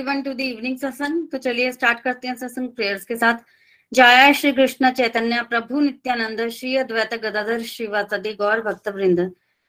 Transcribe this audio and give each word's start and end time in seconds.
Everyone 0.00 0.22
to 0.22 0.32
the 0.32 0.40
evening 0.40 0.76
सत्संग 0.78 1.26
तो 1.28 1.38
चलिए 1.38 1.72
स्टार्ट 1.72 2.00
करते 2.00 2.28
हैं 2.28 2.34
सत्संग 2.36 2.68
प्रेयर्स 2.76 3.04
के 3.04 3.16
साथ। 3.16 3.42
जय 3.92 4.32
श्री 4.34 4.52
कृष्ण 4.52 4.90
चैतन्य 4.92 5.42
प्रभु 5.50 5.80
नित्यानंद, 5.80 6.48
श्री 6.48 6.76
अद्वैत 6.76 7.14
गदाधर, 7.14 7.62
श्रीवासदि 7.62 8.32
गौर 8.34 8.60
भक्त 8.62 8.88
वृंद 8.88 9.20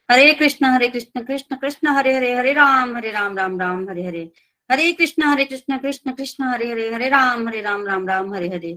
हरे 0.10 0.32
कृष्ण 0.34 0.66
हरे 0.66 0.88
कृष्ण 0.88 1.22
कृष्ण 1.22 1.56
कृष्ण, 1.56 1.88
हरे 1.88 2.16
हरे 2.16 2.34
हरे 2.36 2.54
राम 2.54 2.96
हरे 2.98 3.12
राम 3.12 3.38
राम 3.38 3.60
राम, 3.60 3.90
हरे 3.90 4.06
हरे। 4.06 4.24
हरे 4.70 4.92
कृष्ण 4.92 5.24
हरे 5.24 5.46
कृष्ण 5.46 5.78
कृष्ण 5.78 6.12
कृष्ण, 6.12 6.44
हरे 6.44 6.72
हरे 6.72 6.90
हरे 6.94 7.10
राम 7.10 7.48
हरे 7.48 7.62
राम 7.62 7.86
राम 7.88 8.08
राम, 8.08 8.34
हरे 8.34 8.48
हरे। 8.48 8.72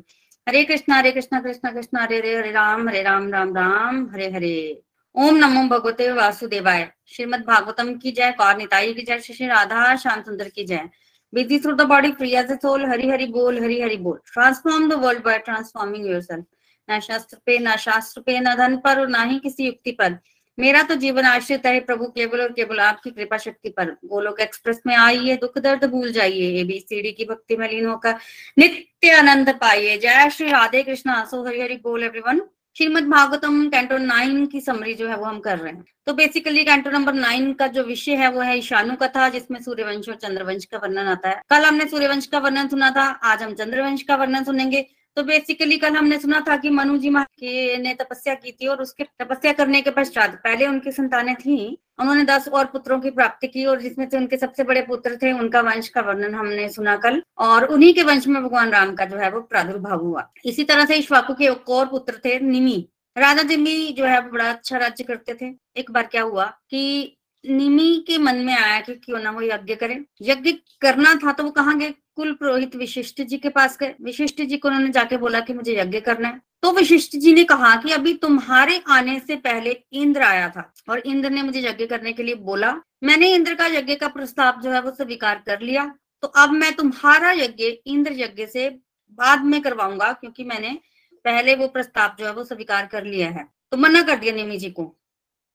हरे 0.47 0.65
कृष्ण 0.65 0.93
हरे 0.93 1.11
कृष्ण 1.13 1.41
कृष्ण 1.41 1.71
कृष्ण, 1.71 1.99
हरे 1.99 2.19
हरे 2.19 2.37
हरे 2.37 2.51
राम 2.51 2.89
हरे 2.89 3.03
राम 3.03 3.31
राम 3.33 3.55
राम, 3.57 4.05
हरे 4.15 4.31
हरे। 4.31 4.83
ओम 5.15 5.37
नमो 5.37 5.63
भगवते 5.69 6.11
वासुदेवाय। 6.13 6.91
श्रीमद 7.07 7.45
भागवतम 7.47 7.95
की 7.95 8.13
जय, 8.13 8.31
कौर 8.33 8.57
निताई 8.57 8.95
की 8.95 9.03
जय, 9.03 9.21
श्री 9.21 9.47
राधा 9.47 9.97
श्याम 9.97 10.23
सुंदर 10.23 10.49
की 10.49 10.65
जय। 10.65 10.89
Busy 11.35 11.59
through 11.61 11.73
the 11.75 11.87
body 11.89 12.13
free 12.13 12.35
as 12.35 12.51
a 12.53 12.57
soul 12.57 12.85
Hari 12.87 13.09
Hari 13.11 13.27
बोल 13.33 13.63
हरि 13.63 13.81
हरि 13.81 13.97
बोल 13.99 14.19
transform 14.33 14.89
the 14.91 15.03
world 15.05 15.25
by 15.25 15.39
transforming 15.45 16.07
yourself 16.07 16.45
न 16.89 17.01
शास्त्र 17.01 17.39
पे 17.47 17.59
न 17.59 17.77
शास्त्र 17.79 18.21
पे 18.21 18.39
न 18.41 18.55
धन 18.57 18.77
पर 18.77 19.01
और 19.01 19.09
ना 19.09 19.23
ही 19.23 19.39
किसी 19.39 19.67
युक्ति 19.67 19.93
पर 19.93 20.19
मेरा 20.59 20.83
तो 20.83 20.95
जीवन 20.95 21.25
आश्रित 21.25 21.65
है 21.67 21.79
प्रभु, 21.81 22.07
केवल 22.07 22.41
और 22.41 22.53
केवल 22.53 22.81
आपकी 22.81 23.11
कृपा 23.11 23.37
शक्ति 23.37 23.69
पर। 23.69 23.91
गोलोक 24.05 24.41
एक्सप्रेस 24.41 24.81
में 24.87 24.95
आइए 24.97 25.37
दुख 25.37 25.59
दर्द 25.59 25.85
भूल 25.91 26.13
जाइए। 26.13 26.61
एबीसीडी 26.61 27.13
की 27.13 27.25
भक्ति 27.25 27.57
में 27.57 27.69
लीन 27.71 27.87
होकर 27.87 28.15
नित्य 28.59 29.11
आनंद 29.13 29.51
पाइए। 29.61 29.97
जय 29.99 30.31
श्री 30.31 30.51
राधे 30.51 30.83
कृष्ण। 30.83 31.11
आसो 31.11 31.45
हरि 31.47 31.61
हरि 31.61 31.77
बोल 31.85 32.05
everyone 32.05 32.41
Shrimad 32.77 33.05
Bhagavatam 33.05 33.69
canto 33.69 33.99
nine 33.99 34.47
की 34.47 34.61
समरी 34.61 34.95
जो 34.95 35.09
है 35.09 35.17
वो 35.17 35.25
हम 35.25 35.39
कर 35.41 35.59
रहे 35.59 35.73
हैं। 35.73 35.85
तो 36.07 36.15
बेसिकली 36.15 36.65
कैंटो 36.65 36.91
नंबर 36.91 37.13
नाइन 37.13 37.53
का 37.53 37.67
जो 37.67 37.83
विषय 37.83 38.15
है 38.15 38.31
वो 38.31 38.41
है 38.41 38.59
ईशानु 38.59 38.97
कथा, 38.97 39.29
जिसमें 39.29 39.63
सूर्यवंश 39.63 40.09
और 40.09 40.15
चंद्रवंश 40.15 40.65
का 40.65 40.79
वर्णन 40.79 41.07
आता 41.07 41.29
है। 41.29 41.43
कल 41.51 41.65
हमने 41.65 41.89
सूर्यवंश 41.89 42.27
का 42.27 42.39
वर्णन 42.39 42.69
सुना 42.69 42.91
था, 42.91 43.03
आज 43.03 43.43
हम 43.43 43.55
चंद्रवंश 43.55 44.03
का 44.03 44.17
वर्णन 44.17 44.45
सुनेंगे। 44.45 44.87
तो 45.17 45.23
बेसिकली 45.23 45.77
कल 45.77 45.97
हमने 45.97 46.19
सुना 46.19 46.41
था 46.49 46.57
कि 46.57 46.71
मनु 46.71 46.97
जी 46.99 47.11
के 47.15 47.77
ने 47.77 47.95
तपस्या 47.95 48.35
की 48.35 48.53
थी 48.53 48.67
और 48.67 48.83
उसके 48.83 49.05
तपस्या 49.05 49.53
करने 49.53 49.83
के 49.83 49.91
पश्चात 49.91 50.35
पहले 50.35 50.67
उनकी 50.67 50.93
संतानें 50.93 51.35
थी, 51.35 51.79
उन्होंने 52.01 52.25
दस 52.25 52.49
और 52.49 52.65
पुत्रों 52.65 53.01
की 53.01 53.11
प्राप्ति 53.11 53.47
की 53.47 53.65
और 53.65 53.81
जिसमें 53.81 54.09
से 54.11 54.17
उनके 54.17 54.37
सबसे 54.37 54.65
बड़े 54.65 54.83
पुत्र 54.83 55.17
थे, 55.17 55.33
उनका 55.33 55.61
वंश 55.61 55.89
का 55.89 56.01
वर्णन 56.01 56.35
हमने 56.35 56.69
सुना 56.69 56.97
कल 56.97 57.23
और 57.39 57.65
उन्हीं 57.65 57.95
के 57.95 58.03
वंश 58.03 58.27
में 58.27 58.43
भगवान 58.43 58.71
राम 58.71 58.95
का 58.95 59.05
जो 59.05 59.17
है 59.17 59.31
वो 59.31 59.41
प्रादुर्भाव 59.41 60.05
हुआ। 60.05 60.29
इसी 60.45 60.65
तरह 60.65 60.85
से 60.85 60.97
इश्वाकु 60.97 61.35
के 61.35 61.45
एक 61.45 61.71
और 61.71 61.87
पुत्र 61.87 62.21
थे, 62.25 62.41
निमी। 62.41 62.89
राजा 63.17 63.43
निमी 63.43 63.93
जो 63.93 64.05
है 64.05 64.31
बड़ा 64.31 64.51
अच्छा 64.51 64.79
राज्य 64.79 65.05
करते 65.05 65.35
थे। 65.35 65.55
एक 65.77 65.91
बार 65.91 66.07
क्या 66.07 66.23
हुआ 66.23 66.45
कि 66.71 67.17
निमी 67.45 68.05
के 68.07 68.19
मन 68.19 68.37
में 68.37 68.55
आया 68.55 68.81
कि 68.81 68.95
क्यों 68.95 69.19
ना 69.19 69.31
वो 69.31 69.43
यज्ञ 69.43 69.75
करें। 69.75 70.05
यज्ञ 70.23 70.53
करना 70.81 71.15
था 71.15 71.33
तो 71.33 71.45
वो 71.45 71.51
कहाँ 71.51 71.79
गए? 71.79 71.95
कुल 72.17 72.33
पुरोहित 72.33 72.77
विशिष्ट 72.77 73.23
जी 73.23 73.39
के 73.39 73.49
पास 73.49 73.79
गए। 73.79 73.95
विशिष्ट 74.01 74.43
जी 74.43 74.57
को 74.57 74.69
उन्होंने 74.69 74.91
जाके 74.91 75.17
बोला 75.17 75.41
कि 75.41 75.53
मुझे 75.53 75.79
यज्ञ 75.79 76.01
करना 76.01 76.29
है। 76.29 76.41
तो 76.63 76.73
विशिष्ट 76.73 77.17
जी 77.17 77.35
ने 77.35 77.45
कहा 77.45 77.77
कि 77.77 77.93
अभी 77.93 78.15
तुम्हारे 78.15 78.83
आने 78.89 79.21
से 79.21 79.37
पहले 79.37 79.85
इंद्र 79.93 80.23
आया 80.23 80.49
था 80.49 80.73
और 80.89 80.99
इंद्र 80.99 81.31
ने 81.31 81.43
मुझे 81.43 81.61
यज्ञ 81.61 81.87
करने 81.87 82.13
के 82.13 82.23
लिए 82.23 82.35
बोला। 82.35 82.81
मैंने 83.05 83.35
इंद्र 83.35 83.55
का 83.55 83.67
यज्ञ 83.67 83.95
का 83.95 84.09
प्रस्ताव 84.09 84.61
जो 84.61 84.71
है 84.71 84.81
वो 84.83 84.91
स्वीकार 84.91 85.43
कर 85.47 85.61
लिया। 85.61 85.95
तो 86.23 86.29
अब 86.29 86.51
मैं 86.51 86.73
तुम्हारा 86.73 87.33
यज्ञ, 87.33 87.65
इंद्र 87.65 88.13
यज्ञ 88.13 88.47
से 88.47 88.71
बाद 89.13 89.45
में 89.45 89.61
करवाऊँगा 89.63 90.13
क्योंकि 90.13 90.45
मैंने 90.45 90.79
पहले 91.25 91.55
वो 91.55 91.69
प्रस्ताव 91.69 92.17
जो 92.19 92.27
है 92.27 92.33
वो 92.33 92.45
स्वीकार 92.45 92.87
कर 92.87 93.05
लिया 93.05 93.31
है। 93.31 93.49
तो 93.71 93.77
मना 93.77 94.03
कर 94.03 94.17
दिया 94.17 94.35
निमी 94.35 94.57
जी 94.57 94.71
को। 94.71 94.97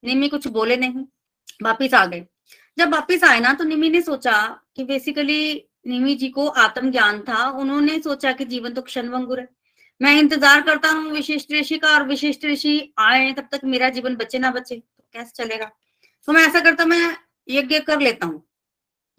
निमी 0.05 0.29
कुछ 0.29 0.47
बोले 0.47 0.77
नहीं। 0.77 1.05
वापिस 1.63 1.93
आ 1.93 2.05
गए। 2.05 2.25
जब 2.77 2.93
वापिस 2.93 3.23
आए 3.23 3.39
ना 3.39 3.53
तो 3.53 3.63
निमी 3.63 3.89
ने 3.89 4.01
सोचा 4.01 4.61
कि 4.75 4.83
बेसिकली 4.83 5.68
निमी 5.85 6.15
जी 6.15 6.29
को 6.29 6.47
आत्म 6.47 6.91
ज्ञान 6.91 7.19
था। 7.21 7.43
उन्होंने 7.51 7.99
सोचा 7.99 8.31
कि 8.31 8.45
जीवन 8.45 8.73
तो 8.73 8.81
क्षण 8.81 9.13
है। 9.31 9.47
मैं 10.01 10.13
इंतज़ार 10.15 10.61
करता 10.61 10.89
हूँ 10.89 11.11
विशिष्ट 11.11 11.51
ऋषि 11.51 11.77
का 11.77 11.89
और 11.89 12.07
विशिष्ट 12.07 12.45
ऋषि 12.45 12.93
आए 12.99 13.31
तब 13.33 13.47
तक 13.51 13.63
मेरा 13.65 13.89
जीवन 13.89 14.15
बचे 14.15 14.39
ना 14.39 14.51
बचे 14.51 14.75
तो 14.75 15.03
कैसे 15.13 15.43
चलेगा? 15.43 15.65
तो 16.27 16.33
मैं 16.33 16.45
ऐसा 16.47 16.59
करता, 16.59 16.85
मैं 16.85 17.15
यज्ञ 17.47 17.79
कर 17.79 17.99
लेता 17.99 18.25
हूँ। 18.25 18.43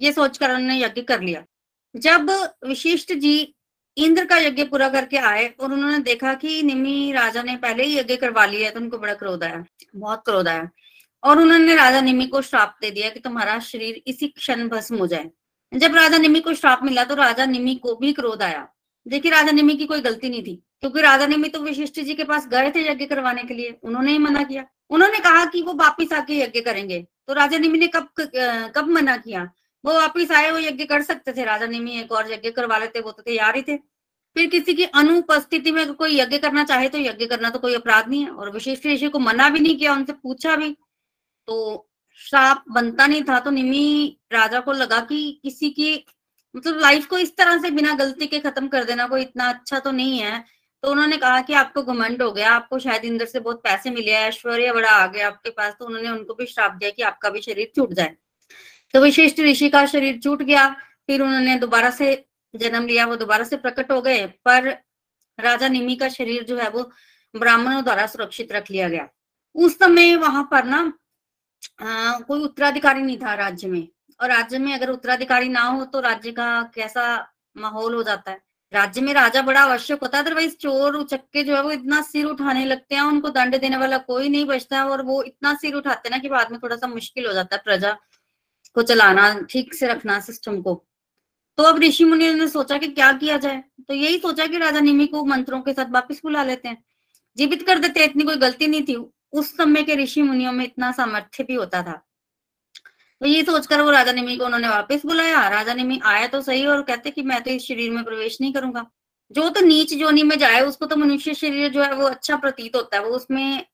ये 0.01 0.13
सोचकर 0.13 0.51
उन्होंने 0.51 0.79
यज्ञ 0.79 1.03
कर 1.03 1.21
लिया। 1.21 1.45
जब 1.95 2.31
विशिष्ट 2.67 3.13
जी 3.15 3.55
इंद्र 3.97 4.25
का 4.25 4.37
यज्ञ 4.39 4.65
पूरा 4.65 4.89
करके 4.89 5.17
आए 5.19 5.47
और 5.51 5.73
उन्होंने 5.73 5.99
देखा 6.01 6.33
कि 6.35 6.63
निमी 6.63 7.13
राजा 7.13 7.43
ने 7.43 7.57
पहले 7.59 7.85
ही 7.85 7.99
यज्ञ 7.99 8.17
करवा 8.17 8.45
लिया 8.47 8.69
है 8.69 8.75
तो 8.75 8.81
उनको 8.81 8.99
बड़ा 8.99 9.15
क्रोध 9.15 9.45
आया, 9.45 9.65
बहुत 9.97 10.23
क्रोध 10.25 10.49
आया। 10.49 10.69
और 11.23 11.39
उन्होंने 11.39 11.75
राजा 11.77 12.01
निमी 12.01 12.27
को 12.27 12.43
श्राप 12.43 12.77
दे 12.81 12.91
दिया 12.91 13.09
कि 13.11 13.21
तुम्हारा 13.21 13.59
शरीर 13.61 14.03
इसी 14.07 14.29
क्षण 14.29 14.69
भस्म 14.69 14.99
हो 14.99 15.07
जाए। 15.07 15.31
जब 15.73 15.95
राजा 15.95 16.19
निमी 16.19 16.41
को 16.41 16.55
श्राप 16.55 16.83
मिला 16.85 17.05
तो 17.05 17.15
राजा 17.15 17.45
निमी 17.47 17.75
को 17.77 17.95
भी 17.97 18.13
क्रोध 18.13 18.43
आया। 18.43 18.67
देखिए, 19.07 19.31
राजा 19.33 19.53
निमी 19.53 19.77
की 19.77 19.87
कोई 19.87 20.01
गलती 20.01 20.29
नहीं 20.29 20.43
थी, 20.43 20.55
क्योंकि 20.81 21.01
राजा 21.01 21.27
निमी 21.27 21.49
तो 21.49 21.61
विशिष्ट 21.61 22.01
जी 22.01 22.15
के 22.15 22.25
पास 22.25 22.47
गए 22.49 22.71
थे 22.71 22.81
यज्ञ 22.83 23.07
करवाने 23.07 23.43
के 23.43 23.55
लिए, 23.55 23.79
उन्होंने 23.83 24.13
ही 24.13 24.19
मना 24.19 24.43
किया। 24.43 24.65
उन्होंने 24.91 25.19
कहा 25.19 25.45
कि 25.45 25.63
वो 25.63 25.75
वापिस 25.75 26.13
आके 26.13 26.39
यज्ञ 26.39 26.61
करेंगे। 26.61 27.01
तो 27.29 27.33
राजा 27.33 27.59
निमी 27.59 27.79
ने 27.79 27.87
कब 27.87 28.09
कब 28.75 28.89
मना 28.89 29.17
किया? 29.17 29.43
वो 29.85 29.93
वापिस 29.95 30.31
आए, 30.31 30.51
वो 30.51 30.59
यज्ञ 30.59 30.85
कर 30.85 31.03
सकते 31.03 31.33
थे। 31.33 31.45
राजा 31.45 31.67
निमी 31.67 31.99
एक 32.01 32.13
और 32.13 32.33
यज्ञ 32.33 32.51
करवा 32.51 32.79
लेते, 32.79 33.01
वो 33.01 33.13
तो 33.13 33.23
तैयार 33.23 33.57
ही 33.57 33.63
थे। 33.63 33.77
फिर 34.37 34.47
किसी 34.47 34.75
की 34.75 34.85
अनुपस्थिति 34.85 35.71
में 35.71 35.93
कोई 35.95 36.19
यज्ञ 36.19 36.39
करना 36.39 36.65
चाहे 36.65 36.89
तो 36.89 36.99
यज्ञ 36.99 37.27
करना 37.27 37.51
तो 37.51 37.59
कोई 37.59 37.75
अपराध 37.75 38.09
नहीं 38.09 38.25
है, 38.25 38.31
और 38.31 38.51
विशिष्ट 38.51 38.87
ऋषि 38.87 39.09
को 39.09 39.19
मना 39.19 39.49
भी 39.49 39.61
नहीं 39.61 39.77
किया, 39.77 39.93
उनसे 39.93 40.13
पूछा 40.13 40.57
भी। 40.57 40.71
तो 41.49 41.90
श्राप 42.21 42.65
बनता 42.71 43.07
नहीं 43.07 43.23
था 43.25 43.39
तो 43.41 43.51
निमी 43.51 44.19
राजा 44.33 44.61
को 44.61 44.73
लगा 44.73 44.99
कि 45.01 45.41
किसी 45.43 45.71
की 45.71 45.95
मतलब 46.55 46.79
लाइफ 46.81 47.07
को 47.07 47.19
इस 47.19 47.37
तरह 47.37 47.59
से 47.59 47.71
बिना 47.71 47.95
गलती 47.95 48.27
के 48.27 48.39
खत्म 48.41 48.69
कर 48.69 48.85
देना 48.85 49.07
कोई 49.07 49.23
इतना 49.23 49.49
अच्छा 49.49 49.79
तो 49.79 49.91
नहीं 49.93 50.19
है। 50.19 50.45
तो 50.83 50.91
उन्होंने 50.91 51.17
कहा 51.17 51.41
कि 51.41 51.53
आपको 51.53 51.83
घमंड 51.83 52.23
हो 52.23 52.31
गया, 52.33 52.51
आपको 52.51 52.79
शायद 52.79 53.05
इंद्र 53.05 53.27
से 53.27 53.41
बहुत 53.41 53.63
पैसे 53.65 53.91
मिले 53.91 54.13
ऐश्वर्य 54.13 54.73
बड़ा 54.73 54.91
आ 54.91 55.07
गया 55.07 55.27
आपके 55.27 55.51
पास 55.51 55.75
तो 55.79 55.87
उन्होंने 55.87 56.09
उनको 56.09 56.35
भी 56.35 56.47
श्राप 56.47 56.73
दिया 56.73 56.91
कि 56.91 57.03
आपका 57.03 57.31
भी 57.31 57.41
शरीर 57.41 57.71
छूट 57.77 57.93
जाए। 57.93 58.17
तो 58.95 59.01
विशिष्ट 59.01 59.41
ऋषि 59.41 59.69
का 59.69 59.85
शरीर 59.87 60.19
छूट 60.19 60.43
गया, 60.43 60.69
फिर 61.07 61.23
उन्होंने 61.23 61.57
दोबारा 61.59 61.91
से 61.91 62.25
जन्म 62.55 62.87
लिया, 62.87 63.07
वो 63.07 63.17
दोबारा 63.17 63.45
से 63.45 63.57
प्रकट 63.57 63.93
हो 63.93 64.01
गए, 64.03 64.27
पर 64.27 64.69
राजा 65.39 65.69
निमी 65.69 65.97
का 65.97 66.09
शरीर 66.09 66.43
जो 66.45 66.57
है 66.57 66.69
वो 66.71 66.91
ब्राह्मणों 67.35 67.83
द्वारा 67.85 68.07
सुरक्षित 68.07 68.53
रख 68.53 68.71
लिया 68.71 68.89
गया। 68.89 69.09
उस 69.55 69.79
समय 69.79 70.17
वहाँ 70.17 70.49
पर 70.51 70.65
ना 70.65 70.93
आ, 71.81 72.19
कोई 72.19 72.41
उत्तराधिकारी 72.41 73.03
नहीं 73.03 73.17
था 73.19 73.35
राज्य 73.35 73.69
में 73.69 73.89
और 74.21 74.29
राज्य 74.29 74.59
में 74.59 74.73
अगर 74.75 74.91
उत्तराधिकारी 74.91 75.49
ना 75.49 75.63
हो 75.63 75.85
तो 75.85 76.01
राज्य 76.01 76.33
का 76.33 76.63
कैसा 76.75 77.05
माहौल 77.57 77.95
हो 77.95 78.03
जाता 78.03 78.31
है। 78.31 78.41
राज्य 78.73 79.01
में 79.01 79.13
राजा 79.15 79.43
बड़ा 79.43 79.61
आवश्यक 79.61 80.01
होता 80.03 80.19
है 80.19 80.25
अदरवाइज़ 80.25 80.55
चोर 80.57 80.97
उचक्के 80.97 81.43
जो 81.45 81.55
है 81.57 81.63
वो 81.63 81.71
इतना 81.71 82.01
सिर 82.03 82.27
उठाने 82.27 82.65
लगते 82.65 82.95
हैं 82.95 83.03
उनको 83.03 83.29
दंड 83.29 83.57
देने 83.61 83.77
वाला 83.77 83.99
कोई 83.99 84.29
नहीं 84.29 84.45
बचता 84.47 84.85
और 84.85 85.03
वो 85.03 85.23
इतना 85.23 85.55
सिर 85.55 85.75
उठाते 85.75 86.09
हैं 86.09 86.17
ना 86.17 86.19
कि 86.19 86.29
बाद 86.29 86.51
में 86.53 86.61
थोड़ा 86.63 86.77
सा 86.77 86.87
मुश्किल 86.87 87.27
हो 87.27 87.33
जाता 87.33 87.57
है 87.57 87.63
प्रजा 87.65 87.97
को 88.75 88.83
चलाना 88.83 89.41
ठीक 89.51 89.75
से 89.75 89.87
रखना 89.87 90.21
सिस्टम 90.21 90.61
को। 90.63 90.75
तो 91.59 91.63
अब 91.63 91.79
ऋषि 91.79 92.05
मुनि 92.05 92.33
ने 92.35 92.49
सोचा 92.49 92.79
कि 92.79 92.89
क्या 92.89 93.13
किया 93.13 93.37
जाए? 93.37 93.65
तो 93.89 93.95
यही 93.95 94.19
सोचा 94.19 94.47
कि 94.47 94.59
राजा 94.59 94.81
निमी 94.81 95.07
को 95.07 95.25
मंत्रों 95.25 95.61
के 95.63 95.73
साथ 95.73 95.91
वापिस 95.91 96.23
बुला 96.23 96.45
लेते 96.45 96.69
हैं। 96.69 96.85
जीवित 97.37 97.67
कर 97.67 97.79
देते 97.79 98.05
इतनी 98.05 98.25
कोई 98.25 98.37
गलती 98.37 98.67
नहीं 98.67 98.83
थी। 98.83 98.97
उस 99.33 99.57
समय 99.57 99.83
के 99.83 99.95
ऋषि 99.95 100.23
मुनियों 100.23 100.53
में 100.53 100.65
इतना 100.65 100.91
सामर्थ्य 100.93 101.45
भी 101.45 101.55
होता 101.55 101.83
था। 101.83 102.01
तो 103.21 103.27
ये 103.27 103.43
सोचकर 103.43 103.81
वो 103.81 103.91
राजा 103.91 104.13
निमी 104.13 104.37
को 104.37 104.45
उन्होंने 104.45 104.69
वापस 104.69 105.05
बुलाया। 105.07 105.47
राजा 105.49 105.75
निमी 105.75 106.01
आया 106.05 106.27
तो 106.27 106.41
सही 106.43 106.65
और 106.67 106.83
कहते 106.83 107.11
कि 107.11 107.23
मैं 107.23 107.43
तो 107.43 107.51
इस 107.51 107.67
शरीर 107.67 107.91
में 107.91 108.05
प्रवेश 108.05 108.41
नहीं 108.41 108.53
करूँगा। 108.53 108.87
जो 109.31 109.49
तो 109.49 109.61
नीच 109.61 109.95
जोनी 109.95 110.23
में 110.23 110.39
जाए, 110.39 110.61
उसको 110.61 110.87
तो 110.87 110.97
मनुष्य 110.97 111.35
शरीर 111.35 111.69
जो 111.71 111.83
है 111.83 111.93
वो 111.95 112.07
अच्छा 112.07 112.37
प्रतीत 112.37 112.77
होता 112.77 112.97
है। 112.97 113.03
वो 113.05 113.11
उसमें 113.17 113.65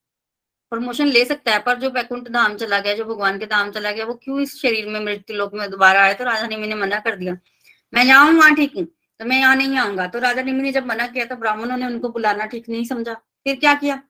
प्रमोशन 0.73 1.07
ले 1.07 1.25
सकता 1.25 1.53
है, 1.53 1.59
पर 1.59 1.79
जो 1.79 1.91
वैकुंठ 1.91 2.29
धाम 2.29 2.57
चला 2.57 2.79
गया, 2.81 2.95
जो 2.95 3.05
भगवान 3.05 3.39
के 3.39 3.47
धाम 3.47 3.71
चला 3.71 3.91
गया, 3.91 4.05
वो 4.05 4.15
क्यों 4.15 4.41
इस 4.41 4.61
शरीर 4.63 4.87
में 4.89 5.01
मृत्यु 5.01 5.37
लोक 5.37 5.55
में 5.55 5.69
दोबारा 5.71 6.03
आया 6.03 6.13
तो 6.15 6.25
राजा 6.25 6.47
निमी 6.47 6.67
ने 6.67 6.75
मना 6.75 6.99
कर 7.01 7.17
दिया। 7.17 7.37
मैं 7.93 8.07
जाऊँ 8.07 8.33
वहाँ 8.33 8.55
ठीक 8.55 8.77
हूँ 8.77 8.85
तो 9.21 9.25
मैं 9.25 9.39
यहाँ 9.41 9.57
नहीं 9.57 9.77
आऊँगा। 9.79 10.07
तो 10.07 10.19
राजा 10.19 10.43
निमी 10.43 10.63
ने 10.63 10.73
जब 10.73 10.87
मना 10.87 11.07
किया 11.07 11.25
तो 11.25 11.37
ब्राह्मणों 11.37 11.77
ने 11.77 11.87
उनको 11.87 12.09
बुलाना 12.09 12.47
ठीक 12.47 12.69
नहीं 12.69 12.85
समझा। 12.85 13.15
फिर 13.15 13.57
क्या 13.57 13.75
किया? 13.75 14.01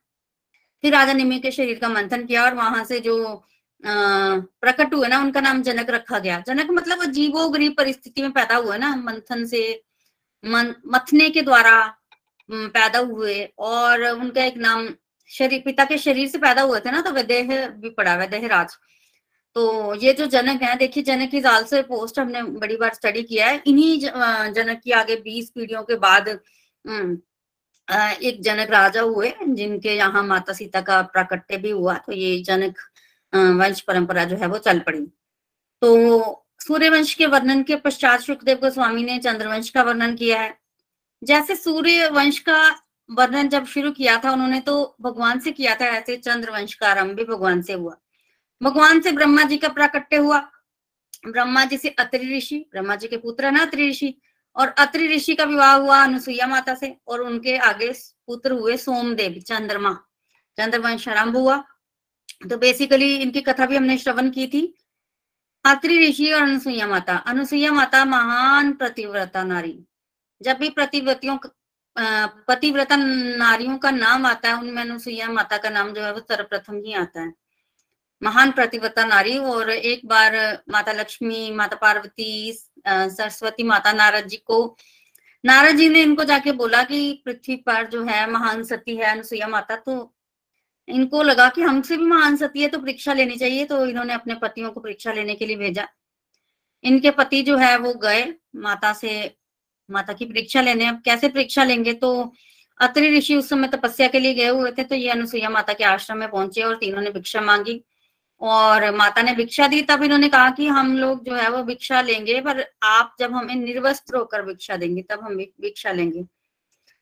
फिर 0.84 0.92
राजा 0.92 1.12
निमी 1.12 1.38
के 1.40 1.50
शरीर 1.50 1.78
का 1.78 1.88
मंथन 1.88 2.24
किया 2.26 2.44
और 2.44 2.54
वहाँ 2.54 2.84
से 2.84 3.00
जो 3.00 3.44
प्रकट 3.84 4.94
हुए 4.94 5.08
ना, 5.08 5.18
उनका 5.20 5.40
नाम 5.40 5.62
जनक 5.62 5.90
रखा 5.90 6.18
गया। 6.18 6.38
जनक 6.46 6.70
मतलब 6.72 7.02
अजीबो 7.02 7.48
गरीब 7.50 7.74
परिस्थिति 7.76 8.22
में 8.22 8.30
पैदा 8.32 8.56
हुआ 8.56 8.76
ना, 8.76 8.94
मंथन 8.96 9.44
से 9.46 9.82
मथने 10.44 11.28
के 11.30 11.42
द्वारा 11.42 11.80
पैदा 12.48 12.98
हुए 13.00 13.42
और 13.58 14.02
उनका 14.04 14.44
एक 14.44 14.56
नाम 14.58 14.88
शरीर, 15.30 15.62
पिता 15.64 15.84
के 15.84 15.98
शरीर 15.98 16.28
से 16.28 16.38
पैदा 16.38 16.62
हुए 16.62 16.80
थे 16.80 16.90
ना 16.90 17.00
तो 17.00 17.10
वैदेह 17.12 17.66
भी 17.68 17.90
पड़ा, 17.90 18.14
वैदेह 18.16 18.46
राज। 18.48 18.76
तो 19.56 19.94
ये 19.96 20.12
जो 20.12 20.26
जनक 20.28 20.62
है, 20.62 20.74
देखिए 20.76 21.02
जनक 21.02 21.30
की 21.30 21.40
जाल 21.40 21.64
से 21.64 21.80
पोस्ट 21.84 22.18
हमने 22.18 22.42
बड़ी 22.42 22.76
बार 22.76 22.94
स्टडी 22.94 23.22
किया 23.22 23.46
है। 23.48 23.62
इन्हीं 23.66 23.98
जनक 23.98 24.80
की 24.84 24.90
आगे 24.92 25.16
बीस 25.18 25.50
पीढ़ियों 25.50 25.82
के 25.82 25.96
बाद 25.98 26.28
एक 27.88 28.40
जनक 28.42 28.70
राजा 28.70 29.00
हुए 29.02 29.32
जिनके 29.42 29.94
यहाँ 29.96 30.22
माता 30.24 30.52
सीता 30.52 30.80
का 30.80 31.00
प्राकट्य 31.02 31.56
भी 31.56 31.70
हुआ 31.70 31.94
तो 31.96 32.12
ये 32.12 32.38
जनक 32.42 32.78
वंश 33.32 33.80
परंपरा 33.80 34.24
जो 34.24 34.36
है 34.36 34.46
वो 34.46 34.58
चल 34.58 34.78
पड़ी। 34.78 35.00
तो 35.82 36.42
सूर्य 36.60 36.88
वंश 36.90 37.14
के 37.14 37.26
वर्णन 37.26 37.62
के 37.62 37.76
पश्चात 37.76 38.20
सुखदेव 38.20 38.56
गोस्वामी 38.58 39.04
ने 39.04 39.18
चंद्रवंश 39.18 39.70
का 39.70 39.82
वर्णन 39.82 40.14
किया 40.16 40.40
है। 40.40 40.56
जैसे 41.22 41.56
सूर्य 41.56 42.08
वंश 42.08 42.38
का 42.38 42.58
वर्णन 43.08 43.48
जब 43.48 43.66
शुरू 43.66 43.90
किया 43.92 44.16
था, 44.24 44.32
उन्होंने 44.32 44.60
तो 44.60 44.96
भगवान 45.00 45.40
से 45.40 45.52
किया 45.52 45.74
था, 45.74 45.86
ऐसे 45.88 46.16
चंद्रवंश 46.16 46.74
का 46.74 46.88
आरंभ 46.88 47.16
भी 47.16 47.24
भगवान 47.24 47.62
से 47.62 47.72
हुआ। 47.72 47.96
भगवान 48.60 49.00
से 49.00 49.12
ब्रह्मा 49.12 49.42
जी 49.42 49.56
का 49.56 49.68
प्राकट्य 49.68 50.16
हुआ। 50.16 50.38
ब्रह्मा 51.26 51.64
जी 51.64 51.76
से 51.76 51.88
अत्रि 51.90 52.36
ऋषि, 52.36 52.58
ब्रह्मा 52.72 52.96
जी 52.96 53.08
के 53.08 53.16
पुत्र 53.16 53.50
ना 53.50 53.62
अत्रि 53.62 53.88
ऋषि 53.90 54.14
और 54.56 54.68
अत्रि 54.68 55.16
ऋषि 55.16 55.34
का 55.34 55.44
विवाह 55.44 55.74
हुआ 55.74 56.02
अनुसुईया 56.04 56.46
माता 56.46 56.74
से 56.74 56.96
और 57.08 57.20
उनके 57.20 57.56
आगे 57.56 57.92
पुत्र 58.26 58.52
हुए 58.52 58.76
सोमदेव, 58.76 59.40
चंद्रमा। 59.40 59.98
चंद्रवंश 60.58 61.08
आरंभ 61.08 61.36
हुआ। 61.36 61.64
तो 62.50 62.56
बेसिकली 62.56 63.16
इनकी 63.16 63.40
कथा 63.40 63.66
भी 63.66 63.76
हमने 63.76 63.98
श्रवण 63.98 64.30
की 64.30 64.46
थी। 64.46 64.74
अत्रि 65.64 66.08
ऋषि 66.08 66.32
और 66.32 66.42
अनुसुईया 66.42 66.86
माता। 66.86 67.16
अनुसुईया 67.16 67.72
माता 67.72 68.04
महान 68.04 68.72
प्रतिव्रता 68.72 69.44
नारी। 69.44 69.84
जब 70.42 70.56
भी 70.56 70.70
प्रतिव्रतियों 70.70 71.38
पतिव्रता 72.48 72.96
नारियों 72.96 73.78
का 73.78 73.90
नाम 73.90 74.26
आता 74.26 74.48
है, 74.48 74.58
उनमें 74.58 74.82
अनुसुईया 74.82 75.28
माता 75.28 75.58
का 75.58 75.70
नाम 75.70 75.92
जो 75.92 76.02
है 76.02 76.12
वो 76.12 76.20
सर्वप्रथम 76.20 76.76
ही 76.76 76.92
आता 76.92 77.20
है। 77.20 77.32
महान 78.22 78.50
प्रतिव्रता 78.50 79.04
नारी 79.04 79.38
और 79.38 79.70
एक 79.70 80.06
बार 80.06 80.62
माता 80.68 80.92
लक्ष्मी, 80.92 81.50
माता 81.50 81.76
पार्वती 81.76 82.52
सरस्वती 82.86 83.62
माता 83.62 83.92
नारद 83.92 84.26
जी 84.26 84.36
को। 84.36 84.76
नारद 85.44 85.76
जी 85.76 85.88
ने 85.88 86.02
इनको 86.02 86.24
जाके 86.24 86.52
बोला 86.54 86.82
कि 86.84 87.22
पृथ्वी 87.24 87.56
पर 87.66 87.86
जो 87.88 88.04
है 88.04 88.30
महान 88.30 88.62
सती 88.64 88.96
है 88.96 89.10
अनुसुईया 89.10 89.48
माता 89.48 89.76
तो 89.78 90.12
इनको 90.88 91.22
लगा 91.22 91.48
कि 91.48 91.62
हमसे 91.62 91.96
भी 91.96 92.04
महान 92.06 92.36
सती 92.36 92.62
है 92.62 92.68
तो 92.68 92.78
परीक्षा 92.78 93.12
लेनी 93.12 93.36
चाहिए 93.36 93.64
तो 93.64 93.84
इन्होंने 93.86 94.14
अपने 94.14 94.34
पतियों 94.42 94.70
को 94.70 94.80
परीक्षा 94.80 95.12
लेने 95.12 95.34
के 95.34 95.46
लिए 95.46 95.56
भेजा। 95.56 95.86
इनके 96.84 97.10
पति 97.12 97.42
जो 97.42 97.56
है 97.56 97.76
वो 97.78 97.92
गए 97.94 98.24
माता 98.56 98.92
से, 98.92 99.36
माता 99.88 100.12
की 100.12 100.24
परीक्षा 100.24 100.60
लेने। 100.60 100.86
अब 100.86 101.00
कैसे 101.04 101.28
परीक्षा 101.28 101.64
लेंगे? 101.64 101.92
तो 101.94 102.32
अत्रि 102.80 103.16
ऋषि 103.16 103.34
उस 103.36 103.48
समय 103.48 103.68
तपस्या 103.68 104.08
के 104.08 104.18
लिए 104.18 104.34
गए 104.34 104.48
हुए 104.48 104.70
थे 104.72 104.84
तो 104.84 104.94
ये 104.94 105.08
अनुसुईया 105.10 105.50
माता 105.50 105.72
के 105.72 105.84
आश्रम 105.84 106.18
में 106.18 106.28
पहुँचे 106.30 106.62
और 106.62 106.76
तीनों 106.76 107.02
ने 107.02 107.10
भिक्षा 107.10 107.40
मांगी। 107.40 107.82
और 108.40 108.90
माता 108.96 109.22
ने 109.22 109.32
भिक्षा 109.34 109.66
दी, 109.68 109.80
तब 109.82 110.02
इन्होंने 110.02 110.28
कहा 110.28 110.50
कि 110.50 110.66
हम 110.68 110.96
लोग 110.96 111.24
जो 111.24 111.34
है 111.34 111.48
वो 111.50 111.62
भिक्षा 111.64 112.00
लेंगे, 112.00 112.40
पर 112.40 112.64
आप 112.84 113.14
जब 113.20 113.34
हमें 113.34 113.54
निर्वस्त्र 113.54 114.16
होकर 114.16 114.42
भिक्षा 114.42 114.76
देंगे, 114.76 115.02
तब 115.02 115.20
हम 115.20 115.36
भिक्षा 115.36 115.92
लेंगे। 115.92 116.24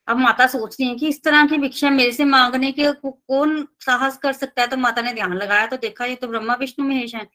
अब 0.07 0.17
माता 0.17 0.45
सोच 0.47 0.75
रही 0.79 0.89
है 0.89 0.95
कि 0.95 1.07
इस 1.07 1.23
तरह 1.23 1.45
की 1.47 1.57
भिक्षा 1.57 1.89
मेरे 1.89 2.11
से 2.11 2.25
मांगने 2.25 2.71
के 2.71 2.91
कौन 3.01 3.67
साहस 3.81 4.17
कर 4.17 4.33
सकता 4.33 4.61
है? 4.61 4.67
तो 4.67 4.77
माता 4.77 5.01
ने 5.01 5.13
ध्यान 5.13 5.33
लगाया 5.33 5.65
तो 5.67 5.77
देखा, 5.77 6.05
ये 6.05 6.15
तो 6.15 6.27
ब्रह्मा, 6.27 6.55
विष्णु, 6.55 6.87
महेश 6.87 7.15
है। 7.15 7.25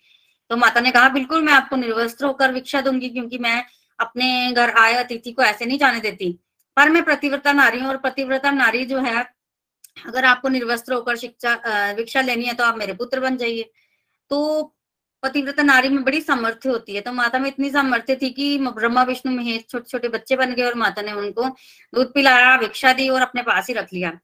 तो 0.50 0.56
माता 0.56 0.81
ने 0.81 0.91
कहा, 0.91 1.08
बिल्कुल, 1.08 1.43
मैं 1.43 1.53
आपको 1.53 1.76
निर्वस्त्र 1.76 2.25
होकर 2.26 2.53
भिक्षा 2.53 2.81
दूँगी, 2.81 3.08
क्योंकि 3.08 3.38
मैं 3.38 3.64
अपने 3.99 4.53
घर 4.53 4.70
आए 4.79 4.94
अतिथि 4.94 5.32
को 5.32 5.43
ऐसे 5.43 5.67
नहीं 5.67 5.79
जाने 5.79 6.00
देती। 6.00 6.32
पर 6.76 6.91
मैं 6.91 7.03
प्रतिव्रता 7.05 7.53
नारी 7.53 7.81
हूँ, 7.81 7.88
और 7.88 7.96
प्रतिव्रता 7.99 8.50
नारी 8.50 8.85
जो 8.85 8.99
है, 9.00 9.26
अगर 10.06 10.25
आपको 10.25 10.49
निर्वस्त्र 10.49 10.93
होकर 10.93 11.17
शिक्षा 11.17 11.93
भिक्षा 11.94 12.20
लेनी 12.20 12.44
है 12.44 12.55
तो 12.55 12.64
आप 12.64 12.79
मेरे 12.79 12.93
पुत्र 12.94 13.20
बन 13.20 13.37
जाइए। 13.37 13.70
तो 14.31 14.62
पतिव्रता 15.23 15.62
नारी 15.62 15.88
में 15.88 16.05
बड़ी 16.05 16.21
सामर्थ्य 16.21 16.69
होती 16.69 16.94
है। 16.94 17.00
तो 17.00 17.12
माता 17.12 17.38
में 17.38 17.49
इतनी 17.49 17.71
सामर्थ्य 17.71 18.17
थी 18.17 18.31
कि 18.31 18.59
ब्रह्मा, 18.59 19.03
विष्णु, 19.03 19.32
महेश 19.32 19.65
छोटे 19.71 19.88
छोटे 19.91 20.09
बच्चे 20.09 20.37
बन 20.37 20.55
गए 20.55 20.62
और 20.62 20.75
माता 20.75 21.03
ने 21.03 21.12
उनको 21.12 21.49
दूध 21.94 22.12
पिलाया, 22.15 22.56
भिक्षा 22.56 22.93
दी 22.93 23.09
और 23.09 23.23
अपने 23.23 23.43
पास 23.43 23.69
ही 23.69 23.75
रख 23.75 23.93
लिया। 23.93 24.19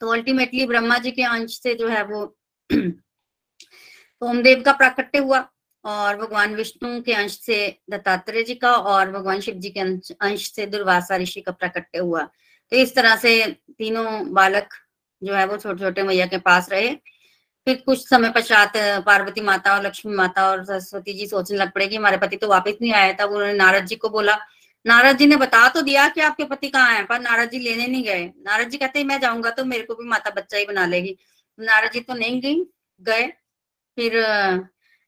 तो 0.00 0.12
अल्टीमेटली 0.12 0.66
ब्रह्मा 0.66 0.98
जी 0.98 1.10
के 1.10 1.22
अंश 1.22 1.58
से 1.60 1.74
जो 1.74 1.88
है 1.88 2.02
वो 2.04 2.36
सोमदेव 2.72 4.62
का 4.62 4.72
प्राकट्य 4.72 5.18
हुआ 5.18 5.48
और 5.84 6.16
भगवान 6.16 6.54
विष्णु 6.54 7.02
के 7.02 7.12
अंश 7.12 7.38
से 7.40 7.78
दत्तात्रेय 7.90 8.42
जी 8.42 8.54
का 8.54 8.72
और 8.72 9.12
भगवान 9.12 9.40
शिव 9.40 9.54
जी 9.54 9.70
के 9.70 9.80
अंश 9.80 10.50
से 10.52 10.66
दुर्वासा 10.66 11.16
ऋषि 11.16 11.40
का 11.40 11.52
प्राकट्य 11.52 11.98
हुआ। 11.98 12.22
तो 12.72 12.76
इस 12.76 12.94
तरह 12.94 13.16
से 13.16 13.46
तीनों 13.78 14.32
बालक 14.34 14.68
जो 15.22 15.34
है 15.34 15.46
वो 15.46 15.56
छोटे 15.56 15.84
छोटे 15.84 16.02
मैया 16.02 16.26
के 16.26 16.38
पास 16.38 16.70
रहे। 16.70 16.90
फिर 17.68 17.82
कुछ 17.86 18.06
समय 18.08 18.30
पश्चात 18.30 18.72
पार्वती 19.06 19.40
माता 19.40 19.74
और 19.74 19.84
लक्ष्मी 19.86 20.14
माता 20.14 20.46
और 20.50 20.64
सरस्वती 20.64 21.12
जी 21.14 21.26
सोचने 21.26 21.56
लग 21.58 21.72
पड़े 21.72 21.86
कि 21.88 21.96
हमारे 21.96 22.16
पति 22.16 22.36
तो 22.36 22.48
वापस 22.48 22.76
नहीं 22.82 22.92
आया 22.92 23.12
था 23.12 23.24
उन्होंने 23.24 23.52
नारद 23.54 23.86
जी 23.86 23.96
को 23.96 24.08
बोला, 24.08 24.36
नारद 24.84 25.18
जी 25.18 25.26
ने 25.26 25.36
बता 25.36 25.68
तो 25.68 25.82
दिया 25.82 26.08
कि 26.08 26.20
आपके 26.20 26.44
पति 26.44 26.68
कहाँ 26.68 26.94
है, 26.94 27.04
पर 27.04 27.20
नारद 27.20 27.50
जी 27.50 27.58
लेने 27.58 27.86
नहीं 27.86 28.02
गए। 28.04 28.24
नारद 28.38 28.68
जी 28.68 28.78
कहते 28.78 29.04
मैं 29.04 29.20
जाऊँगा 29.20 29.50
तो 29.50 29.64
मेरे 29.64 29.82
को 29.82 29.94
भी 29.94 30.08
माता 30.08 30.30
बच्चा 30.30 30.56
ही 30.58 30.64
बना 30.66 30.86
लेगी। 30.86 31.16
नारद 31.58 31.92
जी 31.92 32.00
तो 32.00 32.14
नहीं 32.14 32.40
गई, 32.40 32.64
गए। 33.00 33.26
फिर 33.98 34.16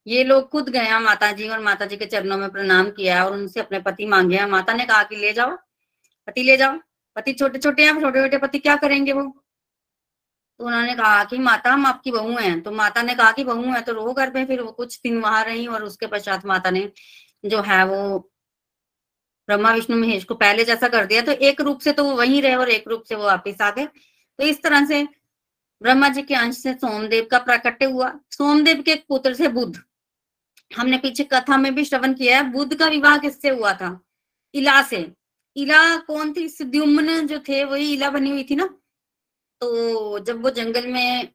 ये 0.07 0.25
लोग 0.25 0.49
खुद 0.51 0.69
गए 0.69 0.99
माता 1.01 1.33
जी 1.33 1.49
और 1.49 1.61
माता 1.61 1.87
जी 1.87 1.97
के 1.97 2.07
चरणों 2.07 2.39
में 2.39 2.49
प्रणाम 2.51 2.91
किया 2.93 3.25
और 3.25 3.33
उनसे 3.33 3.61
अपने 3.61 3.79
पति 3.81 4.07
मांगे 4.07 4.37
हैं। 4.37 4.47
माता 4.49 4.73
ने 4.75 4.85
कहा 4.85 5.03
कि 5.05 5.17
ले 5.17 5.33
जाओ, 5.33 5.57
पति 6.29 6.43
ले 6.43 6.57
जाओ। 6.57 6.79
पति 7.17 7.33
छोटे 7.33 7.59
छोटे 7.59 7.85
हैं 7.85 8.01
छोटे 8.01 8.23
छोटे 8.23 8.39
पति 8.39 8.59
क्या 8.59 8.77
करेंगे 8.77 9.13
वो? 9.13 9.40
तो 10.61 10.67
उन्होंने 10.67 10.95
कहा 10.95 11.25
कि 11.25 11.39
माता, 11.39 11.71
हम 11.73 11.87
आपकी 11.87 12.11
बहू 12.11 12.37
हैं। 12.37 12.61
तो 12.61 12.71
माता 12.71 13.03
ने 13.03 13.15
कहा 13.15 13.33
कि 13.33 13.45
बहू 13.45 13.63
है 13.65 13.81
तो 13.81 13.93
रो 13.93 14.13
कर 14.13 14.31
पे, 14.31 14.45
फिर 14.45 14.61
वो 14.61 14.73
कुछ 14.73 15.01
दिन 15.03 15.21
वहाँ 15.21 15.45
रही 15.45 15.67
और 15.67 15.85
उसके 15.85 16.07
पश्चात 16.07 16.45
माता 16.47 16.71
ने 16.71 16.93
जो 17.45 17.61
है 17.61 17.85
वो 17.87 18.19
ब्रह्मा, 19.49 19.73
विष्णु, 19.73 19.97
महेश 19.97 20.25
को 20.25 20.35
पहले 20.35 20.65
जैसा 20.65 20.89
कर 20.89 21.07
दिया। 21.07 21.23
तो 21.23 21.33
एक 21.33 21.61
रूप 21.61 21.81
से 21.81 21.93
तो 21.93 22.05
वो 22.05 22.15
वहीं 22.17 22.43
रहे 22.43 22.55
और 22.55 22.71
एक 22.71 22.89
रूप 22.89 23.03
से 23.03 23.15
वो 23.15 23.25
वापिस 23.25 23.61
आ 23.61 23.71
गए। 23.71 23.87
तो 23.87 24.45
इस 24.45 24.63
तरह 24.63 24.85
से 24.87 25.03
ब्रह्मा 25.83 26.09
जी 26.09 26.23
के 26.23 26.35
अंश 26.35 26.59
से 26.59 26.75
सोमदेव 26.75 27.29
का 27.31 27.39
प्राकट्य 27.39 27.85
हुआ। 27.85 28.13
सोमदेव 28.31 28.83
के 28.83 28.95
पुत्र 28.95 29.35
से 29.35 29.49
बुद्ध। 29.49 29.83
हमने 30.77 30.99
पीछे 30.99 31.25
कथा 31.25 31.57
में 31.57 31.75
भी 31.75 31.85
श्रवण 31.85 32.15
किया 32.15 32.37
है। 32.37 32.53
बुद्ध 32.53 32.75
का 32.75 32.87
विवाह 32.87 33.19
किससे 33.19 33.49
हुआ 33.49 33.73
था? 33.73 34.01
इला 34.55 34.83
से। 34.83 35.13
इला 35.57 35.97
कौन 35.97 36.33
थी? 36.33 36.49
सुद्युम्न 36.49 37.27
जो 37.27 37.39
थे, 37.39 37.65
वही 37.65 37.93
इला 37.95 38.11
बनी 38.11 38.31
हुई 38.31 38.45
थी 38.45 38.57
ना? 38.57 38.80
तो 39.61 40.19
जब 40.21 40.43
वो 40.43 40.51
जंगल 40.51 40.87
में 40.87 41.29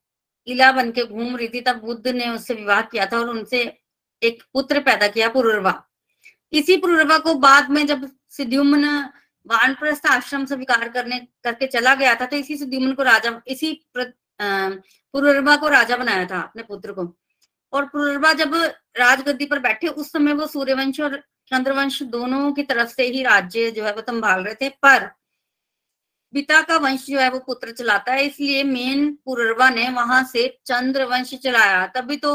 इला 0.48 0.72
बन 0.72 0.92
के 0.92 1.04
घूम 1.04 1.36
रही 1.36 1.48
थी, 1.48 1.62
तब 1.62 1.82
बुद्ध 1.82 2.08
ने 2.08 2.30
उससे 2.30 2.54
विवाह 2.54 2.82
किया 2.84 3.06
था 3.06 3.20
और 3.20 3.30
उनसे 3.30 3.62
एक 4.22 4.44
पुत्र 4.54 4.80
पैदा 4.82 5.08
किया, 5.08 5.30
पुरुर्वा। 5.30 5.82
इसी 6.54 6.78
पुरुर्वा 6.78 7.18
को 7.18 7.34
बाद 7.36 7.70
में 7.70 7.86
जब 7.88 8.10
सिद्युम्न 8.32 8.88
वानप्रस्थ 9.46 10.06
आश्रम 10.08 10.46
से 10.46 10.56
विकार 10.56 10.88
करने, 10.90 11.20
करके 11.44 11.68
चला 11.68 11.94
गया 11.96 12.14
था 12.16 12.26
तो 12.26 12.36
इसी 12.38 12.58
सिद्युम्न 12.58 12.94
को 12.94 13.04
राजा, 13.04 13.42
इसी 13.48 13.72
पुरुर्वा 14.40 15.56
को 15.56 15.68
राजा 15.70 15.98
बनाया 15.98 16.26
था 16.26 16.42
अपने 16.42 16.64
पुत्र 16.64 16.92
को। 16.94 17.14
और 17.74 17.86
पुरुर्वा 17.86 18.32
जब 18.34 18.56
राजगद्दी 18.98 19.46
पर 19.46 19.60
बैठे, 19.60 19.88
उस 19.88 20.12
समय 20.12 20.34
वो 20.34 20.48
सूर्यवंश 20.48 21.00
और 21.00 21.18
चंद्रवंश 21.52 22.02
दोनों 22.04 22.52
की 22.54 22.64
तरफ़ 22.64 22.90
से 22.90 23.04
ही 23.04 23.24
राज्य 23.24 23.72
जो 23.72 23.84
है 23.86 23.94
वो 23.94 24.02
संभाल 24.02 24.44
रहे 24.44 24.56
थे, 24.56 24.70
पर 24.70 25.10
पिता 26.36 26.62
का 26.62 26.78
वंश 26.78 27.06
जो 27.06 27.20
है 27.20 27.30
वो 27.30 27.40
पुत्र 27.40 27.72
चलाता 27.72 28.14
है, 28.14 28.26
इसलिए 28.26 28.64
मेन 28.64 29.14
पुरवा 29.26 29.70
ने 29.70 29.88
वहाँ 29.90 30.24
से 30.24 30.48
चंद्र 30.66 31.04
वंश 31.04 31.34
चलाया। 31.36 31.86
तभी 31.88 32.18
तो 32.18 32.32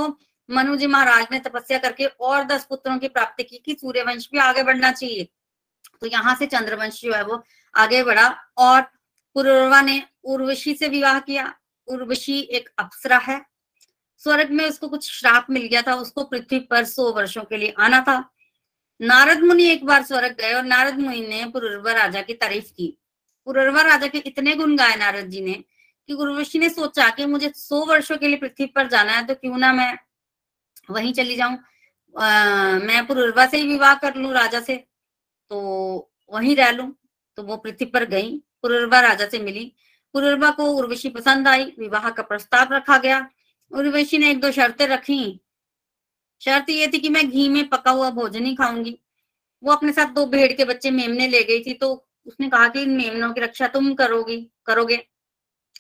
मनु 0.49 0.77
जी 0.77 0.87
महाराज 0.87 1.27
ने 1.33 1.39
तपस्या 1.39 1.79
करके 1.79 2.07
और 2.07 2.45
दस 2.45 2.65
पुत्रों 2.65 2.99
की 2.99 3.09
प्राप्ति 3.09 3.43
की 3.43 3.59
कि 3.59 3.77
सूर्य 3.81 4.03
वंश 4.03 4.29
भी 4.33 4.39
आगे 4.39 4.63
बढ़ना 4.63 4.91
चाहिए। 4.93 5.29
तो 6.01 6.07
यहाँ 6.07 6.35
से 6.35 6.47
चंद्रवंश 6.47 7.01
जो 7.03 7.13
है 7.15 7.23
वो 7.25 7.43
आगे 7.75 8.03
बढ़ा 8.03 8.29
और 8.59 8.81
पुरवा 9.37 9.81
ने 9.83 10.03
उर्वशी 10.25 10.75
से 10.75 10.89
विवाह 10.89 11.19
किया। 11.21 11.53
उर्वशी 11.89 12.39
एक 12.41 12.69
अप्सरा 12.79 13.19
है। 13.19 13.41
स्वर्ग 14.23 14.51
में 14.51 14.65
उसको 14.65 14.89
कुछ 14.89 15.11
श्राप 15.11 15.47
मिल 15.51 15.67
गया 15.67 15.83
था, 15.83 15.95
उसको 15.95 16.25
पृथ्वी 16.25 16.59
पर 16.61 16.85
सौ 16.85 17.11
वर्षों 17.13 17.45
के 17.45 17.57
लिए 17.57 17.75
आना 17.79 18.01
था। 18.01 18.19
नारद 19.01 19.43
मुनि 19.43 19.65
एक 19.65 19.85
बार 19.87 20.03
स्वर्ग 20.03 20.37
गए 20.41 20.53
और 20.55 20.65
नारद 20.65 20.99
मुनि 20.99 21.21
ने 21.21 21.45
पुरर्वा 21.45 21.93
राजा 21.93 22.23
की 22.23 22.35
तारीफ़ 22.35 22.73
की। 22.73 22.97
पुरर्वा 23.47 23.83
राजा 23.83 24.07
के 24.07 24.19
इतने 24.19 24.55
गुण 24.57 24.77
गाए 24.77 24.97
नारद 24.97 25.29
जी 25.29 25.41
ने 25.41 25.53
कि 26.09 26.13
उर्वशी 26.13 26.59
ने 26.59 26.69
सोचा 26.69 27.09
कि 27.11 27.27
मुझे 27.27 27.53
सौ 27.57 27.85
वर्षों 27.87 28.17
के 28.19 28.29
लिए 28.29 28.37
पृथ्वी 28.37 28.67
पर 28.67 28.89
जाना 28.89 29.13
है 29.13 29.27
तो 29.27 29.35
क्यों 29.35 29.59
ना 29.59 29.73
मैं 29.73 29.93
वहीं 30.91 31.13
चली 31.13 31.37
जाऊँ? 31.37 31.59
मैं 32.15 33.07
पुरर्वा 33.07 33.47
से 33.47 33.57
ही 33.57 33.67
विवाह 33.67 33.95
कर 33.95 34.15
लू 34.15 34.33
राजा 34.33 34.61
से 34.61 34.77
तो 35.51 35.59
वहीं 36.33 36.55
रह 36.57 36.71
लू। 36.71 36.85
तो 37.39 37.43
वो 37.43 37.57
पृथ्वी 37.57 37.87
पर 37.87 38.05
गई, 38.05 38.37
पुरर्वा 38.63 39.01
राजा 39.01 39.27
से 39.29 39.39
मिली। 39.39 39.73
पुरर्वा 40.15 40.51
को 40.51 40.65
उर्वशी 40.73 41.09
पसंद 41.09 41.49
आई, 41.49 41.65
विवाह 41.79 42.09
का 42.11 42.23
प्रस्ताव 42.23 42.73
रखा 42.73 42.99
गया। 42.99 43.19
उर्वशी 43.73 44.19
ने 44.19 44.31
एक 44.31 44.41
दो 44.41 44.51
शर्तें 44.53 44.87
रखी। 44.87 45.41
शर्त 46.43 46.71
ये 46.71 46.87
थी 46.87 46.99
कि 46.99 47.09
मैं 47.09 47.29
घी 47.31 47.49
में 47.49 47.69
पका 47.69 47.91
हुआ 47.91 48.11
भोजन 48.11 48.45
ही 48.47 48.55
खाऊँगी। 48.55 48.99
वो 49.63 49.73
अपने 49.73 49.93
साथ 49.93 50.13
दो 50.15 50.27
भेड़ 50.27 50.53
के 50.53 50.65
बच्चे 50.65 50.91
मेमने 50.91 51.29
ले 51.29 51.43
गई 51.45 51.63
थी 51.65 51.75
तो 51.75 51.95
उसने 52.31 52.49
कहा 52.49 52.69
कि 52.69 52.83
इन 52.83 52.91
मेमनों 52.91 53.33
की 53.33 53.41
रक्षा 53.41 53.69
तुम 53.69 53.95
करोगी, 53.95 54.51
करोगे। 54.67 55.07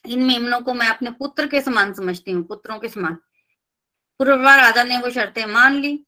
इन 0.07 0.23
मेमनों 0.23 0.61
को 0.61 0.75
मैं 0.75 0.87
अपने 0.87 1.11
पुत्र 1.11 1.47
के 1.47 1.61
समान 1.61 1.93
समझती 1.93 2.31
हूँ, 2.31 2.43
पुत्रों 2.43 2.79
के 2.79 2.89
समान। 2.89 3.15
पुरवा 4.19 4.57
राजा 4.57 4.85
ने 4.85 4.99
वो 4.99 5.11
शर्तें 5.11 5.47
मान 5.47 5.75
ली। 5.75 6.07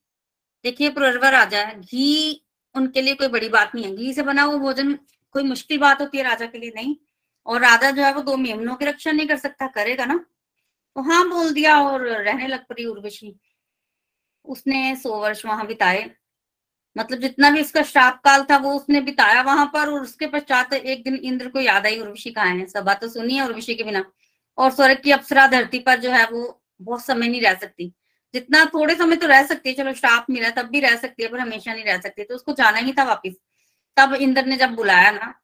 देखिए 0.65 0.91
पुरवा 0.91 1.29
राजा, 1.29 1.65
घी 1.73 2.45
उनके 2.75 3.03
लिए 3.03 3.15
कोई 3.15 3.29
बड़ी 3.29 3.49
बात 3.49 3.75
नहीं 3.75 3.85
है। 3.85 3.97
घी 3.97 4.13
से 4.15 4.23
बना 4.23 4.43
हुआ 4.43 4.59
भोजन 4.59 4.99
कोई 5.33 5.43
मुश्किल 5.43 5.79
बात 5.79 6.01
होती 6.01 6.19
है 6.19 6.25
राजा 6.25 6.47
के 6.47 6.59
लिए 6.59 6.73
नहीं। 6.77 6.97
और 7.47 7.61
राजा 7.61 7.91
जो 7.91 8.03
है 8.03 8.15
वो 8.15 8.23
दो 8.23 8.37
मेमनों 8.37 8.75
की 8.77 8.85
रक्षा 8.85 9.13
नहीं 9.13 9.29
कर 9.29 9.37
सकता, 9.37 9.67
करेगा 9.67 10.05
ना? 10.05 10.17
तो 10.97 11.03
हाँ 11.03 11.29
बोल 11.29 11.53
दिया 11.53 11.81
और 11.81 12.07
रहने 12.07 12.47
लग 12.47 12.67
पड़ी 12.67 12.85
उर्वशी। 12.85 13.41
उसने 14.45 14.97
सौ 14.97 15.21
वर्ष 15.21 15.47
वहाँ 15.47 15.67
बिताए। 15.67 16.11
मतलब 16.99 17.19
जितना 17.19 17.51
भी 17.51 17.61
उसका 17.61 17.83
श्राप 17.83 18.21
काल 18.25 18.45
था, 18.45 18.57
वो 18.57 18.73
उसने 18.75 19.01
बिताया 19.01 19.43
वहाँ 19.43 19.67
पर 19.67 19.91
और 19.91 20.03
उसके 20.03 20.27
पश्चात 20.27 20.73
एक 20.73 21.05
दिन 21.05 21.15
इंद्र 21.17 21.49
को 21.49 21.61
याद 21.61 21.87
आई 21.87 21.99
उर्वशी 21.99 22.31
कहा 22.31 22.45
है। 22.45 22.67
सभा 22.67 22.95
तो 22.95 23.09
सुनी 23.09 23.35
है 23.35 23.47
उर्वशी 23.47 23.75
के 23.75 23.85
बिना। 23.85 24.05
और 24.59 24.71
स्वर्ग 24.71 25.01
की 25.05 25.11
अप्सरा 25.11 25.47
धरती 25.47 25.79
पर 25.79 25.99
जो 26.01 26.11
है 26.11 26.27
वो 26.27 26.63
बहुत 26.83 27.05
समय 27.05 27.29
नहीं 27.29 27.41
रह 27.41 27.55
सकती। 27.55 27.95
जितना 28.35 28.65
थोड़े 28.65 28.95
समय 28.95 29.17
तो 29.17 29.27
रह 29.27 29.47
सकती 29.47 29.69
है, 29.69 29.75
चलो 29.75 29.93
श्राप 29.93 30.27
मिला 30.31 30.51
तब 30.51 30.69
भी 30.69 30.81
रह 30.81 30.97
सकती 30.97 31.23
है, 31.23 31.29
पर 31.29 31.39
हमेशा 31.39 31.75
नहीं 31.75 31.85
रह 31.85 32.01
सकती। 32.01 32.25
तो 32.25 32.35
उसको 32.35 32.53
जाना 32.53 32.79
ही 32.79 32.93
था 32.93 33.05
वापिस। 33.05 33.35
तब 33.97 34.15
इंद्र 34.15 34.45
ने 34.47 34.57
जब 34.57 34.71
बुलाया 34.71 35.11
ना 35.11 35.35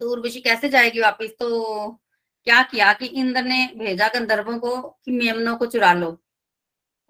तो 0.00 0.10
उर्वशी 0.10 0.40
कैसे 0.40 0.68
जाएगी 0.68 1.00
वापिस? 1.00 1.30
तो 1.30 2.00
क्या 2.44 2.62
किया 2.62 2.92
कि 2.92 3.06
इंद्र 3.06 3.42
ने 3.42 3.70
भेजा 3.76 4.08
गंधर्वों 4.08 4.58
को 4.58 4.76
कि 5.04 5.10
मेमनों 5.10 5.56
को 5.56 5.66
चुरा 5.66 5.92
लो। 5.92 6.21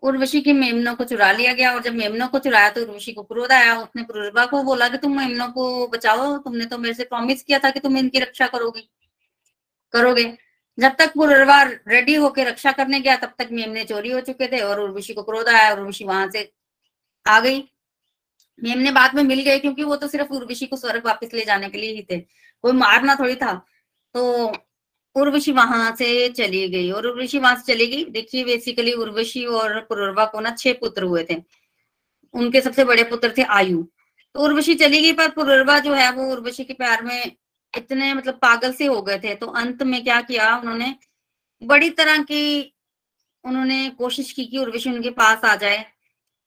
उर्वशी 0.03 0.41
की 0.41 0.53
मेमनों 0.53 0.95
को 0.95 1.05
चुरा 1.05 1.33
लिया 1.33 1.53
गया 1.53 1.73
और 1.75 1.83
जब 1.83 1.95
मेमनों 1.95 2.29
को 2.29 2.39
चुराया 2.39 2.71
तो 2.71 2.81
उर्वशी 2.81 3.13
को 3.13 3.23
क्रोध 3.23 3.53
आया। 3.53 3.77
उसने 3.77 4.03
पुरुर्वा 4.03 4.47
को 4.47 4.63
बोला 4.63 4.89
कि 4.89 4.99
तुम 4.99 5.17
मेमनों 5.19 5.49
को 5.49 5.87
बचाओ। 5.89 6.39
तुमने 6.39 6.67
तो 6.67 6.79
मेरे 6.79 6.95
से 6.95 7.05
प्रॉमिस 7.05 7.43
किया 7.43 7.59
था 7.59 7.71
कि 7.71 7.81
तुम 7.81 7.97
इनकी 7.97 8.19
रक्षा 8.19 8.47
करोगी। 8.47 8.89
करोगे। 9.93 10.25
जब 10.79 10.97
तक 10.99 11.13
पुरुर्वा 11.15 11.63
रेडी 11.63 12.15
होके 12.15 12.45
रक्षा 12.45 12.73
करने 12.73 13.01
गया, 13.01 13.17
तब 13.17 13.35
तक 13.39 13.49
मेमने 13.53 13.85
चोरी 13.85 14.11
हो 14.11 14.21
चुके 14.21 14.49
थे 14.49 14.61
और 14.61 14.81
उर्वशी 14.81 15.15
को 15.15 15.23
क्रोध 15.23 15.49
आया 15.49 15.73
उर्वशी 15.75 16.05
वहाँ 16.05 16.31
से 16.31 16.53
आ 17.27 17.41
गई। 17.41 17.69
मेमने 18.63 18.91
बाद 18.93 19.15
में 19.15 19.23
मिल 19.23 19.41
गए 19.41 19.59
क्योंकि 19.59 19.85
वो 19.85 19.97
तो 19.97 20.09
सिर्फ़ 20.09 20.33
उर्वशी 20.33 20.67
को 20.67 20.77
स्वर्ग 20.77 21.07
वापस 21.07 21.31
ले 21.35 21.45
जाने 21.45 21.69
के 21.69 21.79
लिए 21.79 21.93
ही 21.93 22.03
थे। 22.03 22.21
कोई 22.63 22.73
मारना 22.73 23.15
थोड़ी 23.15 23.35
था। 23.37 23.53
तो 24.15 24.53
उर्वशी 25.17 25.53
वहाँ 25.53 25.97
से 25.97 26.29
चली 26.29 26.69
गई 26.69 26.91
और 26.91 27.07
उर्वशी 27.07 27.39
वहाँ 27.39 27.57
से 27.57 27.75
चली 27.75 27.87
गई। 27.87 28.05
देखिए 28.05 28.45
बेसिकली 28.45 28.93
उर्वशी 28.93 29.45
और 29.45 29.81
पुरुर्वा 29.81 30.25
को 30.25 30.41
ना 30.41 30.51
छह 30.51 30.73
पुत्र 30.73 31.03
हुए 31.03 31.27
थे। 31.31 31.37
उनके 32.35 32.61
सबसे 32.61 32.85
बड़े 32.85 33.05
पुत्र 33.05 33.35
थे 33.39 33.43
आयु। 33.43 33.83
तो 34.35 34.41
उर्वशी 34.41 34.75
चली 34.75 35.01
गई, 35.03 35.13
पर 35.13 35.31
पुरुर्वा 35.31 35.79
जो 35.79 35.95
है, 35.95 36.13
वो 36.13 36.33
उर्वशी 36.33 36.65
के 36.65 36.73
प्यार 36.73 37.03
में 37.03 37.33
इतने 37.77 38.15
मतलब 38.15 38.35
पागल 38.35 38.73
से 38.73 38.87
हो 38.87 39.03
गए 39.03 39.19
थे। 39.19 39.35
तो 39.35 39.47
अंत 39.47 39.83
में 39.83 40.05
क्या 40.05 40.21
किया 40.21 40.57
उन्होंने? 40.59 40.95
बड़ी 41.63 41.91
तरह 41.91 42.19
की 42.19 42.75
उन्होंने 43.45 43.91
कोशिश 43.91 44.33
की 44.33 44.45
कि 44.47 44.59
उर्वशी 44.59 44.91
उनके 44.91 45.11
पास 45.11 45.45
आ 45.45 45.57
जाए। 45.57 45.85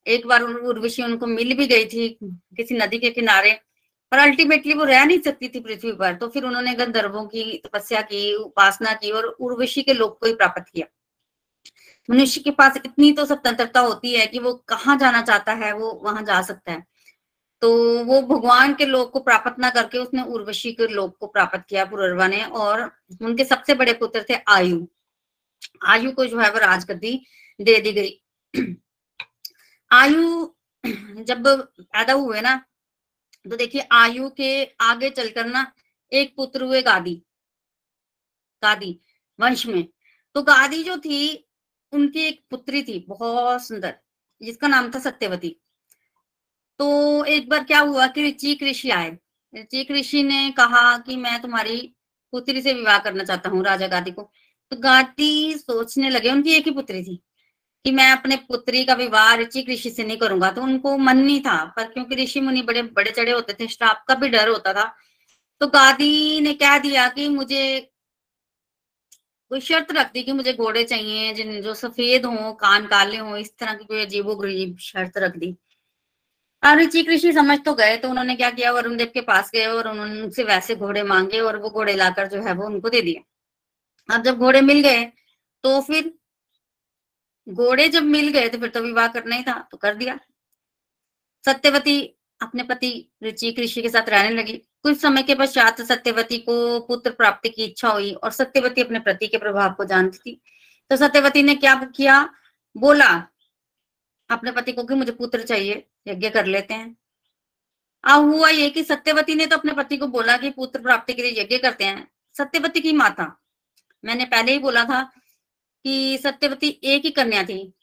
एक 0.07 0.27
बार 0.27 0.41
उर्वशी 0.41 1.03
उनको 1.03 1.27
मिल 1.27 1.53
भी 1.53 1.67
गई 1.67 1.85
थी 1.85 2.09
किसी 2.23 2.75
नदी 2.75 2.99
के 2.99 3.09
किनारे। 3.09 3.59
पर 4.11 4.17
अल्टीमेटली 4.17 4.73
वो 4.73 4.83
रह 4.83 5.05
नहीं 5.05 5.19
सकती 5.19 5.47
थी 5.49 5.59
पृथ्वी 5.59 5.91
पर 5.91 6.15
तो 6.15 6.27
फिर 6.27 6.43
उन्होंने 6.45 6.73
गंधर्वों 6.73 7.25
की 7.25 7.61
तपस्या 7.65 8.01
की, 8.01 8.33
उपासना 8.33 8.93
की 8.93 9.11
और 9.11 9.25
उर्वशी 9.25 9.81
के 9.83 9.93
लोक 9.93 10.19
को 10.19 10.27
ही 10.27 10.35
प्राप्त 10.35 10.65
किया। 10.73 10.87
मनुष्य 12.09 12.41
के 12.41 12.51
पास 12.51 12.77
इतनी 12.77 13.11
तो 13.11 13.25
स्वतंत्रता 13.25 13.79
होती 13.79 14.13
है 14.13 14.27
कि 14.27 14.39
वो 14.39 14.53
कहाँ 14.53 14.97
जाना 14.97 15.21
चाहता 15.21 15.53
है, 15.53 15.73
वो 15.73 15.91
वहाँ 16.03 16.23
जा 16.23 16.41
सकता 16.41 16.71
है। 16.71 16.85
तो 17.61 17.99
वो 18.03 18.21
भगवान 18.21 18.73
के 18.73 18.85
लोक 18.85 19.11
को 19.11 19.19
प्राप्त 19.19 19.59
ना 19.59 19.69
करके 19.69 19.97
उसने 19.97 20.23
उर्वशी 20.23 20.71
के 20.73 20.87
लोक 20.87 21.17
को 21.17 21.27
प्राप्त 21.27 21.63
किया 21.69 21.85
पुरर्वा 21.85 22.27
ने, 22.27 22.43
और 22.43 22.91
उनके 23.21 23.45
सबसे 23.45 23.73
बड़े 23.73 23.93
पुत्र 23.93 24.25
थे 24.29 24.35
आयु। 24.47 24.87
आयु 25.87 26.11
को 26.11 26.25
जो 26.25 26.39
है 26.39 26.51
वो 26.51 26.59
राजगद्दी 26.59 27.25
दे 27.61 27.79
दी 27.81 27.91
गई। 27.91 28.21
आयु 29.91 30.55
जब 31.23 31.43
पैदा 31.81 32.13
हुए 32.13 32.41
ना 32.41 32.65
तो 33.49 33.55
देखिए, 33.55 33.87
आयु 33.91 34.29
के 34.29 34.65
आगे 34.81 35.09
चलकर 35.09 35.45
ना, 35.45 35.71
एक 36.13 36.35
पुत्र 36.35 36.63
हुए 36.63 36.81
गादी। 36.81 37.23
गादी, 38.63 38.99
वंश 39.39 39.65
में। 39.65 39.87
तो 40.33 40.41
गादी 40.41 40.83
जो 40.83 40.97
थी, 40.97 41.47
उनकी 41.91 42.19
एक 42.19 42.45
पुत्री 42.49 42.83
थी, 42.83 43.05
बहुत 43.09 43.67
सुंदर, 43.67 43.99
जिसका 44.41 44.67
नाम 44.67 44.91
था 44.91 44.99
सत्यवती। 44.99 45.61
तो 46.79 47.23
एक 47.25 47.49
बार 47.49 47.63
क्या 47.63 47.79
हुआ 47.79 48.07
कि 48.07 48.27
ऋचिक 48.27 48.63
ऋषि 48.63 48.89
आए। 48.89 49.17
ऋचिक 49.55 49.91
ऋषि 49.91 50.23
ने 50.23 50.51
कहा 50.51 50.97
कि 50.97 51.15
मैं 51.15 51.41
तुम्हारी 51.41 51.95
पुत्री 52.31 52.61
से 52.61 52.73
विवाह 52.73 52.99
करना 52.99 53.23
चाहता 53.23 53.49
हूँ, 53.49 53.63
राजा 53.63 53.87
गादी 53.87 54.11
को। 54.11 54.31
तो 54.71 54.77
गादी 54.77 55.53
सोचने 55.53 56.09
लगे, 56.09 56.31
उनकी 56.31 56.53
एक 56.53 56.65
ही 56.65 56.71
पुत्री 56.71 57.03
थी। 57.03 57.23
कि 57.85 57.91
मैं 57.91 58.09
अपने 58.11 58.35
पुत्री 58.49 58.83
का 58.85 58.93
विवाह 58.93 59.33
ऋषि 59.35 59.65
ऋषि 59.69 59.89
से 59.89 60.03
नहीं 60.03 60.17
करूँगा। 60.17 60.51
तो 60.51 60.61
उनको 60.61 60.97
मन 60.97 61.17
नहीं 61.17 61.39
था, 61.41 61.63
पर 61.65 61.87
क्योंकि 61.87 62.15
ऋषि 62.15 62.39
मुनि 62.41 62.61
बड़े 62.61 62.81
बड़े 62.81 63.11
चढ़े 63.11 63.31
होते 63.31 63.53
थे 63.53 63.67
श्राप 63.67 64.03
का 64.07 64.15
भी 64.15 64.29
डर 64.29 64.49
होता 64.49 64.73
था। 64.73 64.85
तो 65.61 65.67
गादी 65.67 66.39
ने 66.41 66.53
कह 66.53 66.77
दिया 66.79 67.07
कि 67.09 67.27
मुझे 67.29 67.91
कोई 69.51 69.59
शर्त 69.61 69.91
रख 69.91 70.11
दी 70.13 70.23
कि 70.23 70.31
मुझे 70.31 70.53
घोड़े 70.53 70.83
चाहिए, 70.83 71.33
जिन, 71.33 71.61
जो 71.61 71.73
सफ़ेद 71.73 72.25
हो, 72.25 72.51
कान 72.53 72.87
काले 72.87 73.17
हो, 73.17 73.37
इस 73.37 73.57
तरह 73.57 73.73
की 73.73 73.85
कोई 73.85 74.01
अजीबो 74.05 74.35
गरीब 74.35 74.77
शर्त 74.81 75.17
रख 75.17 75.37
दी। 75.37 75.55
और 76.63 76.77
ऋषि 76.79 77.01
ऋषि 77.09 77.31
समझ 77.33 77.59
तो 77.65 77.73
गए 77.73 77.97
तो 77.97 78.09
उन्होंने 78.09 78.35
क्या 78.35 78.49
किया, 78.51 78.71
वरुण 78.71 78.97
देव 78.97 79.11
के 79.13 79.21
पास 79.21 79.51
गए 79.53 79.65
और 79.65 79.87
उन्होंने 79.87 80.21
उनसे 80.21 80.43
वैसे 80.43 80.75
घोड़े 80.75 81.03
मांगे 81.03 81.39
और 81.39 81.57
वो 81.57 81.69
घोड़े 81.69 81.93
लाकर 81.93 82.27
जो 82.27 82.41
है 82.41 82.53
वो 82.53 82.65
उनको 82.65 82.89
दे 82.89 83.01
दिए। 83.01 83.21
अब 84.09 84.23
जब 84.23 84.37
घोड़े 84.37 84.61
मिल 84.61 84.81
गए 84.81 85.03
तो 85.63 85.79
फिर 85.81 86.13
घोड़े 87.47 87.87
जब 87.89 88.03
मिल 88.03 88.29
गए 88.29 88.49
तो 88.49 88.57
फिर 88.57 88.69
तो 88.69 88.81
विवाह 88.81 89.07
करना 89.07 89.35
ही 89.35 89.43
था 89.43 89.59
तो 89.71 89.77
कर 89.77 89.95
दिया। 89.95 90.19
सत्यवती 91.43 92.01
अपने 92.41 92.63
पति 92.63 92.89
रुचि 93.23 93.55
ऋषि 93.59 93.81
के 93.81 93.89
साथ 93.89 94.09
रहने 94.09 94.29
लगी। 94.31 94.53
कुछ 94.83 94.99
समय 95.01 95.23
के 95.23 95.35
पश्चात 95.35 95.81
सत्यवती 95.81 96.37
को 96.39 96.79
पुत्र 96.79 97.11
प्राप्ति 97.11 97.49
की 97.49 97.63
इच्छा 97.63 97.89
हुई 97.89 98.11
और 98.13 98.31
सत्यवती 98.31 98.81
अपने 98.81 98.99
पति 98.99 99.27
के 99.27 99.37
प्रभाव 99.37 99.73
को 99.73 99.85
जानती 99.85 100.17
थी। 100.19 100.41
तो 100.91 100.97
सत्यवती 100.97 101.43
ने 101.43 101.55
क्या 101.55 101.75
किया? 101.87 102.29
बोला, 102.75 103.07
अपने 104.29 104.51
पति 104.51 104.71
को 104.71 104.83
कि 104.83 104.95
मुझे 104.95 105.11
पुत्र 105.11 105.43
चाहिए, 105.43 105.85
यज्ञ 106.07 106.29
कर 106.29 106.45
लेते 106.45 106.73
हैं। 106.73 106.95
अब 108.03 108.23
हुआ 108.23 108.49
ये 108.49 108.69
कि 108.69 108.83
सत्यवती 108.83 109.35
ने 109.35 109.45
तो 109.45 109.57
अपने 109.57 109.73
पति 109.73 109.97
को 109.97 110.07
बोला 110.07 110.37
कि 110.37 110.49
पुत्र 110.49 110.81
प्राप्ति 110.81 111.13
के 111.13 111.21
लिए 111.21 111.41
यज्ञ 111.41 111.57
करते 111.57 111.85
हैं। 111.85 112.07
सत्यवती 112.35 112.81
की 112.81 112.93
माता, 112.93 113.25
मैंने 114.03 114.25
पहले 114.25 114.51
ही 114.51 114.57
बोला 114.59 114.83
था 114.83 115.01
कि 115.85 116.17
सत्यवती 116.17 116.69
एक 116.83 117.05
ही 117.05 117.11
कन्या 117.11 117.43
थी। 117.43 117.73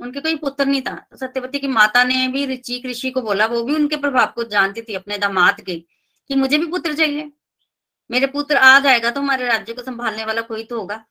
उनके 0.00 0.20
कोई 0.20 0.36
पुत्र 0.36 0.64
नहीं 0.66 0.80
था। 0.82 0.94
तो 1.10 1.16
सत्यवती 1.16 1.58
की 1.58 1.68
माता 1.68 2.02
ने 2.04 2.26
भी 2.28 2.44
ऋचि 2.46 2.82
ऋषि 2.86 3.10
को 3.10 3.22
बोला, 3.22 3.46
वो 3.46 3.62
भी 3.62 3.74
उनके 3.74 3.96
प्रभाव 3.96 4.32
को 4.36 4.44
जानती 4.44 4.82
थी 4.82 4.94
अपने 4.94 5.18
दामाद 5.18 5.60
के, 5.60 5.74
कि 5.74 6.34
मुझे 6.34 6.58
भी 6.58 6.66
पुत्र 6.66 6.94
चाहिए। 6.94 7.30
मेरे 8.10 8.26
पुत्र 8.26 8.56
आ 8.56 8.78
जाएगा 8.78 9.10
तो 9.10 9.20
हमारे 9.20 9.46
राज्य 9.46 9.72
को 9.72 9.82
संभालने 9.82 10.24
वाला 10.24 10.40
कोई 10.40 10.64
तो 10.64 10.78
होगा। 10.80 11.04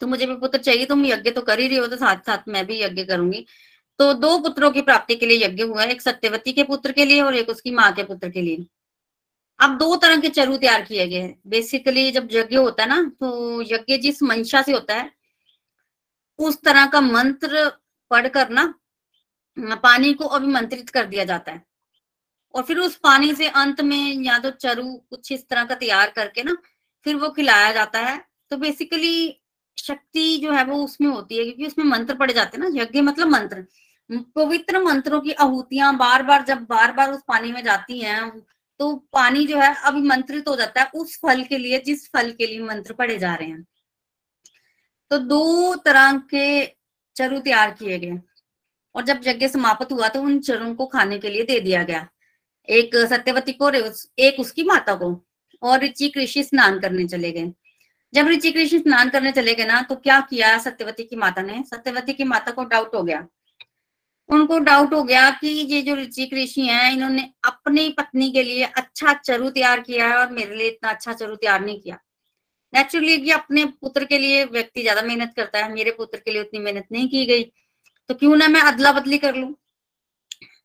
तो 0.00 0.06
मुझे 0.06 0.26
भी 0.26 0.34
पुत्र 0.36 0.58
चाहिए, 0.58 0.86
तुम 0.86 1.04
यज्ञ 1.06 1.30
तो 1.30 1.40
कर 1.40 1.60
ही 1.60 1.68
रही 1.68 1.76
हो 1.76 1.86
तो 1.86 1.96
साथ 1.96 2.26
साथ 2.26 2.48
मैं 2.48 2.64
भी 2.66 2.80
यज्ञ 2.82 3.04
करूँगी। 3.04 3.46
तो 3.98 4.12
दो 4.14 4.38
पुत्रों 4.38 4.70
की 4.70 4.82
प्राप्ति 4.82 5.14
के 5.14 5.26
लिए 5.26 5.44
यज्ञ 5.44 5.62
हुआ, 5.62 5.84
एक 5.84 6.02
सत्यवती 6.02 6.52
के 6.52 6.62
पुत्र 6.62 6.92
के 6.92 7.04
लिए 7.04 7.20
और 7.20 7.34
एक 7.34 7.48
उसकी 7.48 7.70
माँ 7.70 7.92
के 7.92 8.04
पुत्र 8.04 8.30
के 8.30 8.42
लिए। 8.42 8.66
अब 9.60 9.76
दो 9.78 9.96
तरह 9.96 10.20
के 10.20 10.28
चरु 10.28 10.56
तैयार 10.56 10.82
किए 10.82 11.06
गए 11.08 11.16
हैं। 11.16 11.40
बेसिकली 11.46 12.10
जब 12.10 12.28
यज्ञ 12.32 12.56
होता 12.56 12.82
है 12.82 12.88
ना 12.88 13.02
तो 13.20 13.62
यज्ञ 13.62 13.96
जिस 13.98 14.22
मंशा 14.22 14.62
से 14.62 14.72
होता 14.72 14.94
है 14.94 15.10
उस 16.38 16.60
तरह 16.62 16.86
का 16.86 17.00
मंत्र 17.00 17.68
पढ़कर 18.10 18.48
ना, 18.50 18.74
पानी 19.56 20.12
को 20.14 20.24
अभिमंत्रित 20.26 20.90
कर 20.90 21.06
दिया 21.06 21.24
जाता 21.24 21.52
है। 21.52 21.62
और 22.54 22.62
फिर 22.62 22.78
उस 22.78 22.96
पानी 22.96 23.34
से 23.34 23.48
अंत 23.50 23.80
में 23.82 24.22
या 24.24 24.38
तो 24.38 24.50
चरु, 24.52 24.84
कुछ 24.84 25.32
इस 25.32 25.48
तरह 25.48 25.64
का 25.64 25.74
तैयार 25.76 26.10
करके 26.10 26.42
ना, 26.42 26.56
फिर 27.06 27.16
वो 27.16 27.28
खिलाया 27.30 27.72
जाता 27.72 28.00
है। 28.00 28.18
तो 28.50 28.56
बेसिकली 28.56 29.40
शक्ति 29.78 30.36
जो 30.38 30.52
है 30.52 30.64
वो 30.64 30.76
उसमें 30.84 31.08
होती 31.08 31.38
है, 31.38 31.44
क्योंकि 31.44 31.66
उसमें 31.66 31.84
मंत्र 31.86 32.14
पड़े 32.14 32.34
जाते 32.34 32.56
हैं 32.56 32.64
ना, 32.64 32.80
यज्ञ 32.82 33.00
मतलब 33.02 33.28
मंत्र। 33.28 33.66
पवित्र 34.36 34.82
मंत्रों 34.82 35.20
की 35.20 35.32
आहूतियाँ 35.32 35.96
बार 35.96 36.22
बार 36.22 36.44
जब 36.44 36.64
बार 36.66 36.92
बार 36.92 37.12
उस 37.12 37.22
पानी 37.28 37.52
में 37.52 37.62
जाती 37.64 37.98
हैं 38.00 38.30
तो 38.80 38.94
पानी 39.12 39.46
जो 39.46 39.58
है 39.58 39.74
अभिमंत्रित 39.86 40.48
हो 40.48 40.54
जाता 40.56 40.82
है 40.82 40.90
उस 40.94 41.16
फल 41.18 41.42
के 41.44 41.58
लिए, 41.58 41.78
जिस 41.80 42.08
फल 42.12 42.30
के 42.32 42.46
लिए 42.46 42.60
मंत्र 42.60 42.94
पढ़े 42.94 43.18
जा 43.18 43.34
रहे 43.34 43.48
हैं। 43.48 43.64
तो 45.14 45.18
दो 45.18 45.74
तरह 45.74 46.12
के 46.12 46.66
चरु 47.16 47.38
तैयार 47.40 47.70
किए 47.70 47.98
गए। 47.98 48.18
और 48.94 49.04
जब 49.04 49.20
यज्ञ 49.26 49.48
समाप्त 49.48 49.92
हुआ 49.92 50.08
तो 50.08 50.22
उन 50.22 50.38
चरों 50.40 50.74
को 50.74 50.86
खाने 50.86 51.18
के 51.18 51.30
लिए 51.30 51.42
दे 51.42 51.60
दिया 51.60 51.82
गया। 51.82 52.06
एक 52.68 52.96
सत्यवती 52.96 53.52
को 53.52 53.70
एक 54.18 54.40
उसकी 54.40 54.64
माता 54.64 54.94
को। 54.94 55.26
और 55.62 55.80
ऋचि 55.80 56.08
कृषि 56.08 56.42
स्नान 56.42 56.78
करने 56.80 57.06
चले 57.08 57.30
गए। 57.32 57.52
जब 58.14 58.28
ऋचि 58.28 58.50
कृषि 58.52 58.78
स्नान 58.78 59.08
करने 59.08 59.32
चले 59.32 59.54
गए 59.54 59.64
ना 59.64 59.80
तो 59.82 59.96
क्या 59.96 60.20
किया 60.20 60.58
सत्यवती 60.58 61.04
की 61.04 61.16
माता 61.16 61.42
ने? 61.42 61.62
सत्यवती 61.66 62.12
की 62.12 62.24
माता 62.24 62.50
को 62.50 62.64
डाउट 62.64 62.94
हो 62.94 63.02
गया। 63.02 63.26
उनको 64.28 64.58
डाउट 64.58 64.94
हो 64.94 65.02
गया 65.02 65.30
कि 65.30 65.48
ये 65.48 65.82
जो 65.82 65.94
ऋचि 65.94 66.30
ऋषि 66.34 66.66
हैं, 66.66 66.92
इन्होंने 66.92 67.30
अपनी 67.44 67.88
पत्नी 67.90 68.30
के 68.30 68.42
लिए 68.42 68.64
अच्छा 68.64 69.12
चरु 69.12 69.50
तैयार 69.50 69.80
किया 69.80 70.08
है 70.08 70.16
और 70.16 70.32
मेरे 70.32 70.56
लिए 70.56 70.68
इतना 70.68 70.90
अच्छा 70.90 71.12
चरु 71.12 71.36
तैयार 71.36 71.60
नहीं 71.60 71.80
किया। 71.80 71.98
नेचुरली 72.74 73.16
कि 73.18 73.30
अपने 73.30 73.64
पुत्र 73.64 74.04
के 74.04 74.18
लिए 74.18 74.44
व्यक्ति 74.44 74.82
ज़्यादा 74.82 75.02
मेहनत 75.02 75.32
करता 75.36 75.58
है, 75.58 75.72
मेरे 75.72 75.90
पुत्र 75.90 76.18
के 76.18 76.30
लिए 76.30 76.40
उतनी 76.40 76.60
मेहनत 76.60 76.86
नहीं 76.92 77.08
की 77.08 77.26
गई। 77.26 77.44
तो 78.10 78.14
क्यों 78.14 78.36
ना 78.36 78.48
मैं 78.48 78.60
अदला 78.60 78.92
बदली 78.92 79.18
कर 79.18 79.34
लू? 79.34 79.56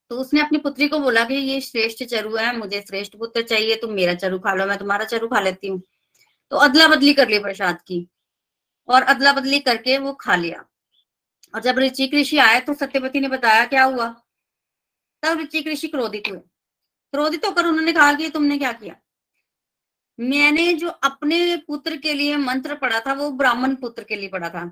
तो 0.09 0.17
उसने 0.17 0.41
अपनी 0.41 0.57
पुत्री 0.57 0.87
को 0.87 0.99
बोला 0.99 1.23
कि 1.23 1.35
ये 1.35 1.59
श्रेष्ठ 1.61 2.03
चरु 2.03 2.35
है, 2.35 2.57
मुझे 2.57 2.81
श्रेष्ठ 2.81 3.15
पुत्र 3.15 3.41
चाहिए, 3.41 3.75
तुम 3.75 3.91
मेरा 3.93 4.13
चरु 4.13 4.39
खा 4.39 4.53
लो, 4.53 4.65
मैं 4.65 4.77
तुम्हारा 4.77 5.05
चरु 5.05 5.27
खा 5.27 5.39
लेती 5.39 5.67
हूँ। 5.67 5.81
तो 6.51 6.57
अदला 6.57 6.87
बदली 6.87 7.13
कर 7.13 7.29
ली 7.29 7.39
प्रसाद 7.39 7.81
की 7.81 8.07
और 8.87 9.01
अदला 9.03 9.33
बदली 9.33 9.59
करके 9.59 9.97
वो 9.97 10.13
खा 10.13 10.35
लिया। 10.35 10.65
और 11.53 11.61
जब 11.61 11.79
ऋचिक 11.79 12.13
ऋषि 12.13 12.37
आए 12.37 12.59
तो 12.59 12.73
सत्यपति 12.73 13.19
ने 13.19 13.27
बताया 13.27 13.65
क्या 13.65 13.83
हुआ? 13.83 14.07
तब 15.23 15.39
ऋचिक 15.39 15.67
ऋषि 15.67 15.87
क्रोधित 15.87 16.23
हुए। 16.29 16.39
क्रोधित 17.13 17.45
होकर 17.45 17.65
उन्होंने 17.65 17.93
कहा 17.93 18.13
कि 18.13 18.29
तुमने 18.29 18.57
क्या 18.57 18.71
किया? 18.71 18.95
मैंने 20.19 20.73
जो 20.73 20.89
अपने 20.89 21.55
पुत्र 21.67 21.97
के 21.97 22.13
लिए 22.13 22.37
मंत्र 22.37 22.75
पढ़ा 22.75 22.99
था, 22.99 23.13
वो 23.13 23.31
ब्राह्मण 23.31 23.75
पुत्र 23.75 24.03
के 24.03 24.15
लिए 24.15 24.29
पढ़ा 24.29 24.49
था। 24.49 24.71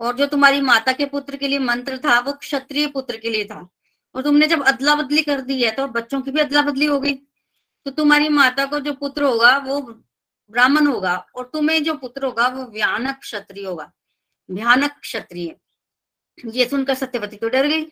और 0.00 0.16
जो 0.16 0.26
तुम्हारी 0.26 0.60
माता 0.60 0.92
के 0.92 1.06
पुत्र 1.06 1.36
के 1.36 1.48
लिए 1.48 1.58
मंत्र 1.58 1.98
था, 1.98 2.18
वो 2.20 2.32
क्षत्रिय 2.32 2.86
पुत्र 2.86 3.16
के 3.16 3.30
लिए 3.30 3.44
था। 3.44 3.68
और 4.14 4.22
तुमने 4.22 4.46
जब 4.46 4.62
अदला 4.64 4.94
बदली 4.94 5.22
कर 5.22 5.40
दी 5.40 5.62
है 5.62 5.70
तो 5.70 5.86
बच्चों 5.88 6.20
की 6.22 6.30
भी 6.30 6.40
अदला 6.40 6.62
बदली 6.62 6.86
हो 6.86 7.00
गई 7.00 7.14
तो 7.86 7.90
तुम्हारी 7.90 8.28
माता 8.28 8.64
को 8.66 8.78
जो 8.80 8.92
पुत्र 8.92 9.22
होगा, 9.22 9.56
वो 9.58 9.80
ब्राह्मण 10.50 10.86
होगा 10.86 11.16
और 11.36 11.50
तुम्हें 11.52 11.82
जो 11.84 11.94
पुत्र 11.94 12.24
होगा, 12.24 12.46
वो 12.48 12.64
भयानक 12.64 13.18
क्षत्रिय 13.20 13.64
होगा। 13.66 13.90
भयानक 14.50 14.98
क्षत्रिय। 15.00 15.56
ये 16.44 16.66
सुनकर 16.68 16.94
सत्यवती 16.94 17.36
तो 17.36 17.48
डर 17.48 17.66
गई? 17.66 17.84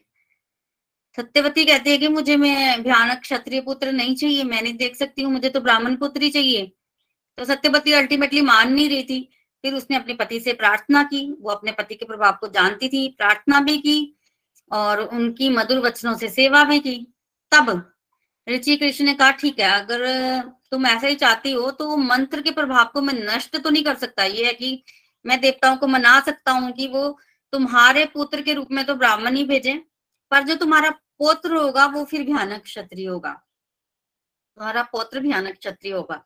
सत्यवती 1.19 1.65
कहती 1.65 1.91
है 1.91 1.99
कि 1.99 2.09
मुझे 2.09 2.37
मैं 2.37 2.83
भयानक 2.83 3.21
क्षत्रिय 3.21 3.61
पुत्र 3.63 3.93
नहीं 3.93 4.15
चाहिए 4.17 4.45
मैं 4.45 4.63
नहीं 4.63 4.75
देख 4.77 4.97
सकती 4.97 5.23
हूँ 5.23 5.33
मुझे 5.33 5.49
तो 5.51 5.61
ब्राह्मण 5.61 5.97
पुत्र 5.97 6.23
ही 6.23 6.31
चाहिए। 6.31 6.67
तो 7.39 7.45
सत्यवती 7.45 7.93
अल्टीमेटली 7.93 8.41
मान 8.43 8.73
नहीं 8.73 8.89
रही 8.89 9.03
थी। 9.05 9.29
फिर 9.65 9.75
उसने 9.75 9.97
अपने 9.97 10.15
पति 10.15 10.39
से 10.41 10.53
प्रार्थना 10.55 11.03
की, 11.05 11.21
वो 11.33 11.51
अपने 11.51 11.73
पति 11.73 11.95
के 11.95 12.07
प्रभाव 12.07 12.37
को 12.41 12.49
जानती 12.49 12.89
थी, 12.89 13.09
प्रार्थना 13.11 13.61
भी 13.61 13.77
की 13.79 14.17
और 14.71 15.01
उनकी 15.01 15.49
मधुर 15.51 15.79
वचनों 15.81 16.17
से 16.17 16.29
सेवा 16.31 16.65
भी 16.65 16.79
की। 16.81 16.97
तब 17.53 17.71
ऋषि 18.47 18.77
कृष्ण 18.77 19.05
ने 19.05 19.15
कहा, 19.15 19.31
ठीक 19.33 19.59
है, 19.61 19.71
अगर 19.73 20.43
तुम 20.71 20.87
ऐसा 20.87 21.07
ही 21.07 21.15
चाहती 21.17 21.53
हो 21.53 21.71
तो 21.73 21.97
मंत्र 21.97 22.41
के 22.43 22.51
प्रभाव 22.53 22.91
को 22.95 23.01
मैं 23.03 23.15
नष्ट 23.17 23.57
तो 23.57 23.71
नहीं 23.71 23.85
कर 23.85 23.95
सकता। 23.97 24.25
ये 24.25 24.47
है 24.47 24.53
कि 24.55 24.83
मैं 25.25 25.41
देवताओं 25.41 25.77
को 25.77 25.87
मना 25.87 26.19
सकता 26.23 26.53
हूँ 26.53 26.73
कि 26.73 26.87
वो 26.89 27.09
तुम्हारे 27.53 28.05
पुत्र 28.15 28.43
के 28.43 28.53
रूप 28.55 28.73
में 28.73 28.85
तो 28.87 28.95
ब्राह्मण 28.97 29.37
ही 29.37 29.45
भेजे, 29.47 29.75
पर 30.33 30.43
जो 30.43 30.55
तुम्हारा 30.57 30.91
पुत्र 31.19 31.57
होगा, 31.57 31.87
वो 31.87 32.05
फिर 32.05 32.23
भयानक 32.23 32.63
क्षत्रिय 32.63 33.07
होगा। 33.07 33.33
तुम्हारा 34.59 34.83
पुत्र 34.83 35.21
भयानक 35.21 35.59
क्षत्रिय 35.59 35.93
होगा। 35.93 36.25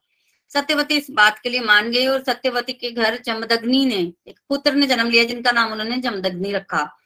सत्यवती 0.49 0.97
इस 0.97 1.11
बात 1.11 1.38
के 1.38 1.49
लिए 1.49 1.61
मान 1.61 1.90
गई 1.90 2.07
और 2.07 2.23
सत्यवती 2.23 2.73
के 2.73 2.90
घर 2.90 3.18
जमदग्नि 3.18 3.85
ने, 3.87 4.12
एक 4.29 4.38
पुत्र 4.48 4.74
ने 4.74 4.87
जन्म 4.87 5.11
लिया 5.11 5.24
जिनका 5.24 5.51
नाम 5.51 5.72
उन्होंने 5.72 5.96
जमदग्नि 5.96 6.53
रखा। 6.53 6.96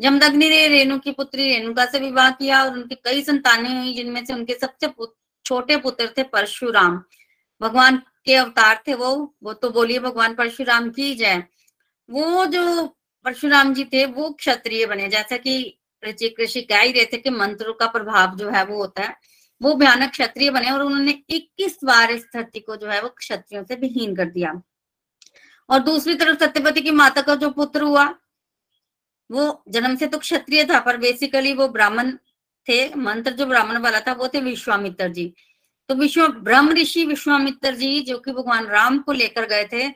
जमदग्नि 0.00 0.48
ने 0.48 0.68
रेणु 0.68 0.98
की 0.98 1.12
पुत्री 1.12 1.46
रेणुका 1.54 1.86
से 1.86 1.98
विवाह 1.98 2.30
किया 2.30 2.64
और 2.64 2.72
उनकी 2.72 2.94
कई 2.94 3.22
संतानें 3.22 3.78
हुई, 3.78 3.94
जिनमें 3.94 4.24
से 4.24 4.32
उनके 4.32 4.54
सबसे 4.54 4.88
छोटे 5.44 5.76
पुत्र 5.76 6.14
थे 6.18 6.22
परशुराम। 6.22 7.04
भगवान 7.60 8.02
के 8.24 8.34
अवतार 8.34 8.82
थे 8.88 8.94
वो 8.94 9.36
वो 9.42 9.52
तो 9.52 9.70
बोलिए 9.70 9.98
भगवान 9.98 10.34
परशुराम 10.34 10.90
की 10.90 11.14
जय। 11.14 11.42
वो 12.10 12.46
जो 12.46 12.86
परशुराम 13.24 13.74
जी 13.74 13.84
थे, 13.84 14.06
वो 14.06 14.30
क्षत्रिय 14.30 14.86
बने। 14.86 15.08
जैसा 15.08 15.36
कि 15.36 15.79
ऋषि 16.02 16.34
ऋषि 16.40 16.60
कह 16.62 16.80
ही 16.80 16.92
रहे 16.92 17.04
थे 17.04 17.16
कि 17.18 17.30
मंत्रों 17.30 17.72
का 17.74 17.86
प्रभाव 17.88 18.36
जो 18.36 18.50
है 18.50 18.64
वो 18.64 18.76
होता 18.76 19.02
है। 19.02 19.14
वो 19.60 19.74
भयानक 19.74 20.10
क्षत्रिय 20.10 20.50
बने 20.50 20.70
और 20.70 20.82
उन्होंने 20.82 21.12
21 21.30 21.78
बार 21.84 22.10
इस 22.10 22.24
धरती 22.34 22.60
को 22.60 22.76
जो 22.76 22.86
है 22.88 23.00
वो 23.02 23.08
क्षत्रियों 23.10 23.64
से 23.64 23.74
विहीन 23.76 24.14
कर 24.16 24.30
दिया। 24.30 24.52
और 25.68 25.78
दूसरी 25.80 26.14
तरफ़ 26.14 26.38
सत्यपति 26.38 26.80
की 26.80 26.90
माता 26.92 27.22
का 27.22 27.34
जो 27.34 27.50
पुत्र 27.50 27.82
हुआ, 27.82 28.04
वो 29.30 29.62
जन्म 29.68 29.96
से 29.96 30.06
तो 30.06 30.18
क्षत्रिय 30.18 30.64
था, 30.64 30.78
पर 30.80 30.96
बेसिकली 30.96 31.52
वो 31.54 31.68
ब्राह्मण 31.68 32.12
थे, 32.66 32.94
मंत्र 32.96 33.32
जो 33.32 33.46
ब्राह्मण 33.46 33.78
वाला 33.78 34.00
था 34.00 34.12
वो 34.12 34.28
थे 34.28 34.40
विश्वामित्र 34.40 35.08
जी। 35.10 35.32
तो 35.88 35.94
विश्व, 35.94 36.26
ब्रह्म 36.28 36.72
ऋषि 36.72 37.04
विश्वामित्र 37.04 37.74
जी 37.74 38.00
जो 38.00 38.18
कि 38.18 38.32
भगवान 38.32 38.66
राम 38.66 38.98
को 38.98 39.12
लेकर 39.12 39.46
गए 39.46 39.64
थे 39.72 39.88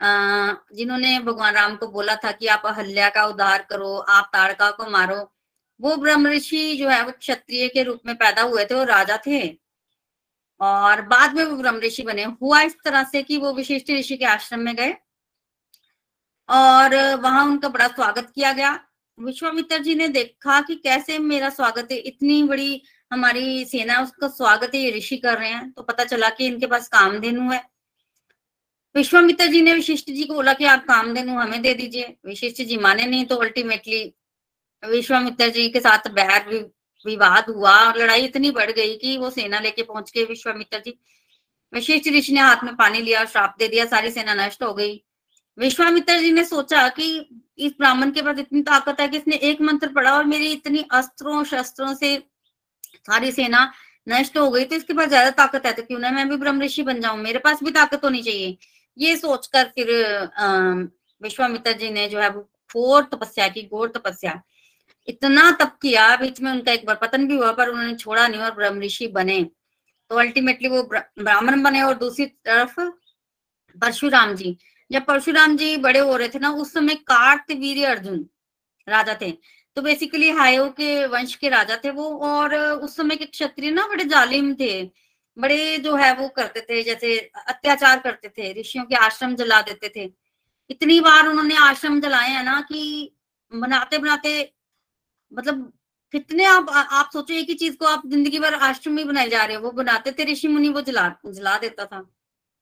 जिन्होंने 0.00 1.18
भगवान 1.20 1.54
राम 1.54 1.74
को 1.76 1.86
बोला 1.88 2.14
था 2.16 2.30
कि 2.32 2.46
आप 2.46 2.62
अहल्या 2.66 3.08
का 3.10 3.24
उद्धार 3.26 3.66
करो, 3.70 3.96
आप 3.98 4.30
ताड़का 4.32 4.70
को 4.70 4.90
मारो 4.90 5.16
वो 5.82 5.96
ब्रह्म 5.96 6.26
ऋषि 6.26 6.76
जो 6.76 6.88
है, 6.88 7.04
वो 7.04 7.12
क्षत्रिय 7.12 7.68
के 7.68 7.82
रूप 7.82 8.00
में 8.06 8.16
पैदा 8.16 8.42
हुए 8.42 8.64
थे, 8.64 8.74
वो 8.74 8.84
राजा 8.84 9.16
थे। 9.16 9.58
और 10.60 11.02
बाद 11.02 11.36
में 11.36 11.44
वो 11.44 11.56
ब्रह्म 11.56 11.80
ऋषि 11.80 12.02
बने। 12.02 12.24
हुआ 12.24 12.62
इस 12.62 12.76
तरह 12.84 13.04
से 13.04 13.22
कि 13.22 13.36
वो 13.36 13.52
विशिष्ट 13.52 13.90
ऋषि 13.90 14.16
के 14.16 14.24
आश्रम 14.24 14.60
में 14.60 14.76
गए 14.76 14.96
और 16.48 17.16
वहाँ 17.16 17.44
उनका 17.46 17.68
बड़ा 17.68 17.88
स्वागत 17.88 18.32
किया 18.34 18.52
गया। 18.52 18.84
विश्वामित्र 19.20 19.78
जी 19.78 19.94
ने 19.94 20.08
देखा 20.08 20.60
कि 20.60 20.74
कैसे 20.74 21.18
मेरा 21.18 21.50
स्वागत 21.50 21.88
है, 21.92 21.98
इतनी 21.98 22.42
बड़ी 22.42 22.82
हमारी 23.12 23.64
सेना, 23.64 24.02
उसका 24.02 24.28
स्वागत 24.28 24.70
है, 24.74 24.80
ये 24.80 24.90
ऋषि 24.90 25.16
कर 25.16 25.38
रहे 25.38 25.50
हैं। 25.50 25.72
तो 25.72 25.82
पता 25.82 26.04
चला 26.04 26.28
कि 26.28 26.46
इनके 26.46 26.66
पास 26.66 26.88
कामधेनु 26.88 27.52
है। 27.52 27.64
विश्वामित्र 28.94 29.46
जी 29.46 29.62
ने 29.62 29.74
विशिष्ट 29.74 30.10
जी 30.10 30.24
को 30.24 30.34
बोला 30.34 30.52
कि 30.52 30.64
आप 30.64 30.84
काम 30.84 31.14
देनु 31.14 31.34
हमें 31.34 31.62
दे 31.62 31.74
दीजिए। 31.74 32.16
विशिष्ट 32.26 32.62
जी 32.62 32.76
माने 32.76 33.06
नहीं 33.06 33.26
तो 33.26 33.36
अल्टीमेटली 33.36 34.14
विश्वामित्र 34.82 35.48
जी 35.48 35.68
के 35.68 35.80
साथ 35.80 36.08
बैर 36.10 36.48
विवाद 37.04 37.48
हुआ 37.50 37.76
और 37.78 37.98
लड़ाई 37.98 38.24
इतनी 38.24 38.50
बढ़ 38.50 38.70
गई 38.70 38.96
कि 38.96 39.16
वो 39.18 39.30
सेना 39.30 39.60
लेके 39.60 39.82
पहुँच 39.82 40.12
गए। 40.14 40.24
विश्वामित्र 40.24 40.78
जी 40.78 40.98
विशिष्ट 41.72 42.08
ऋषि 42.08 42.32
ने 42.32 42.40
हाथ 42.40 42.64
में 42.64 42.74
पानी 42.76 43.00
लिया 43.00 43.24
श्राप 43.24 43.54
दे 43.58 43.68
दिया, 43.68 43.84
सारी 43.86 44.10
सेना 44.10 44.34
नष्ट 44.34 44.62
हो 44.62 44.72
गई। 44.74 45.02
विश्वामित्र 45.58 46.18
जी 46.20 46.32
ने 46.32 46.44
सोचा 46.44 46.88
कि 46.88 47.06
इस 47.58 47.72
ब्राह्मण 47.78 48.10
के 48.10 48.22
पास 48.22 48.38
इतनी 48.38 48.60
ताकत 48.62 49.00
है 49.00 49.08
कि 49.08 49.16
इसने 49.16 49.36
एक 49.36 49.60
मंत्र 49.60 49.88
पढ़ा 49.92 50.12
और 50.16 50.24
मेरी 50.24 50.52
इतनी 50.52 50.84
अस्त्रों 50.90 51.42
शस्त्रों 51.44 51.94
से 51.94 52.16
सारी 52.96 53.32
सेना 53.32 53.70
नष्ट 54.08 54.38
हो 54.38 54.48
गई 54.50 54.64
तो 54.64 54.76
इसके 54.76 54.94
पास 54.94 55.08
ज़्यादा 55.08 55.30
ताकत 55.30 55.66
है 55.66 55.72
तो 55.72 55.82
क्यों 55.82 55.98
ना 55.98 56.10
मैं 56.10 56.28
भी 56.28 56.36
ब्रह्म 56.36 56.62
ऋषि 56.62 56.82
बन 56.82 57.00
जाऊँ? 57.00 57.18
मेरे 57.18 57.38
पास 57.38 57.62
भी 57.64 57.70
ताकत 57.70 58.04
होनी 58.04 58.22
चाहिए। 58.22 58.56
ये 58.98 59.16
सोचकर 59.16 59.64
फिर 59.74 59.90
अः 60.14 60.88
विश्वामित्र 61.22 61.72
जी 61.72 61.90
ने 61.90 62.08
जो 62.08 62.18
है 62.20 62.28
वो 62.30 62.40
घोर 62.74 63.02
तपस्या 63.12 63.48
की, 63.48 63.62
घोर 63.62 63.92
तपस्या 63.96 64.40
इतना 65.08 65.50
तप 65.50 65.78
किया, 65.82 66.16
बीच 66.16 66.40
में 66.40 66.52
उनका 66.52 66.72
एक 66.72 66.86
बार 66.86 66.96
पतन 66.96 67.26
भी 67.28 67.36
हुआ, 67.36 67.52
पर 67.52 67.68
उन्होंने 67.68 67.94
छोड़ा 67.94 68.28
नहीं 68.28 68.40
और 68.40 68.54
ब्रह्म 68.54 68.80
ऋषि 68.80 69.06
बने। 69.06 69.42
तो 70.10 70.16
अल्टीमेटली 70.16 70.68
वो 70.68 70.82
ब्राह्मण 71.18 71.62
बने 71.62 71.82
और 71.82 71.94
दूसरी 71.94 72.26
तरफ़ 72.26 72.80
परशुराम 73.76 74.34
जी। 74.34 74.56
जब 74.90 75.04
परशुराम 75.04 75.56
जी 75.56 75.76
बड़े 75.76 76.00
हो 76.00 76.16
रहे 76.16 76.28
थे 76.28 76.38
ना, 76.38 76.50
उस 76.50 76.72
समय 76.72 76.94
कार्तवीर 76.94 77.86
अर्जुन 77.86 78.26
राजा 78.88 79.18
थे। 79.20 79.30
तो 79.76 79.82
बेसिकली 79.82 80.30
हायो 80.30 80.68
के 80.68 81.06
वंश 81.06 81.34
के 81.34 81.48
राजा 81.48 81.76
थे 81.84 81.90
वो 81.90 82.18
और 82.18 82.54
उस 82.56 82.96
समय 82.96 83.16
के 83.16 83.24
क्षत्रिय 83.24 83.70
ना 83.70 83.86
बड़े 83.86 84.04
जालिम 84.04 84.54
थे। 84.54 84.90
बड़े 85.38 85.78
जो 85.78 85.96
है 85.96 86.14
वो 86.14 86.28
करते 86.28 86.60
थे, 86.60 86.82
जैसे 86.82 87.18
अत्याचार 87.48 87.98
करते 87.98 88.28
थे, 88.28 88.60
ऋषियों 88.60 88.84
के 88.84 88.94
आश्रम 88.94 89.34
जला 89.34 89.60
देते 89.62 89.92
थे। 89.96 90.12
इतनी 90.70 91.00
बार 91.00 91.28
उन्होंने 91.28 91.56
आश्रम 91.56 92.00
जलाए 92.00 92.30
हैं 92.30 92.44
ना 92.44 92.60
कि 92.60 93.12
बनाते 93.52 93.98
बनाते 93.98 94.52
मतलब 95.32 95.72
कितने 96.14 96.44
आप 96.44 96.66
आप 96.70 97.10
सोचो 97.12 97.34
एक 97.34 97.48
ही 97.48 97.54
चीज़ 97.56 97.76
को 97.76 97.86
आप 97.86 98.02
ज़िंदगी 98.06 98.38
भर 98.38 98.54
आश्रम 98.54 98.96
बनाए 99.04 99.28
जा 99.28 99.44
रहे 99.44 99.56
हो 99.56 99.62
वो 99.62 99.70
बनाते 99.72 100.12
थे 100.12 100.24
ऋषि 100.32 100.48
मुनि 100.48 100.68
वो 100.68 100.80
जला 100.82 101.08
जला 101.26 101.56
देता 101.58 101.84
था। 101.86 102.04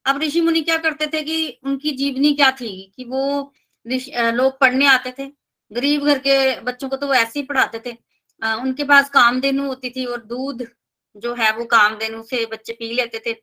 अब 0.06 0.20
ऋषि 0.22 0.40
मुनि 0.40 0.60
क्या 0.62 0.76
करते 0.78 1.06
थे 1.06 1.22
कि 1.22 1.58
उनकी 1.64 1.90
जीवनी 1.94 2.32
क्या 2.34 2.50
थी 2.52 2.70
कि 2.96 3.04
वो 3.06 3.52
लोग 4.32 4.58
पढ़ने 4.60 4.86
आते 4.88 5.14
थे 5.18 5.26
गरीब 5.70 6.04
घर 6.04 6.18
के 6.18 6.60
बच्चों 6.62 6.88
को 6.88 6.96
तो 6.96 7.06
वो 7.06 7.14
ऐसे 7.14 7.38
ही 7.40 7.44
पढ़ाते 7.46 7.78
थे। 7.86 7.96
आ, 8.42 8.54
उनके 8.56 8.84
पास 8.84 9.10
कामधेनु 9.10 9.66
होती 9.66 9.90
थी 9.90 10.04
और 10.06 10.24
दूध 10.24 10.66
जो 11.16 11.34
है 11.34 11.52
वो 11.56 11.64
कामधेनु 11.66 12.22
से 12.22 12.44
बच्चे 12.46 12.72
पी 12.72 12.92
लेते 12.94 13.22
थे। 13.26 13.36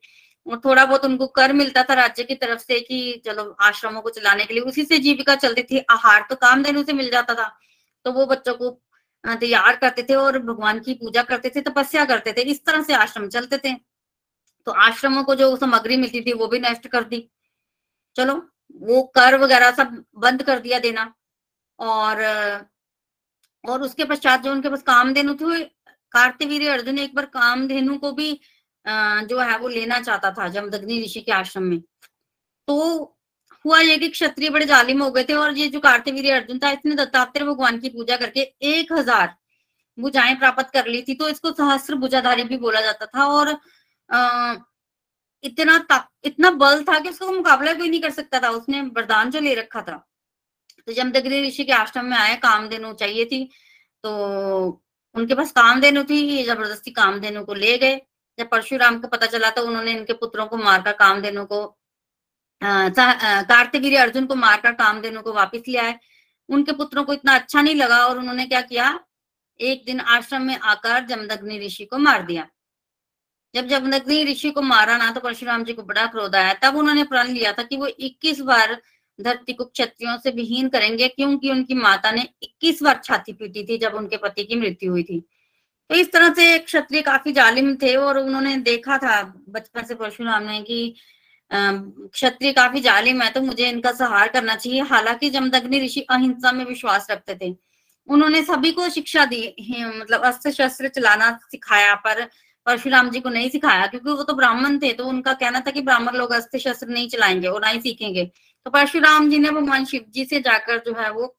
और 0.46 0.60
थोड़ा 0.64 0.84
बहुत 0.84 1.04
उनको 1.04 1.26
कर 1.28 1.52
मिलता 1.52 1.82
था 1.84 1.94
राज्य 1.94 2.24
की 2.24 2.34
तरफ़ 2.36 2.60
से 2.60 2.80
कि 2.80 3.22
चलो 3.24 3.44
आश्रमों 3.62 4.00
को 4.02 4.10
चलाने 4.10 4.44
के 4.44 4.54
लिए 4.54 4.62
उसी 4.64 4.84
से 4.84 4.98
जीविका 4.98 5.34
चलती 5.36 5.62
थी। 5.64 5.78
आहार 5.90 6.26
तो 6.30 6.36
काम 6.38 6.62
देने 6.62 6.84
से 6.84 6.92
मिल 6.94 7.10
जाता 7.10 7.34
था 7.34 7.48
तो 8.04 8.12
वो 8.12 8.26
बच्चों 8.26 8.54
को 8.54 8.70
तैयार 9.24 9.76
करते 9.76 10.02
थे 10.02 10.14
और 10.14 10.38
भगवान 10.38 10.78
की 10.80 10.94
पूजा 10.94 11.22
करते 11.22 11.50
थे, 11.50 11.60
तपस्या 11.60 12.04
करते 12.04 12.32
थे, 12.32 12.42
इस 12.42 12.64
तरह 12.64 12.82
से 12.82 12.94
आश्रम 12.94 13.28
चलते 13.28 13.58
थे। 13.58 13.74
तो 14.66 14.72
आश्रमों 14.72 15.24
को 15.24 15.34
जो 15.34 15.54
सामग्री 15.56 15.96
मिलती 15.96 16.20
थी, 16.20 16.32
वो 16.32 16.46
भी 16.46 16.58
नष्ट 16.60 16.86
कर 16.88 17.04
दी। 17.04 17.28
चलो, 18.16 18.34
वो 18.74 19.02
कर 19.14 19.36
वगैरह 19.38 19.70
सब 19.70 20.04
बंद 20.16 20.42
कर 20.42 20.58
दिया 20.58 20.78
देना। 20.78 21.12
और 21.78 22.22
और 23.64 23.82
उसके 23.82 24.04
पश्चात 24.04 24.42
जो 24.42 24.50
उनके 24.52 24.68
पास 24.68 24.82
कामधेनु 24.82 25.34
थे 25.34 25.64
कार्तिवीर 26.12 26.68
अर्जुन 26.70 26.98
एक 26.98 27.14
बार 27.14 27.26
कामधेनु 27.26 27.96
को 27.98 28.12
भी 28.12 28.32
जो 28.86 29.38
है, 29.40 29.58
वो 29.58 29.68
लेना 29.68 30.00
चाहता 30.00 30.30
था, 30.30 30.48
जमदग्नि 30.48 31.02
ऋषि 31.04 31.20
के 31.20 31.32
आश्रम 31.32 31.62
में। 31.62 31.80
तो 32.68 33.17
हुआ 33.68 33.80
ये 33.80 33.96
कि 33.98 34.08
क्षत्रिय 34.10 34.50
बड़े 34.50 34.66
जालिम 34.66 35.02
हो 35.02 35.10
गए 35.10 35.24
थे 35.24 35.34
और 35.36 35.58
ये 35.58 35.68
जो 35.68 35.80
कार्तिवीर 35.80 36.32
अर्जुन 36.34 36.58
था, 36.58 36.70
इसने 36.70 36.94
दत्तात्रेय 36.96 37.46
भगवान 37.46 37.78
की 37.80 37.88
पूजा 37.90 38.16
करके 38.16 38.40
एक 38.70 38.92
हज़ार 38.92 39.34
भुजाएँ 39.98 40.34
प्राप्त 40.36 40.70
कर 40.72 40.86
ली 40.86 41.02
थी 41.02 41.14
तो 41.14 41.28
इसको 41.28 41.50
सहस्त्र 41.52 41.94
भुजाधारी 41.96 42.42
भी 42.44 42.56
बोला 42.58 42.80
जाता 42.80 43.06
था 43.06 43.26
और 43.28 43.48
इतना 45.44 45.74
इतना 46.24 46.50
बल 46.52 46.82
था 46.84 46.98
कि 46.98 47.08
उसका 47.08 47.26
मुकाबला 47.28 47.72
कोई 47.74 47.88
नहीं 47.88 48.00
कर 48.00 48.10
सकता 48.10 48.40
था, 48.40 48.48
उसने 48.50 48.80
वरदान 48.82 49.30
जो 49.30 49.40
ले 49.40 49.54
रखा 49.54 49.82
था। 49.82 49.96
तो 50.88 50.92
जमदग्नि 50.92 51.40
ऋषि 51.42 51.64
के 51.64 51.72
आश्रम 51.72 52.04
में 52.04 52.16
आए, 52.16 52.36
कामधेनु 52.36 52.92
चाहिए 52.94 53.24
थी 53.24 53.44
तो 54.04 54.10
उनके 55.14 55.34
पास 55.34 55.52
कामधेनु 55.52 56.02
थी, 56.04 56.16
ये 56.16 56.42
ज़बरदस्ती 56.44 56.90
कामधेनु 56.92 57.44
को 57.44 57.54
ले 57.54 57.76
गए। 57.78 57.96
जब 58.38 58.48
परशुराम 58.50 58.98
को 59.00 59.08
पता 59.08 59.26
चला 59.28 59.50
तो 59.50 59.62
उन्होंने 59.66 59.92
इनके 59.92 60.12
पुत्रों 60.14 60.46
को 60.46 60.56
मारकर 60.58 60.92
कामधेनु 60.94 61.44
को 61.46 61.64
कार्तिगिरी 62.62 63.96
अर्जुन 63.96 64.26
को 64.26 64.34
मारकर 64.36 64.72
कामधेनु 64.74 65.20
को 65.22 65.32
वापिस 65.32 65.68
ले 65.68 65.78
आए 65.78 65.98
उनके 66.48 66.72
पुत्रों 66.74 67.04
को 67.04 67.12
इतना 67.12 67.34
अच्छा 67.34 67.62
नहीं 67.62 67.74
लगा 67.74 67.98
और 68.06 68.18
उन्होंने 68.18 68.46
क्या 68.46 68.60
किया? 68.62 68.98
एक 69.60 69.82
दिन 69.86 70.00
आश्रम 70.00 70.42
में 70.42 70.56
आकर 70.56 71.04
जमदग्नि 71.06 71.58
ऋषि 71.58 71.84
को 71.84 71.98
मार 71.98 72.22
दिया। 72.22 72.46
जब 73.54 73.66
जमदग्नि 73.68 74.22
ऋषि 74.24 74.50
को 74.50 74.62
मारा 74.62 74.96
ना 74.98 75.10
तो 75.10 75.20
परशुराम 75.20 75.64
जी 75.64 75.72
को 75.72 75.82
बड़ा 75.82 76.06
क्रोध 76.06 76.34
आया। 76.34 76.52
तब 76.54 76.76
उन्होंने 76.76 77.04
प्रण 77.04 77.28
लिया 77.28 77.52
था 77.52 77.62
कि 77.62 77.76
वो 77.76 77.86
21 77.86 78.40
बार 78.42 78.80
धरती 79.18 79.52
को 79.52 79.64
क्षत्रियों 79.64 80.16
से 80.18 80.30
विहीन 80.30 80.68
करेंगे, 80.68 81.08
क्योंकि 81.08 81.50
उनकी 81.50 81.74
माता 81.74 82.10
ने 82.10 82.28
21 82.42 82.82
बार 82.82 83.00
छाती 83.04 83.32
पीटी 83.32 83.64
थी 83.64 83.78
जब 83.78 83.94
उनके 83.94 84.16
पति 84.16 84.44
की 84.44 84.56
मृत्यु 84.56 84.90
हुई 84.92 85.02
थी। 85.02 85.20
तो 85.90 85.94
इस 85.94 86.12
तरह 86.12 86.32
से 86.34 86.58
क्षत्रिय 86.58 87.02
काफ़ी 87.02 87.32
जालिम 87.32 87.74
थे 87.76 87.94
और 87.96 88.18
उन्होंने 88.18 88.56
देखा 88.62 88.98
था 88.98 89.22
बचपन 89.48 89.84
से 89.84 89.94
परशुराम 89.94 90.42
ने 90.42 90.60
कि 90.62 90.94
क्षत्रिय 91.50 92.52
काफ़ी 92.52 92.80
जालिम 92.80 93.22
है 93.22 93.30
तो 93.30 93.40
मुझे 93.42 93.68
इनका 93.68 93.92
सहार 93.94 94.28
करना 94.28 94.54
चाहिए। 94.56 94.80
हालाँकि 94.84 95.30
जमदग्नि 95.30 95.80
ऋषि 95.80 96.00
अहिंसा 96.10 96.52
में 96.52 96.64
विश्वास 96.66 97.06
रखते 97.10 97.34
थे। 97.42 97.54
उन्होंने 98.08 98.42
सभी 98.42 98.70
को 98.72 98.88
शिक्षा 98.90 99.24
दी 99.24 99.40
मतलब 99.70 100.20
अस्त्र 100.22 100.50
शस्त्र 100.52 100.88
चलाना 100.90 101.30
सिखाया, 101.42 101.94
पर 101.96 102.24
परशुराम 102.66 103.10
जी 103.10 103.20
को 103.20 103.28
नहीं 103.28 103.48
सिखाया, 103.50 103.86
क्योंकि 103.86 104.10
वो 104.10 104.22
तो 104.22 104.34
ब्राह्मण 104.34 104.78
थे 104.78 104.92
तो 104.92 105.04
उनका 105.06 105.32
कहना 105.34 105.60
था 105.60 105.70
कि 105.70 105.82
ब्राह्मण 105.82 106.16
लोग 106.16 106.32
अस्त्र 106.32 106.58
शस्त्र 106.58 106.88
नहीं 106.88 107.08
चलाएँगे 107.08 107.48
और 107.48 107.64
नहीं 107.64 107.80
सीखेंगे। 107.80 108.24
तो 108.66 108.70
परशुराम 108.70 109.30
जी 109.30 109.38
ने 109.38 109.50
भगवान 109.50 109.84
शिव 109.84 110.04
जी 110.10 110.24
से 110.24 110.40
जाकर 110.40 110.78
जो 110.86 110.94
है 110.94 111.10
वो 111.12 111.34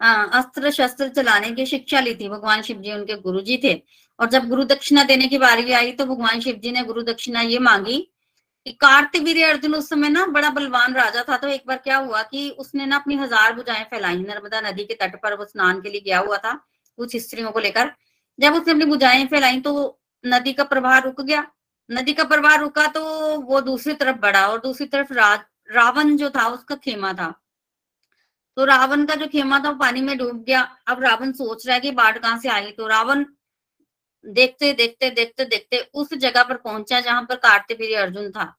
अस्त्र 0.00 0.70
शस्त्र 0.70 1.08
चलाने 1.08 1.50
की 1.50 1.66
शिक्षा 1.66 2.00
ली 2.00 2.14
थी। 2.14 2.28
भगवान 2.28 2.62
शिव 2.62 2.80
जी 2.80 2.92
उनके 2.92 3.14
गुरु 3.18 3.40
जी 3.40 3.56
थे। 3.64 3.74
और 4.18 4.28
जब 4.30 4.48
गुरु 4.48 4.64
दक्षिणा 4.64 5.04
देने 5.04 5.28
की 5.28 5.38
बारी 5.38 5.72
आई 5.72 5.92
तो 5.92 6.06
भगवान 6.06 6.40
शिव 6.40 6.56
जी 6.56 6.72
ने 6.72 6.82
गुरु 6.84 7.02
दक्षिणा 7.02 7.40
ये 7.42 7.58
मांगी 7.60 7.96
कार्तिवीर 8.72 9.44
अर्जुन 9.44 9.74
उस 9.74 9.88
समय 9.88 10.08
ना 10.08 10.24
बड़ा 10.26 10.50
बलवान 10.50 10.94
राजा 10.94 11.22
था 11.28 11.36
तो 11.36 11.48
एक 11.48 11.62
बार 11.66 11.76
क्या 11.78 11.96
हुआ 11.98 12.22
कि 12.24 12.48
उसने 12.50 12.86
ना 12.86 12.96
अपनी 12.96 13.16
हज़ार 13.16 13.54
बुझाएँ 13.54 13.84
फैलाई, 13.84 14.16
नर्मदा 14.18 14.60
नदी 14.62 14.84
के 14.84 14.94
तट 14.96 15.20
पर 15.22 15.34
वो 15.34 15.44
स्नान 15.44 15.80
के 15.80 15.90
लिए 15.90 16.00
गया 16.00 16.18
हुआ 16.18 16.36
था, 16.38 16.52
कुछ 16.98 17.16
स्त्रियों 17.18 17.50
को 17.50 17.60
लेकर। 17.60 17.90
जब 18.38 18.54
उसने 18.54 18.72
अपनी 18.72 18.84
बुझाएँ 18.86 19.26
फैलाई 19.26 19.60
तो 19.60 20.00
नदी 20.24 20.52
का 20.52 20.64
प्रवाह 20.64 20.98
रुक 21.00 21.20
गया। 21.20 21.46
नदी 21.90 22.12
का 22.12 22.24
प्रवाह 22.24 22.54
रुका 22.56 22.86
तो 22.88 23.02
वो 23.40 23.60
दूसरी 23.62 23.94
तरफ़ 23.94 24.16
बढ़ा 24.18 24.46
और 24.46 24.60
दूसरी 24.60 24.86
तरफ़ 24.88 25.12
रावण 25.12 26.16
जो 26.16 26.30
था 26.30 26.46
उसका 26.48 26.74
खेमा 26.76 27.12
था। 27.12 27.32
तो 28.56 28.64
रावण 28.64 29.04
का 29.06 29.14
जो 29.14 29.26
खेमा 29.28 29.58
था 29.58 29.70
वो 29.70 29.76
पानी 29.76 30.00
में 30.00 30.16
डूब 30.18 30.42
गया। 30.44 30.60
अब 30.86 31.02
रावण 31.02 31.32
सोच 31.34 31.66
रहा 31.66 31.74
है 31.74 31.80
कि 31.80 31.90
बाढ़ 31.92 32.18
कहाँ 32.18 32.38
से 32.38 32.48
आई 32.48 32.70
तो 32.72 32.86
रावण 32.88 33.24
देखते 34.24 34.72
देखते 34.72 35.10
देखते 35.10 35.44
देखते 35.44 35.78
उस 35.94 36.14
जगह 36.14 36.42
पर 36.42 36.56
पहुँचा 36.58 37.00
जहाँ 37.00 37.22
पर 37.22 37.36
कार्तिवीर 37.38 37.98
अर्जुन 37.98 38.30
था। 38.30 38.54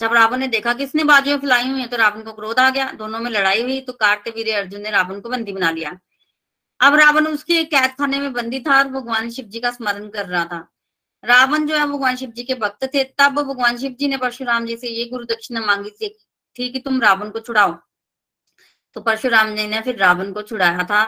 जब 0.00 0.12
रावण 0.12 0.38
ने 0.38 0.46
देखा 0.48 0.72
कि 0.74 0.84
इसने 0.84 1.04
बाजुएँ 1.04 1.36
फैलाई 1.38 1.68
हुई 1.70 1.80
है 1.80 1.86
तो 1.86 1.96
रावण 1.96 2.22
को 2.22 2.32
क्रोध 2.32 2.58
आ 2.58 2.68
गया। 2.70 2.90
दोनों 2.92 3.20
में 3.20 3.30
लड़ाई 3.30 3.62
हुई 3.62 3.80
तो 3.80 3.92
कार्तिवीर 3.94 4.54
अर्जुन 4.56 4.80
ने 4.82 4.90
रावण 4.90 5.20
को 5.20 5.28
बंदी 5.30 5.52
बना 5.52 5.70
लिया। 5.70 5.98
अब 6.80 6.94
रावण 6.94 7.26
उसके 7.26 7.62
कैद 7.66 7.90
खाने 7.90 8.18
में 8.20 8.32
बंदी 8.32 8.60
था 8.60 8.78
और 8.78 8.88
भगवान 8.90 9.30
शिव 9.30 9.44
जी 9.46 9.60
का 9.60 9.70
स्मरण 9.70 10.08
कर 10.08 10.26
रहा 10.26 10.44
था। 10.44 10.66
रावण 11.24 11.66
जो 11.66 11.76
है, 11.76 11.86
भगवान 11.86 12.16
शिव 12.16 12.30
जी 12.30 12.42
के 12.44 12.54
भक्त 12.54 12.84
थे। 12.94 13.04
तब 13.18 13.32
भगवान 13.34 13.76
शिव 13.78 13.92
जी 14.00 14.08
ने 14.08 14.16
परशुराम 14.16 14.66
जी 14.66 14.76
से 14.76 14.88
ये 14.88 15.04
गुरु 15.04 15.24
दक्षिणा 15.24 15.60
मांगी 15.60 15.90
थी 16.56 16.68
कि 16.70 16.78
तुम 16.80 17.00
रावण 17.02 17.30
को 17.30 17.40
छुड़ाओ। 17.40 17.72
तो 18.96 19.00
परशुराम 19.00 19.54
जी 19.56 19.66
ने 19.66 19.80
फिर 19.80 19.96
रावण 19.96 20.32
को 20.32 20.42
छुड़ाया 20.42 20.84
था। 20.84 21.04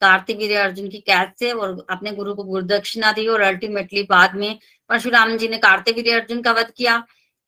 कार्तिवीर 0.00 0.56
अर्जुन 0.58 0.88
की 0.88 0.98
कैद 0.98 1.32
से 1.38 1.52
और 1.52 1.86
अपने 1.90 2.12
गुरु 2.12 2.34
को 2.34 2.44
गुरु 2.44 2.62
दक्षिणा 2.62 3.12
दी 3.12 3.26
और 3.28 3.40
अल्टीमेटली 3.40 4.02
बाद 4.02 4.34
में 4.34 4.58
परशुराम 4.88 5.36
जी 5.36 5.48
ने 5.48 5.58
कार्तिवीर 5.58 6.20
अर्जुन 6.20 6.42
का 6.42 6.52
वध 6.52 6.72
किया। 6.76 7.04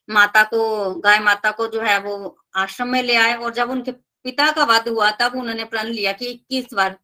माता 0.08 0.42
को 0.42 0.94
गाय 0.94 1.18
माता 1.18 1.50
को 1.50 1.66
जो 1.66 1.80
है 1.80 1.98
वो 2.00 2.38
आश्रम 2.56 2.88
में 2.88 3.02
ले 3.02 3.16
आए 3.16 3.34
और 3.34 3.52
जब 3.52 3.70
उनके 3.70 3.92
पिता 3.92 4.50
का 4.52 4.64
वध 4.64 4.88
हुआ 4.88 5.10
तब 5.10 5.36
उन्होंने 5.36 5.64
प्रण 5.64 5.86
लिया 5.86 6.12
कि 6.12 6.26
इक्कीस 6.26 6.74
बार 6.74 6.98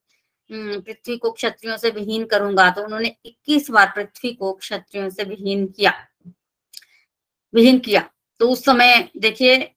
हम्म, 0.50 0.80
पृथ्वी 0.80 1.16
को 1.16 1.30
क्षत्रियों 1.30 1.76
से 1.76 1.90
विहीन 1.90 2.24
करूँगा। 2.24 2.70
तो 2.70 2.82
उन्होंने 2.84 3.16
21 3.26 3.70
बार 3.70 3.92
पृथ्वी 3.96 4.32
को 4.34 4.52
क्षत्रियों 4.52 5.08
से 5.10 5.24
विहीन 5.24 5.66
किया। 5.66 5.92
विहीन 7.54 7.78
किया। 7.78 8.10
तो 8.40 8.50
उस 8.50 8.64
समय 8.64 9.08
देखिए 9.16 9.74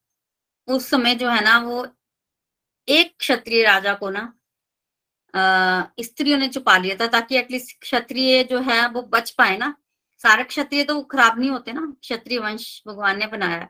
उस 0.67 0.89
समय 0.89 1.15
जो 1.15 1.29
है 1.29 1.43
ना 1.43 1.59
वो 1.59 1.87
एक 2.87 3.15
क्षत्रिय 3.19 3.63
राजा 3.63 3.93
को 3.93 4.09
ना 4.09 4.33
स्त्रियों 5.33 6.37
ने 6.37 6.47
छुपा 6.47 6.77
लिया 6.77 6.95
था 6.95 7.07
ताकि 7.09 7.37
एटलीस्ट 7.37 7.79
क्षत्रिय 7.81 8.43
जो 8.43 8.59
है 8.61 8.87
वो 8.89 9.01
बच 9.11 9.29
पाए 9.31 9.57
ना। 9.57 9.73
सारे 10.21 10.43
क्षत्रिय 10.43 10.83
तो 10.83 11.01
खराब 11.03 11.39
नहीं 11.39 11.49
होते 11.49 11.73
ना, 11.73 11.81
क्षत्रिय 12.01 12.39
वंश 12.39 12.81
भगवान 12.87 13.19
ने 13.19 13.27
बनाया। 13.27 13.67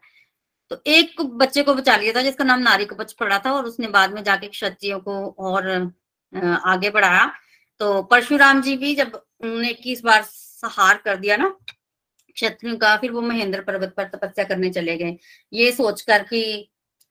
तो 0.72 0.82
एक 0.88 1.22
बच्चे 1.22 1.64
को 1.64 1.74
बचा 1.74 1.96
लिया 1.98 2.14
था 2.14 2.22
जिसका 2.22 2.44
नाम 2.44 2.60
नारी 2.60 2.86
को 2.86 2.96
बच 2.96 3.14
पड़ा 3.14 3.38
था 3.40 3.52
और 3.54 3.66
उसने 3.66 3.88
बाद 3.90 4.14
में 4.14 4.24
जाके 4.24 4.48
क्षत्रियों 4.48 5.00
को 5.00 5.14
और 5.40 5.70
आगे 6.66 6.90
बढ़ाया। 6.90 7.26
तो 7.82 8.02
परशुराम 8.04 8.62
जी 8.62 8.76
भी 8.78 8.94
जब 8.96 9.22
उन्होंने 9.42 9.70
इक्कीस 9.70 10.04
बार 10.04 10.22
सहार 10.24 10.98
कर 10.98 11.16
दिया 11.16 11.38
ना, 11.38 11.50
क्षत्रियों 12.38 12.78
का, 12.78 12.96
फिर 12.98 13.12
वो 13.12 13.22
महेंद्र 13.22 13.62
पर्वत 13.62 13.94
पर 13.98 14.04
तपस्या 14.08 14.46
करने 14.46 14.70
चले 14.70 14.98
गए। 14.98 15.18
ये 15.54 15.72
सोचकर 15.72 16.24
कि 16.24 16.70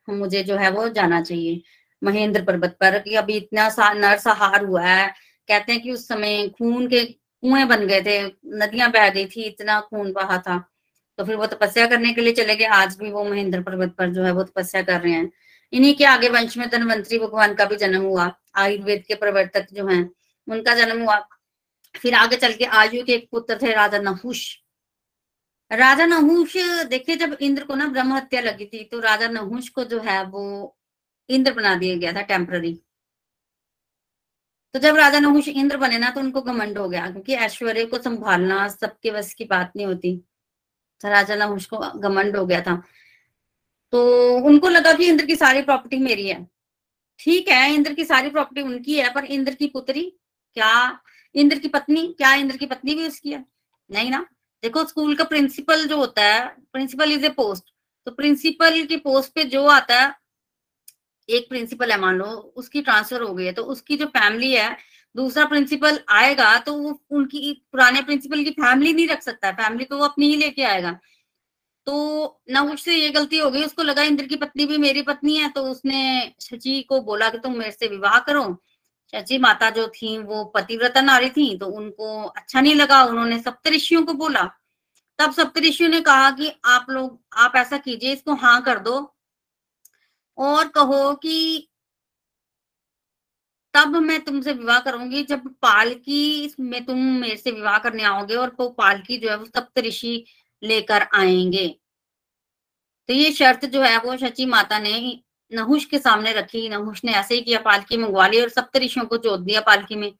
मुझे 0.08 0.42
जो 0.42 0.56
है 0.56 0.70
वो 0.70 0.88
जाना 0.88 1.20
चाहिए। 1.22 1.62
महेंद्र 2.04 2.42
पर्वत 2.44 2.76
पर 2.80 2.98
कि 2.98 3.14
अभी 3.14 3.36
इतना 3.36 3.68
सा 3.68 3.92
नरसहार 3.92 4.64
हुआ 4.64 4.82
है। 4.82 5.08
कहते 5.48 5.72
हैं 5.72 5.82
कि 5.82 5.92
उस 5.92 6.08
समय 6.08 6.48
खून 6.48 6.88
के 6.88 7.04
कुएँ 7.04 7.64
बन 7.64 7.86
गए 7.86 8.00
थे, 8.00 8.22
नदियाँ 8.46 8.90
बह 8.90 9.08
गई 9.10 9.26
थी, 9.26 9.42
इतना 9.42 9.80
खून 9.80 10.12
बहा 10.12 10.38
था। 10.38 10.58
तो 11.18 11.24
फिर 11.24 11.36
वो 11.36 11.46
तपस्या 11.46 11.86
करने 11.86 12.12
के 12.12 12.20
लिए 12.20 12.32
चले 12.32 12.56
गए, 12.56 12.64
आज 12.64 12.96
भी 12.96 13.10
वो 13.10 13.24
महेंद्र 13.24 13.62
पर्वत 13.62 13.94
पर 13.98 14.10
जो 14.10 14.22
है 14.22 14.32
वो 14.32 14.42
तपस्या 14.42 14.82
कर 14.82 15.00
रहे 15.00 15.12
हैं। 15.12 15.30
इन्हीं 15.72 15.94
के 15.94 16.04
आगे 16.04 16.28
वंश 16.28 16.56
में 16.56 16.68
धनवंतरी 16.70 17.18
भगवान 17.18 17.54
का 17.54 17.64
भी 17.64 17.76
जन्म 17.76 18.02
हुआ, 18.02 18.32
आयुर्वेद 18.54 19.04
के 19.08 19.14
प्रवर्तक 19.14 19.66
जो 19.72 19.86
हैं, 19.86 20.10
उनका 20.48 20.74
जन्म 20.74 21.02
हुआ। 21.02 21.28
फिर 21.94 22.14
आगे 22.14 22.36
चल 22.36 22.52
के 22.52 22.64
आयु 22.64 23.04
के 23.04 23.12
एक 23.12 23.28
पुत्र 23.32 23.58
थे, 23.62 23.72
राजा 23.72 23.98
नहुष। 23.98 24.56
राजा 25.72 26.06
नहुष, 26.06 26.56
देखिए 26.86 27.16
जब 27.16 27.36
इंद्र 27.40 27.64
को 27.64 27.74
ना 27.74 27.86
ब्रह्म 27.86 28.12
हत्या 28.12 28.40
लगी 28.40 28.64
थी 28.64 28.84
तो 28.84 29.00
राजा 29.00 29.28
नहुष 29.28 29.68
को 29.68 29.84
जो 29.84 30.00
है 30.00 30.24
वो 30.24 30.77
इंद्र 31.28 31.52
बना 31.54 31.74
दिया 31.74 31.96
गया 31.96 32.12
था 32.12 32.22
टेम्पररी 32.24 32.78
तो 34.74 34.78
जब 34.78 34.96
राजा 34.96 35.18
नहुष 35.20 35.48
इंद्र 35.48 35.76
बने 35.76 35.98
ना 35.98 36.10
तो 36.10 36.20
उनको 36.20 36.40
घमंड 36.42 36.78
हो 36.78 36.88
गया, 36.88 37.06
क्योंकि 37.10 37.34
ऐश्वर्य 37.34 37.84
को 37.84 37.98
संभालना 37.98 38.66
सबके 38.68 39.10
बस 39.10 39.32
की 39.34 39.44
बात 39.44 39.72
नहीं 39.76 39.86
होती। 39.86 40.16
तो 41.00 41.08
राजा 41.08 41.36
नहुष 41.36 41.66
को 41.66 41.78
घमंड 41.78 42.36
हो 42.36 42.44
गया 42.46 42.60
था। 42.60 42.76
तो 43.92 44.36
उनको 44.38 44.68
लगा 44.68 44.92
कि 44.92 45.06
इंद्र 45.06 45.26
की 45.26 45.36
सारी 45.36 45.62
प्रॉपर्टी 45.62 45.98
मेरी 45.98 46.28
है। 46.28 46.46
ठीक 47.20 47.48
है, 47.48 47.74
इंद्र 47.74 47.94
की 47.94 48.04
सारी 48.04 48.30
प्रॉपर्टी 48.30 48.62
उनकी 48.62 48.98
है, 48.98 49.12
पर 49.14 49.24
इंद्र 49.26 49.54
की 49.54 49.66
पुत्री 49.66 50.02
क्या, 50.56 51.00
इंद्र 51.34 51.58
की 51.58 51.68
पत्नी 51.68 52.06
क्या, 52.18 52.34
इंद्र 52.34 52.56
की 52.56 52.66
पत्नी 52.66 52.94
भी 52.94 53.06
उसकी 53.06 53.32
है? 53.32 53.44
नहीं 53.90 54.10
ना। 54.10 54.26
देखो 54.62 54.84
स्कूल 54.84 55.14
का 55.16 55.24
प्रिंसिपल 55.24 55.86
जो 55.86 55.96
होता 55.96 56.22
है 56.24 56.46
प्रिंसिपल 56.72 57.12
इज़ 57.12 57.24
ए 57.26 57.28
पोस्ट 57.30 57.72
तो 58.06 58.10
प्रिंसिपल 58.12 58.84
की 58.86 58.96
पोस्ट 58.98 59.32
पे 59.34 59.44
जो 59.44 59.66
आता 59.68 60.00
है 60.00 60.14
एक 61.28 61.48
प्रिंसिपल 61.48 61.92
है, 61.92 62.00
मान 62.00 62.16
लो, 62.16 62.24
उसकी 62.56 62.82
ट्रांसफ़र 62.82 63.22
हो 63.22 63.34
गई 63.34 63.44
है 63.44 63.52
तो 63.52 63.62
उसकी 63.64 63.96
जो 63.96 64.06
फैमिली 64.08 64.52
है, 64.52 64.76
दूसरा 65.14 65.44
प्रिंसिपल 65.46 65.98
आएगा 66.10 66.56
तो 66.60 66.74
वो 66.74 67.00
उनकी 67.10 67.52
पुराने 67.72 68.02
प्रिंसिपल 68.02 68.42
की 68.44 68.50
फैमिली 68.52 68.92
नहीं 68.92 69.06
रख 69.08 69.22
सकता 69.22 69.50
फैमिली 69.54 69.84
तो 69.84 69.98
वो 69.98 70.04
अपनी 70.04 70.28
ही 70.28 70.36
लेके 70.36 70.62
आएगा। 70.64 70.98
तो 71.86 72.40
ना 72.50 72.74
से 72.76 72.94
ये 72.94 73.10
गलती 73.10 73.38
हो 73.38 73.50
गई, 73.50 73.64
उसको 73.64 73.82
लगा 73.82 74.02
इंद्र 74.04 74.26
की 74.26 74.36
पत्नी 74.36 74.66
भी 74.66 74.78
मेरी 74.78 75.02
पत्नी 75.02 75.36
है 75.36 75.48
तो 75.50 75.62
उसने 75.64 76.32
शची 76.40 76.80
को 76.82 77.00
बोला 77.02 77.28
कि 77.30 77.38
तुम 77.38 77.56
मेरे 77.58 77.70
से 77.70 77.88
विवाह 77.88 78.18
करो। 78.20 78.44
शची 79.12 79.38
माता 79.38 79.70
जो 79.70 79.86
थी, 79.88 80.16
वो 80.18 80.44
पतिव्रता 80.46 81.00
नारी 81.00 81.30
थी 81.30 81.56
तो 81.58 81.66
उनको 81.68 82.22
अच्छा 82.24 82.60
नहीं 82.60 82.74
लगा, 82.74 83.02
उन्होंने 83.04 83.38
सप्तऋषियों 83.38 84.02
को 84.04 84.12
बोला। 84.14 84.44
तब 85.18 85.32
सप्तऋषियों 85.32 85.88
ने 85.90 86.00
कहा 86.00 86.30
कि 86.30 86.52
आप 86.66 86.86
लोग, 86.90 87.18
आप 87.34 87.52
ऐसा 87.56 87.78
कीजिए, 87.78 88.12
इसको 88.12 88.34
हाँ 88.36 88.60
कर 88.62 88.78
दो। 88.80 89.00
और 90.38 90.68
कहो 90.68 91.14
कि 91.14 91.68
तब 93.74 93.96
मैं 93.96 94.20
तुमसे 94.20 94.52
विवाह 94.52 94.78
करूँगी, 94.80 95.22
जब 95.22 95.48
पालकी 95.62 96.54
में 96.60 96.84
तुम 96.84 96.98
मेरे 96.98 97.36
से 97.36 97.50
विवाह 97.50 97.78
करने 97.78 98.02
आओगे 98.02 98.34
और 98.34 98.54
वो 98.60 98.68
पालकी 98.68 99.18
जो 99.18 99.30
है 99.30 99.36
वो 99.36 99.44
सप्त 99.44 99.78
ऋषि 99.78 100.24
लेकर 100.62 101.02
आएँगे। 101.14 101.68
तो 103.08 103.14
ये 103.14 103.30
शर्त 103.32 103.64
जो 103.64 103.82
है 103.82 103.98
वो 103.98 104.16
शची 104.16 104.46
माता 104.46 104.78
ने 104.78 105.20
नहुष 105.52 105.84
के 105.84 105.98
सामने 105.98 106.32
रखी। 106.32 106.68
नहुष 106.68 107.04
ने 107.04 107.12
ऐसे 107.12 107.34
ही 107.34 107.40
किया, 107.40 107.58
पालकी 107.60 107.96
मंगवा 107.96 108.26
ली 108.28 108.40
और 108.40 108.48
सप्त 108.48 108.76
ऋषियों 108.76 109.06
को 109.06 109.16
जोत 109.18 109.40
दिया 109.40 109.60
पालकी 109.60 109.96
में। 109.96 110.10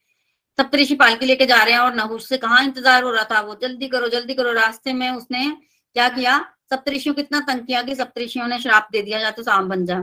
सप्त 0.58 0.74
ऋषि 0.74 0.94
पालकी 0.94 1.26
लेके 1.26 1.46
जा 1.46 1.62
रहे 1.62 1.74
हैं 1.74 1.80
और 1.80 1.94
नहुष 1.94 2.28
से 2.28 2.36
कहा 2.36 2.60
इंतज़ार 2.60 3.02
हो 3.02 3.10
रहा 3.10 3.24
था? 3.24 3.40
वो 3.40 3.54
जल्दी 3.62 3.88
करो 3.88 4.08
जल्दी 4.08 4.34
करो। 4.34 4.52
रास्ते 4.52 4.92
में 4.92 5.10
उसने 5.10 5.50
क्या 5.96 6.08
किया? 6.08 6.38
सप्तऋषियों 6.70 7.14
को 7.14 7.20
इतना 7.20 7.40
तंग 7.40 7.66
किया 7.66 7.82
कि 7.82 7.94
सप्तऋषियों 7.94 8.46
ने 8.48 8.58
श्राप 8.60 8.88
दे 8.92 9.02
दिया, 9.02 9.18
या 9.18 9.30
तो 9.30 9.42
साम 9.42 9.68
बन 9.68 9.84
जा। 9.86 10.02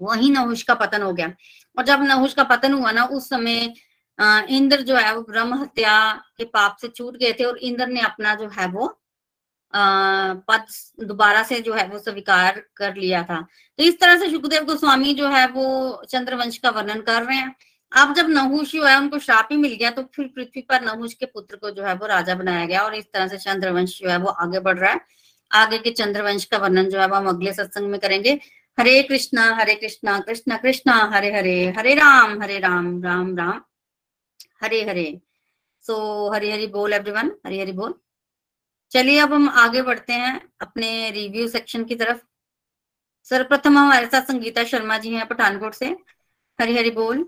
वही 0.00 0.30
नहुष 0.30 0.62
का 0.62 0.74
पतन 0.74 1.02
हो 1.02 1.12
गया। 1.12 1.32
और 1.76 1.84
जब 1.84 2.02
नहुष 2.02 2.34
का 2.34 2.44
पतन 2.44 2.72
हुआ 2.72 2.90
ना, 2.92 3.04
उस 3.04 3.28
समय 3.28 3.72
इंद्र 4.50 4.80
जो 4.82 4.96
है, 4.96 5.14
वो 5.14 5.22
ब्रह्म 5.22 5.54
हत्या 5.54 6.12
के 6.38 6.44
पाप 6.46 6.76
से 6.80 6.88
छूट 6.88 7.16
गए 7.16 7.32
थे, 7.32 7.44
और 7.44 7.58
इंद्र 7.58 7.86
ने 7.86 8.00
अपना 8.02 8.34
जो 8.34 8.48
है, 8.48 8.66
वो 8.68 8.86
पद 9.74 10.66
दोबारा 11.00 11.42
से 11.42 11.60
जो 11.60 11.74
है, 11.74 11.86
वो 11.88 11.98
स्वीकार 11.98 12.62
कर 12.76 12.94
लिया 12.96 13.22
था। 13.22 13.40
तो 13.78 13.84
इस 13.84 13.98
तरह 14.00 14.18
से 14.18 14.30
सुखदेव 14.30 14.64
गोस्वामी 14.64 15.14
जो 15.14 15.28
है, 15.28 15.46
वो 15.48 16.02
चंद्रवंश 16.10 16.58
का 16.58 16.70
वर्णन 16.70 17.00
कर 17.00 17.22
रहे 17.22 17.36
हैं। 17.36 17.54
अब 17.92 18.14
जब 18.14 18.28
नहुष 18.28 18.72
जो 18.72 18.84
है, 18.84 18.96
उनको 18.96 19.18
श्राप 19.18 19.48
ही 19.52 19.56
मिल 19.56 19.74
गया 19.74 19.90
तो 19.90 20.02
फिर 20.14 20.26
पृथ्वी 20.36 20.62
पर 20.62 20.82
नहुष 20.82 21.14
के 21.14 21.26
पुत्र 21.26 21.56
को 21.56 21.70
जो 21.70 21.82
है, 21.84 21.94
वो 21.94 22.06
राजा 22.06 22.34
बनाया 22.34 22.66
गया, 22.66 22.80
और 22.80 22.94
इस 22.94 23.04
तरह 23.12 23.28
से 23.28 23.38
चंद्रवंश 23.38 23.98
जो 24.00 24.08
है, 24.10 24.16
वो 24.18 24.28
आगे 24.28 24.60
बढ़ 24.60 24.78
रहा 24.78 24.90
है। 24.92 25.00
आगे 25.54 25.78
के 25.78 25.90
चंद्रवंश 25.90 26.44
का 26.44 26.58
वर्णन 26.58 26.88
जो 26.90 27.00
है 27.00 27.08
हम 27.08 27.28
अगले 27.28 27.52
सत्संग 27.52 27.90
में 27.90 28.00
करेंगे। 28.00 28.32
हरे 28.78 29.02
कृष्णा 29.02 29.44
हरे 29.54 29.74
कृष्णा, 29.74 30.18
कृष्ण 30.20 30.56
कृष्णा, 30.56 30.94
हरे 31.14 31.32
हरे 31.32 31.74
हरे 31.78 31.94
राम 31.94 32.42
हरे 32.42 32.58
राम 32.58 33.02
राम 33.04 33.36
राम, 33.36 33.62
हरे 34.62 34.82
हरे। 34.84 35.20
सो 35.84 35.96
हरी 36.32 36.50
हरी 36.50 36.66
बोल 36.66 36.92
एवरीवन 36.92 37.30
हरी 37.46 37.60
हरी 37.60 37.72
बोल। 37.72 37.94
चलिए 38.90 39.18
अब 39.18 39.32
हम 39.32 39.48
आगे 39.48 39.82
बढ़ते 39.82 40.12
हैं 40.12 40.40
अपने 40.60 41.10
रिव्यू 41.10 41.48
सेक्शन 41.48 41.84
की 41.84 41.94
तरफ़। 41.94 42.18
सर्वप्रथम 43.26 43.78
हमारे 43.78 44.06
साथ 44.06 44.22
संगीता 44.22 44.64
शर्मा 44.64 44.98
जी 44.98 45.14
हैं 45.14 45.26
पठानकोट 45.28 45.74
से। 45.74 45.86
हरी 46.60 46.76
हरी 46.76 46.90
बोल। 46.90 47.26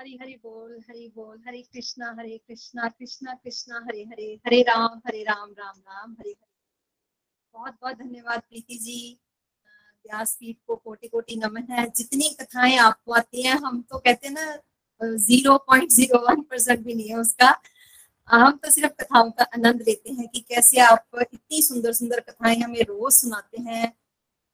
हरी 0.00 0.18
हरी 0.22 0.34
बोल 0.42 0.80
हरी 0.90 1.08
बोल, 1.14 1.42
हरे 1.48 1.62
कृष्णा 1.62 2.14
हरे 2.18 2.38
कृष्णा 2.48 2.88
कृष्णा 2.88 3.34
कृष्णा, 3.34 3.76
हरे 3.78 4.02
हरे 4.02 4.40
हरे 4.46 4.62
राम 4.62 5.00
हरे 5.06 5.22
राम 5.22 5.54
राम 5.58 5.74
राम, 5.78 6.12
हरे 6.12 6.30
हरे। 6.30 6.53
बहुत 7.54 7.74
बहुत 7.82 7.96
धन्यवाद 7.98 8.40
प्रीति 8.40 8.76
जी। 8.78 9.18
व्यासपीठ 10.04 10.56
को 10.66 10.74
कोटि 10.76 11.08
कोटि 11.08 11.36
नमन 11.36 11.66
है। 11.70 11.86
जितनी 11.96 12.28
कथाएँ 12.40 12.76
आपको 12.78 13.12
आती 13.14 13.42
हैं, 13.42 13.54
हम 13.56 13.80
तो 13.90 13.98
कहते 13.98 14.28
हैं 14.28 14.34
ना 14.34 14.58
zero 15.18 15.56
point 15.68 15.90
zero 15.90 16.18
one 16.28 16.40
percent 16.50 16.80
भी 16.80 16.94
नहीं 16.94 17.08
है 17.08 17.16
उसका। 17.16 17.54
हम 18.28 18.56
तो 18.64 18.70
सिर्फ़ 18.70 18.92
कथाओं 19.02 19.30
का 19.30 19.44
आनंद 19.54 19.82
लेते 19.88 20.12
हैं 20.12 20.28
कि 20.28 20.40
कैसे 20.48 20.80
आप 20.80 21.06
इतनी 21.22 21.62
सुंदर 21.62 21.92
सुंदर 21.92 22.20
कथाएँ 22.20 22.56
हमें 22.60 22.80
रोज 22.82 23.12
सुनाते 23.14 23.62
हैं। 23.62 23.92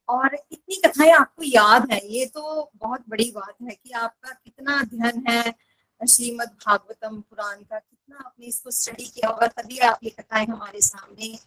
और 0.09 0.35
इतनी 0.35 0.77
कथाएँ 0.87 1.11
आपको 1.13 1.43
याद 1.45 1.91
है, 1.93 2.01
ये 2.09 2.27
तो 2.27 2.71
बहुत 2.77 3.05
बड़ी 3.09 3.31
बात 3.33 3.55
है 3.63 3.75
कि 3.75 3.91
आपका 3.93 4.33
कितना 4.35 4.79
अध्ययन 4.81 5.25
है 5.29 5.55
श्रीमद 6.01 6.49
भागवतम 6.67 7.21
पुराण 7.21 7.63
का, 7.63 7.79
कितना 7.79 8.19
आपने 8.27 8.47
इसको 8.47 8.71
स्टडी 8.71 9.05
किया 9.07 9.31
होगा 9.31 9.47
तभी 9.49 9.79
आप 9.89 10.01
ये 10.05 10.11
कथाएँ 10.11 10.47
हमारे 10.47 10.81
सामने 10.83 11.39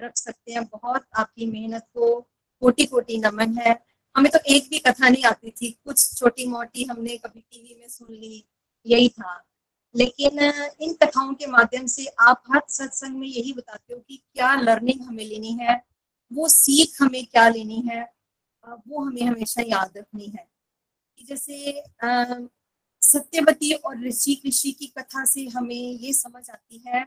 रख 0.00 0.16
सकते 0.16 0.52
हैं। 0.52 0.64
बहुत 0.64 1.06
आपकी 1.16 1.46
मेहनत 1.46 1.86
को 1.94 2.20
कोटि 2.60 2.86
कोटि 2.86 3.18
नमन 3.18 3.58
है। 3.58 3.76
हमें 4.16 4.30
तो 4.32 4.38
एक 4.46 4.68
भी 4.70 4.78
कथा 4.78 5.08
नहीं 5.08 5.24
आती 5.24 5.50
थी। 5.50 5.70
कुछ 5.84 6.14
छोटी 6.18 6.46
मोटी 6.46 6.84
हमने 6.84 7.16
कभी 7.16 7.40
टीवी 7.40 7.76
में 7.80 7.88
सुन 7.88 8.14
ली। 8.14 8.44
यही 8.86 9.08
था। 9.08 9.44
लेकिन 9.96 10.40
इन 10.80 10.92
कथाओं 10.94 11.34
के 11.34 11.46
माध्यम 11.46 11.86
से 11.86 12.06
आप 12.20 12.42
हर 12.52 12.62
सत्संग 12.68 13.16
में 13.16 13.28
यही 13.28 13.52
बताते 13.52 13.94
हो 13.94 14.00
कि 14.00 14.16
क्या 14.34 14.54
लर्निंग 14.54 15.00
हमें 15.00 15.24
लेनी 15.24 15.52
है? 15.60 15.84
वो 16.32 16.48
सीख 16.48 17.02
हमें 17.02 17.24
क्या 17.26 17.48
लेनी 17.48 17.80
है? 17.80 18.02
वो 18.88 19.00
हमें 19.04 19.22
हमेशा 19.22 19.62
याद 19.62 19.96
रखनी 19.96 20.26
है। 20.26 20.48
जैसे 21.24 21.82
सत्यवती 23.02 23.72
और 23.72 24.04
ऋषि 24.04 24.40
ऋषि 24.46 24.72
की 24.72 24.86
कथा 24.86 25.24
से 25.24 25.46
हमें 25.46 25.92
ये 25.92 26.12
समझ 26.12 26.50
आती 26.50 26.82
है 26.86 27.06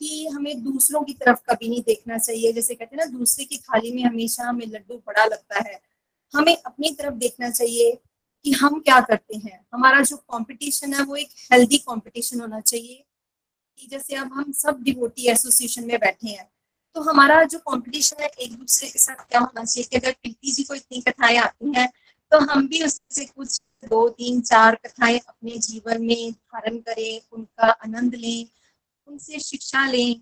कि 0.00 0.26
हमें 0.26 0.62
दूसरों 0.64 1.02
की 1.02 1.12
तरफ़ 1.12 1.38
कभी 1.50 1.68
नहीं 1.68 1.82
देखना 1.82 2.18
चाहिए। 2.18 2.52
जैसे 2.52 2.74
कहते 2.74 2.96
हैं 2.96 3.04
ना, 3.04 3.18
दूसरे 3.18 3.44
की 3.44 3.56
थाली 3.58 3.92
में 3.92 4.02
हमेशा 4.04 4.44
हमें 4.44 4.66
लड्डू 4.66 4.96
बड़ा 5.06 5.24
लगता 5.24 5.58
है। 5.68 5.80
हमें 6.34 6.56
अपनी 6.56 6.90
तरफ़ 6.90 7.14
देखना 7.14 7.50
चाहिए 7.50 7.98
कि 8.44 8.52
हम 8.52 8.80
क्या 8.80 9.00
करते 9.00 9.36
हैं। 9.36 9.66
हमारा 9.74 10.00
जो 10.02 10.16
कंपटीशन 10.16 10.94
है, 10.94 11.02
वो 11.04 11.16
एक 11.16 11.28
हेल्दी 11.52 11.78
कंपटीशन 11.78 12.40
होना 12.40 12.60
चाहिए 12.60 13.04
कि 13.78 13.86
जैसे 13.86 14.14
अब 14.14 14.32
हम 14.32 14.52
सब 14.52 14.82
डिवोटी 14.82 15.26
एसोसिएशन 15.28 15.86
में 15.86 15.98
बैठे 16.00 16.28
हैं। 16.28 16.48
तो 16.96 17.00
हमारा 17.00 17.42
जो 17.44 17.58
कंपटीशन 17.58 18.22
है, 18.22 18.28
एक 18.28 18.54
दूसरे 18.54 18.88
के 18.90 18.98
साथ 18.98 19.28
क्या 19.28 19.40
होना 19.40 19.64
चाहिए 19.64 19.88
कि 19.90 19.96
अगर 19.96 20.12
प्रीति 20.12 20.52
जी 20.52 20.62
को 20.62 20.74
इतनी 20.74 21.00
कथाएँ 21.00 21.36
आती 21.38 21.72
हैं 21.76 21.88
तो 22.32 22.38
हम 22.40 22.66
भी 22.68 22.82
उससे 22.84 23.24
कुछ 23.24 23.60
दो, 23.84 24.08
तीन, 24.08 24.40
चार 24.40 24.74
कथाएँ 24.76 25.18
अपने 25.18 25.56
जीवन 25.58 26.02
में 26.02 26.32
धारण 26.32 26.78
करें, 26.78 27.20
उनका 27.32 27.66
आनंद 27.84 28.14
लें। 28.14 28.46
उनसे 29.10 29.38
शिक्षा 29.40 29.86
लें, 29.86 30.20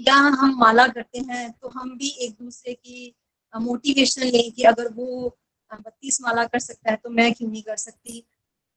या 0.00 0.14
हम 0.14 0.54
माला 0.58 0.86
करते 0.88 1.18
हैं 1.20 1.50
तो 1.52 1.68
हम 1.70 1.96
भी 1.98 2.08
एक 2.20 2.32
दूसरे 2.34 2.74
की 2.74 3.14
मोटिवेशन 3.54 4.22
लें 4.24 4.50
कि 4.52 4.62
अगर 4.64 4.88
वो 4.94 5.36
बत्तीस 5.70 6.20
माला 6.22 6.44
कर 6.44 6.58
सकता 6.60 6.90
है 6.90 6.96
तो 6.96 7.10
मैं 7.10 7.32
क्यों 7.32 7.48
नहीं 7.50 7.62
कर 7.62 7.76
सकती? 7.76 8.24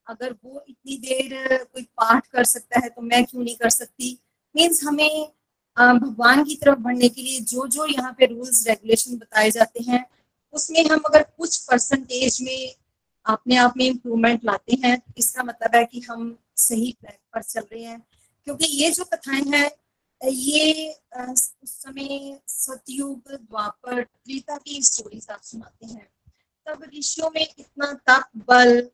अगर 0.06 0.32
वो 0.34 0.64
इतनी 0.68 0.96
देर, 0.98 1.64
कोई 1.64 1.82
पाठ 1.82 2.26
कर 2.26 2.44
सकता 2.44 2.80
है 2.80 2.88
तो 2.88 3.02
मैं 3.02 3.24
क्यों 3.24 3.42
नहीं 3.42 3.56
कर 3.56 3.70
सकती? 3.70 4.18
मीन्स 4.54 4.82
हमें 4.84 5.32
भगवान 5.76 6.42
की 6.44 6.54
तरफ़ 6.56 6.78
बढ़ने 6.78 7.08
के 7.08 7.22
लिए 7.22 7.40
जो 7.42 7.66
जो 7.68 7.86
यहाँ 7.86 8.12
पे 8.18 8.26
रूल्स 8.26 8.66
रेगुलेशन 8.68 9.16
बताए 9.18 9.50
जाते 9.50 9.82
हैं, 9.82 10.04
उसमें 10.54 10.84
हम 10.84 11.00
अगर 11.06 11.22
कुछ 11.38 11.56
परसेंटेज 11.66 12.38
में 12.42 12.74
अपने 13.26 13.56
आप 13.56 13.76
में 13.76 13.84
इम्प्रूवमेंट 13.86 14.44
लाते 14.44 14.76
हैं, 14.84 15.00
इसका 15.18 15.42
मतलब 15.42 15.76
है 15.76 15.84
कि 15.84 16.00
हम 16.00 16.36
सही 16.58 16.92
ट्रैक 16.92 17.18
पर 17.34 17.42
चल 17.42 17.60
रहे 17.72 17.82
हैं। 17.82 18.02
क्योंकि 18.46 18.66
ये 18.66 18.90
जो 18.90 19.04
कथाएँ 19.04 19.42
हैं, 19.52 19.70
ये 20.20 20.92
उस 21.32 21.54
समय 21.64 22.40
सतयुग, 22.48 23.32
द्वापर, 23.32 24.02
त्रेता 24.02 24.56
की 24.56 24.82
स्टोरीज 24.82 25.26
आप 25.30 25.40
सुनाते 25.40 25.86
हैं। 25.86 26.08
तब 26.66 26.84
ऋषियों 26.94 27.30
में 27.34 27.46
इतना 27.58 27.92
तप, 28.08 28.28
बल 28.48 28.90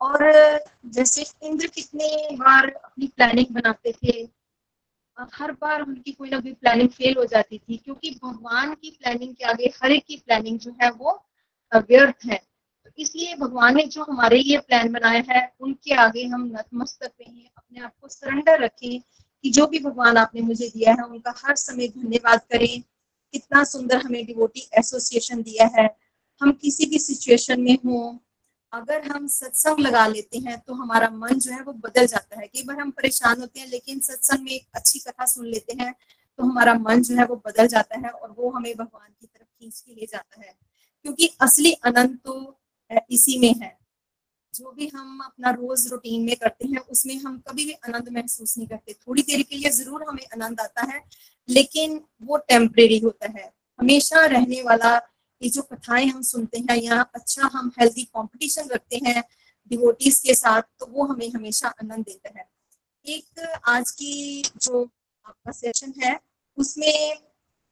और, 0.00 0.64
जैसे 0.86 1.24
इंद्र 1.42 1.66
कितने 1.66 2.08
बार 2.32 2.70
अपनी 2.70 3.06
प्लानिंग 3.06 3.54
बनाते 3.54 3.92
थे 3.92 4.28
हर 5.18 5.52
बार 5.52 5.82
उनकी 5.82 6.12
कोई 6.12 6.30
ना 6.30 6.40
कोई 6.40 6.52
प्लानिंग 6.52 6.88
फेल 6.88 7.14
हो 7.16 7.24
जाती 7.24 7.58
थी, 7.58 7.76
क्योंकि 7.76 8.10
भगवान 8.24 8.74
की 8.74 8.90
प्लानिंग 8.90 9.34
के 9.34 9.44
आगे 9.44 9.72
हर 9.82 9.92
एक 9.92 10.04
की 10.04 10.16
प्लानिंग 10.16 10.58
जो 10.58 10.74
है 10.82 10.90
वो 10.90 11.12
व्यर्थ 11.74 12.24
है। 12.24 12.40
इसलिए 12.98 13.34
भगवान 13.34 13.76
ने 13.76 13.82
जो 13.82 14.02
हमारे 14.02 14.38
लिए 14.38 14.58
प्लान 14.58 14.92
बनाया 14.92 15.22
है, 15.30 15.52
उनके 15.60 15.94
आगे 15.94 16.24
हम 16.24 16.44
नतमस्तक 16.46 17.12
रहें, 17.20 17.48
अपने 17.56 17.80
आप 17.80 17.92
को 18.00 18.08
सरेंडर 18.08 18.60
रखें 18.60 19.00
कि 19.44 19.50
जो 19.50 19.66
भी 19.66 19.78
भगवान 19.78 20.16
आपने 20.16 20.40
मुझे 20.40 20.68
दिया 20.68 20.92
है, 20.92 21.02
उनका 21.02 21.34
हर 21.36 21.56
समय 21.56 21.88
धन्यवाद 21.88 22.40
करें। 22.52 22.82
कितना 23.32 23.64
सुंदर 23.64 23.96
हमें 23.96 24.26
डिवोटी 24.26 24.68
एसोसिएशन 24.78 25.42
दिया 25.42 25.70
है। 25.78 25.96
हम 26.40 26.52
किसी 26.52 26.86
भी 26.86 26.98
सिचुएशन 26.98 27.60
में 27.60 27.78
हो, 27.86 28.18
अगर 28.72 29.02
हम 29.02 29.26
सत्संग 29.28 29.78
लगा 29.78 30.06
लेते 30.06 30.38
हैं 30.38 30.58
तो 30.60 30.74
हमारा 30.74 31.08
मन 31.10 31.38
जो 31.38 31.52
है 31.52 31.62
वो 31.62 31.72
बदल 31.72 32.06
जाता 32.06 32.40
है। 32.40 32.46
कई 32.46 32.62
बार 32.62 32.78
हम 32.80 32.90
परेशान 32.90 33.40
होते 33.40 33.60
हैं, 33.60 33.68
लेकिन 33.68 34.00
सत्संग 34.00 34.44
में 34.44 34.52
एक 34.52 34.66
अच्छी 34.74 34.98
कथा 34.98 35.26
सुन 35.26 35.46
लेते 35.46 35.76
हैं 35.80 35.94
तो 36.38 36.44
हमारा 36.44 36.74
मन 36.74 37.02
जो 37.02 37.16
है 37.16 37.24
वो 37.24 37.36
बदल 37.46 37.66
जाता 37.66 37.98
है 37.98 38.10
और 38.10 38.34
वो 38.38 38.50
हमें 38.50 38.74
भगवान 38.76 39.08
की 39.20 39.26
तरफ़ 39.26 39.48
खींच 39.60 39.80
के 39.80 39.94
ले 39.94 40.06
जाता 40.06 40.40
है। 40.40 40.54
क्योंकि 41.02 41.26
असली 41.40 41.72
आनंद 41.72 42.18
तो 42.24 42.58
इसी 42.90 43.38
में 43.38 43.54
है। 43.62 43.76
जो 44.54 44.70
भी 44.72 44.86
हम 44.88 45.20
अपना 45.24 45.50
रोज 45.50 45.86
रूटीन 45.90 46.22
में 46.24 46.36
करते 46.36 46.68
हैं, 46.68 46.78
उसमें 46.80 47.16
हम 47.16 47.38
कभी 47.48 47.64
भी 47.64 47.72
आनंद 47.72 48.08
महसूस 48.08 48.56
नहीं 48.58 48.68
करते। 48.68 48.92
थोड़ी 48.94 49.22
देर 49.22 49.42
के 49.42 49.56
लिए 49.56 49.70
ज़रूर 49.72 50.04
हमें 50.08 50.22
आनंद 50.34 50.60
आता 50.60 50.86
है, 50.92 51.02
लेकिन 51.48 52.00
वो 52.22 52.36
टेम्परेरी 52.48 52.98
होता 52.98 53.30
है। 53.30 53.52
हमेशा 53.78 54.24
रहने 54.26 54.62
वाला 54.62 54.94
ये 55.40 55.48
जो 55.50 55.62
कथाएँ 55.62 56.06
हम 56.06 56.22
सुनते 56.22 56.58
हैं 56.60 56.76
या 56.76 57.00
अच्छा 57.14 57.50
हम 57.52 57.70
हेल्दी 57.80 58.04
कंपटीशन 58.06 58.68
रखते 58.68 59.00
हैं 59.06 59.22
डिवोटीज 59.70 60.18
के 60.20 60.34
साथ 60.34 60.62
तो 60.80 60.86
वो 60.86 61.04
हमें 61.04 61.28
हमेशा 61.30 61.68
आनंद 61.68 62.04
देता 62.04 62.38
है। 62.38 62.48
एक 63.06 63.60
आज 63.68 63.90
की 63.90 64.42
जो 64.56 64.82
आपका 65.26 65.52
सेशन 65.52 65.92
है, 66.02 66.18
उसमें 66.58 67.14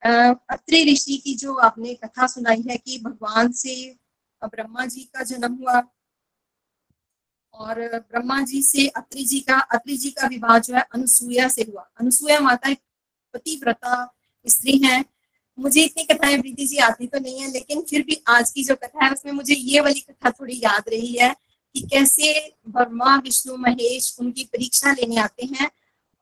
अत्रि 0.02 0.82
ऋषि 0.84 1.16
की 1.16 1.34
जो 1.34 1.54
आपने 1.60 1.94
कथा 1.94 2.26
सुनाई 2.26 2.62
है 2.68 2.76
कि 2.76 2.98
भगवान 2.98 3.52
से 3.52 3.74
ब्रह्मा 4.46 4.86
जी 4.86 5.00
का 5.00 5.22
जन्म 5.22 5.54
हुआ। 5.54 5.82
और 7.54 7.88
ब्रह्मा 7.98 8.40
जी 8.42 8.62
से 8.62 8.88
अत्रि 8.88 9.24
जी 9.24 9.40
का, 9.40 9.58
अत्रि 9.58 9.96
जी 9.96 10.10
का 10.10 10.26
विवाह 10.26 10.58
जो 10.58 10.74
है 10.74 10.80
अनुसुईया 10.80 11.48
से 11.48 11.62
हुआ। 11.62 11.90
अनुसुईया 12.00 12.40
माता 12.40 12.70
एक 12.70 12.78
पतिव्रता 13.34 14.14
स्त्री 14.46 14.78
है। 14.78 15.04
मुझे 15.58 15.82
इतनी 15.82 16.04
कथाएँ 16.04 16.40
प्रीति 16.40 16.66
जी 16.66 16.76
आती 16.76 17.06
तो 17.06 17.18
नहीं 17.18 17.40
है, 17.40 17.50
लेकिन 17.50 17.82
फिर 17.82 18.02
भी 18.02 18.22
आज 18.28 18.50
की 18.50 18.64
जो 18.64 18.76
कथा 18.76 19.04
है, 19.04 19.10
उसमें 19.10 19.32
मुझे 19.32 19.54
ये 19.54 19.80
वाली 19.80 20.00
कथा 20.00 20.30
थोड़ी 20.30 20.60
याद 20.64 20.84
रही 20.88 21.12
है 21.12 21.36
कि 21.74 21.80
कैसे 21.80 22.54
ब्रह्मा, 22.68 23.16
विष्णु, 23.16 23.56
महेश 23.56 24.16
उनकी 24.20 24.44
परीक्षा 24.44 24.92
लेने 24.92 25.16
आते 25.16 25.46
हैं 25.46 25.70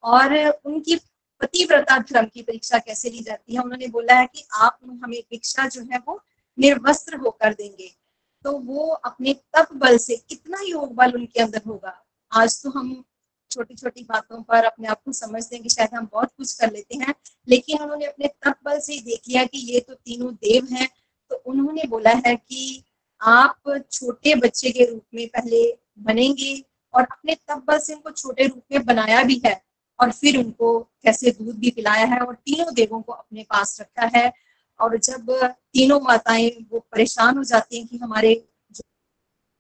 और 0.03 0.49
उनकी 0.65 0.97
पतिव्रता 1.41 1.99
धर्म 1.99 2.27
की 2.27 2.43
परीक्षा 2.43 2.79
कैसे 2.79 3.11
ली 3.11 3.21
जाती 3.21 3.55
है। 3.55 3.61
उन्होंने 3.61 3.87
बोला 3.87 4.15
है 4.15 4.27
कि 4.27 4.45
आप 4.53 4.79
हमें 4.85 5.23
परीक्षा 5.23 5.69
जो 5.69 5.83
है 5.83 5.99
वो 5.99 6.23
निर्वस्त्र 6.59 7.17
होकर 7.17 7.55
देंगे। 7.55 8.02
तो 8.45 8.53
वो 8.59 8.87
अपने 8.89 9.33
तप 9.57 9.69
बल 9.75 9.97
से 9.99 10.17
कितना 10.29 10.61
योग 10.61 10.95
बल 10.95 11.13
उनके 11.15 11.43
अंदर 11.43 11.63
होगा। 11.67 12.03
आज 12.33 12.63
तो 12.63 12.71
हम 12.71 13.03
छोटी 13.51 13.75
छोटी 13.75 14.03
बातों 14.03 14.43
पर 14.43 14.65
अपने 14.65 14.89
आप 14.89 15.03
को 15.05 15.13
समझते 15.13 15.57
हैं 15.57 15.63
कि 15.63 15.69
शायद 15.69 15.95
हम 15.95 16.09
बहुत 16.13 16.31
कुछ 16.37 16.53
कर 16.53 16.73
लेते 16.73 16.97
हैं, 16.97 17.15
लेकिन 17.49 17.79
उन्होंने 17.79 18.05
अपने 18.05 18.29
तप 18.43 18.59
बल 18.65 18.79
से 18.81 18.93
ही 18.93 19.01
देख 19.01 19.21
लिया 19.29 19.45
कि 19.45 19.59
ये 19.73 19.81
तो 19.81 19.95
तीनों 19.95 20.33
देव 20.35 20.69
हैं। 20.73 20.89
तो 21.31 21.37
उन्होंने 21.47 21.87
बोला 21.89 22.11
है 22.27 22.35
कि 22.37 22.83
आप 23.21 23.83
छोटे 23.93 24.35
बच्चे 24.35 24.71
के 24.71 24.85
रूप 24.85 25.03
में 25.15 25.27
पहले 25.29 25.63
बनेंगे 25.99 26.55
और 26.95 27.03
अपने 27.03 27.35
तप 27.35 27.65
बल 27.67 27.79
से 27.79 27.95
उनको 27.95 28.11
छोटे 28.11 28.47
रूप 28.47 28.63
में 28.73 28.85
बनाया 28.85 29.23
भी 29.23 29.41
है 29.47 29.61
और 29.99 30.13
फिर 30.13 30.39
उनको 30.39 30.79
कैसे 31.03 31.31
दूध 31.31 31.59
भी 31.59 31.71
पिलाया 31.71 32.05
है 32.05 32.19
और 32.19 32.35
तीनों 32.35 32.75
देवों 32.75 33.01
को 33.03 33.13
अपने 33.13 33.43
पास 33.43 33.81
रखा 33.81 34.11
है। 34.19 34.33
और 34.83 34.97
जब 34.99 35.31
तीनों 35.73 36.01
माताएँ 36.01 36.51
वो 36.71 36.79
परेशान 36.93 37.37
हो 37.39 37.45
जाती 37.45 37.79
हैं 37.79 37.87
कि 37.87 37.97
हमारे 37.97 38.33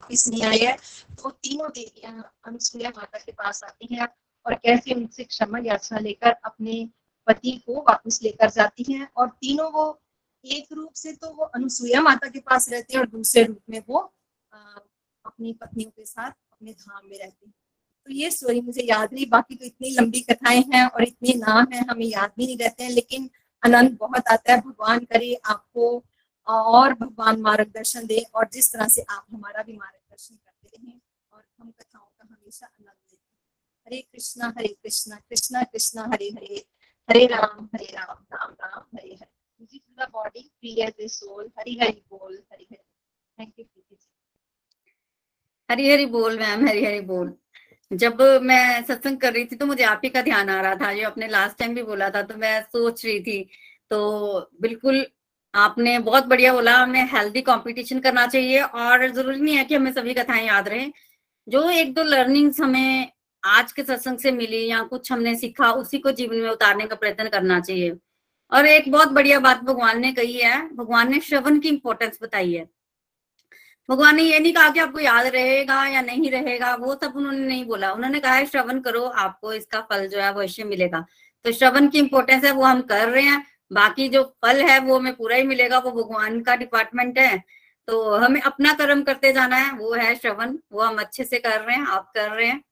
वापिस 0.02 0.26
नहीं 0.28 0.42
आए 0.42 0.58
हैं 0.58 0.76
तो 1.16 1.30
तीनों 1.30 1.68
देवियाँ 1.70 2.32
अनुसुईया 2.44 2.90
माता 2.96 3.18
के 3.18 3.32
पास 3.32 3.62
आती 3.64 3.94
हैं 3.94 4.08
और 4.46 4.54
कैसे 4.54 4.94
उनसे 4.94 5.24
क्षमा 5.24 5.58
याचना 5.64 5.98
लेकर 5.98 6.30
अपने 6.44 6.88
पति 7.26 7.50
को 7.66 7.80
वापस 7.80 8.18
लेकर 8.22 8.50
जाती 8.50 8.92
हैं 8.92 9.08
और 9.16 9.28
तीनों 9.40 9.70
वो 9.72 9.85
एक 10.44 10.72
रूप 10.72 10.92
से 10.94 11.12
तो 11.12 11.28
वो 11.35 11.44
अनुसुईया 11.54 12.00
माता 12.00 12.28
के 12.28 12.40
पास 12.40 12.68
रहते 12.68 12.94
हैं 12.94 13.00
और 13.00 13.08
दूसरे 13.08 13.42
रूप 13.42 13.61
में 13.70 13.82
वो 13.88 13.98
अपनी 15.24 15.52
पत्नियों 15.52 15.90
के 15.90 16.04
साथ 16.04 16.30
अपने 16.30 16.72
धाम 16.72 17.02
में 17.04 17.18
रहते 17.18 17.46
हैं। 17.46 17.52
तो 18.06 18.12
ये 18.12 18.30
स्टोरी 18.30 18.61
मुझे 18.61 18.82
याद 18.82 19.12
नहीं, 19.12 19.26
बाकी 19.30 19.54
तो 19.54 19.64
इतनी 19.64 19.90
लंबी 19.90 20.20
कथाएँ 20.20 20.62
हैं 20.74 20.85
और 20.87 21.02
इतने 21.04 21.35
नाम 21.38 21.66
हैं, 21.72 21.85
हमें 21.90 22.06
याद 22.06 22.32
भी 22.38 22.46
नहीं 22.46 22.56
रहते 22.58 22.85
हैं, 22.85 22.90
लेकिन 22.90 23.30
आनंद 23.62 23.96
बहुत 24.01 24.29
आता 24.33 24.53
है 24.53 24.61
भगवान 24.61 25.05
करे 25.12 25.35
आपको 25.55 25.88
और 26.46 26.94
भगवान 26.94 27.40
मार्गदर्शन 27.40 28.07
दे 28.07 28.25
और 28.35 28.48
जिस 28.53 28.72
तरह 28.72 28.88
से 28.94 29.03
आप 29.11 29.27
हमारा 29.33 29.62
भी 29.62 29.77
मार्गदर्शन 29.77 30.35
करते 30.35 30.77
रहें 30.77 31.01
और 31.33 31.44
हम 31.61 31.70
कथाओं 31.70 32.07
का 32.07 32.29
हमेशा 32.31 32.66
आनंद 32.66 32.96
लेते 33.12 33.22
हरे 33.87 34.01
Krishna 34.12 34.53
Hare 34.59 34.68
Krishna 34.68 35.16
Krishna 35.18 35.62
Krishna 35.62 36.09
Hare 36.12 36.29
Hare 36.37 36.64
Hare 37.09 37.27
Ram 37.27 37.68
Hare 37.75 37.92
Ram 37.92 38.16
Ram 38.35 38.53
Ram 38.64 38.83
Hare 38.96 39.14
Hare 39.14 39.31
Music 39.61 39.83
to 39.87 39.94
the 39.96 40.09
body, 40.11 40.51
free 40.59 40.83
as 40.83 40.94
a 40.98 41.09
soul. 41.09 41.44
Hari 41.57 41.79
Hari 41.79 42.03
बोल 42.11 42.33
Hari 42.51 42.66
Hari. 42.66 42.85
Thank 43.38 43.59
you. 43.59 43.66
हरी 45.70 45.88
हरी 45.90 46.07
बोल 46.07 46.38
मैम 46.38 46.66
हरी 46.68 46.85
हरी 46.85 47.01
बोल 47.03 47.29
जब 47.92 48.20
मैं 48.42 48.83
सत्संग 48.85 49.18
कर 49.18 49.33
रही 49.33 49.44
थी 49.44 49.57
तो 49.57 49.66
मुझे 49.66 49.85
आप 49.85 50.00
ही 50.05 50.11
का 50.11 50.22
ध्यान 50.22 50.48
आ 50.50 50.61
रहा 50.61 50.74
था। 50.76 50.92
जो 50.94 51.07
आपने 51.07 51.28
लास्ट 51.28 51.59
टाइम 51.59 51.74
भी 51.74 51.83
बोला 51.83 52.09
था 52.11 52.22
तो 52.22 52.37
मैं 52.37 52.61
सोच 52.62 53.05
रही 53.05 53.20
थी। 53.20 53.40
तो 53.90 54.50
बिल्कुल 54.61 55.05
आपने 55.55 55.98
बहुत 56.00 56.26
बढ़िया 56.26 56.52
बोला, 56.52 56.76
हमें 56.76 57.09
हेल्दी 57.12 57.40
कंपटीशन 57.42 58.00
करना 58.00 58.26
चाहिए 58.26 58.61
और 58.61 59.09
ज़रूरी 59.11 59.40
नहीं 59.40 59.57
है 59.57 59.64
कि 59.64 59.74
हमें 59.74 59.92
सभी 59.92 60.14
कथाएँ 60.14 60.46
याद 60.46 60.68
रहे। 60.68 60.87
जो 61.48 61.68
एक 61.70 61.92
दो 61.94 62.02
लर्निंग्स 62.02 62.61
हमें 62.61 63.09
आज 63.42 63.72
के 63.72 63.83
सत्संग 63.83 64.18
से 64.18 64.31
मिली 64.31 64.66
या 64.66 64.83
कुछ 64.83 65.11
हमने 65.12 65.35
सीखा, 65.37 65.70
उसी 65.72 65.98
को 65.98 66.12
जीवन 66.12 66.37
में 66.37 66.48
उतारने 66.50 66.87
का 66.87 66.96
प्रयत्न 66.96 67.28
करना 67.28 67.61
चाहिए। 67.61 67.96
और 68.52 68.66
एक 68.66 68.90
बहुत 68.92 69.09
बढ़िया 69.09 69.38
बात 69.40 69.61
भगवान 69.61 70.00
ने 70.00 70.12
कही 70.12 70.38
है, 70.38 70.68
भगवान 70.74 71.11
ने 71.11 71.20
श्रवण 71.20 71.59
की 71.61 71.68
इंपॉर्टेंस 71.68 72.18
बताई 72.22 72.52
है। 72.52 72.66
भगवान 73.90 74.16
ने 74.16 74.23
ये 74.23 74.38
नहीं 74.40 74.53
कहा 74.53 74.71
कि 74.71 74.81
आपको 74.81 74.99
याद 75.01 75.27
रहेगा 75.27 75.87
या 75.87 76.03
नहीं 76.03 76.31
रहेगा, 76.31 76.75
वो 76.75 76.95
सब 76.95 77.12
उन्होंने 77.16 77.47
नहीं 77.47 77.64
बोला। 77.64 77.92
उन्होंने 77.92 78.21
कहा 78.21 78.35
है, 78.35 78.47
श्रवण 78.47 78.81
करो, 78.81 79.03
आपको 79.05 79.53
इसका 79.53 79.81
फल 79.81 80.09
जो 80.09 80.18
है 80.18 80.29
अवश्य 80.29 80.64
मिलेगा। 80.64 81.05
तो 81.45 81.53
श्रवण 81.53 81.88
की 81.88 81.99
इंपॉर्टेंस 81.99 82.45
है, 82.45 82.51
वो 82.51 82.64
हम 82.64 82.81
कर 82.83 83.09
रहे 83.09 83.23
हैं। 83.23 83.47
बाकी 83.73 84.09
जो 84.09 84.23
फल 84.42 84.61
है, 84.61 84.79
वो 84.79 84.99
हमें 84.99 85.16
पूरा 85.16 85.37
ही 85.37 85.42
मिलेगा, 85.42 85.79
वो 85.79 85.90
भगवान 85.90 86.40
का 86.40 86.57
डिपार्टमेंट 86.57 87.18
है। 87.18 87.42
तो 87.88 88.16
हमें 88.16 88.40
अपना 88.40 88.73
कर्म 88.73 89.03
करते 89.03 89.33
जाना 89.33 89.57
है, 89.57 89.73
वो 89.73 89.95
है 89.95 90.16
श्रवण, 90.16 90.59
वो 90.73 90.83
हम 90.83 90.97
अच्छे 90.97 91.25
से 91.25 91.38
कर 91.38 91.61
रहे 91.61 91.77
हैं, 91.77 91.87
आप 91.87 92.12
कर 92.14 92.31
रहे 92.31 92.47
हैं। 92.47 92.64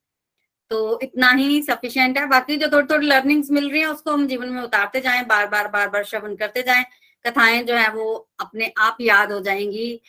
तो 0.70 1.00
इतना 1.02 1.30
ही 1.30 1.62
सफिशियंट 1.62 2.18
है। 2.18 2.26
बाकी 2.26 2.56
जो 2.56 2.68
थोड़ी 2.68 2.86
थोड़ी 2.94 3.06
लर्निंग्स 3.06 3.50
मिल 3.50 3.70
रही 3.70 3.80
है, 3.80 3.86
उसको 3.86 4.12
हम 4.12 4.26
जीवन 4.26 4.48
में 4.48 4.62
उतारते 4.62 5.00
जाएँ 5.00 5.24
बार 5.24 5.46
बार 5.46 5.68
बार 5.68 5.88
बार 5.88 6.04
श्रवण 6.04 6.36
करते 6.36 6.62
जाएँ। 6.62 6.84
कथाएँ 7.26 7.62
जो 7.62 7.74
है, 7.74 7.90
वो 7.90 8.28
अपने 8.40 8.72
आप 8.78 8.96
याद 9.00 9.32
हो 9.32 9.40
जाएँगी। 9.40 10.00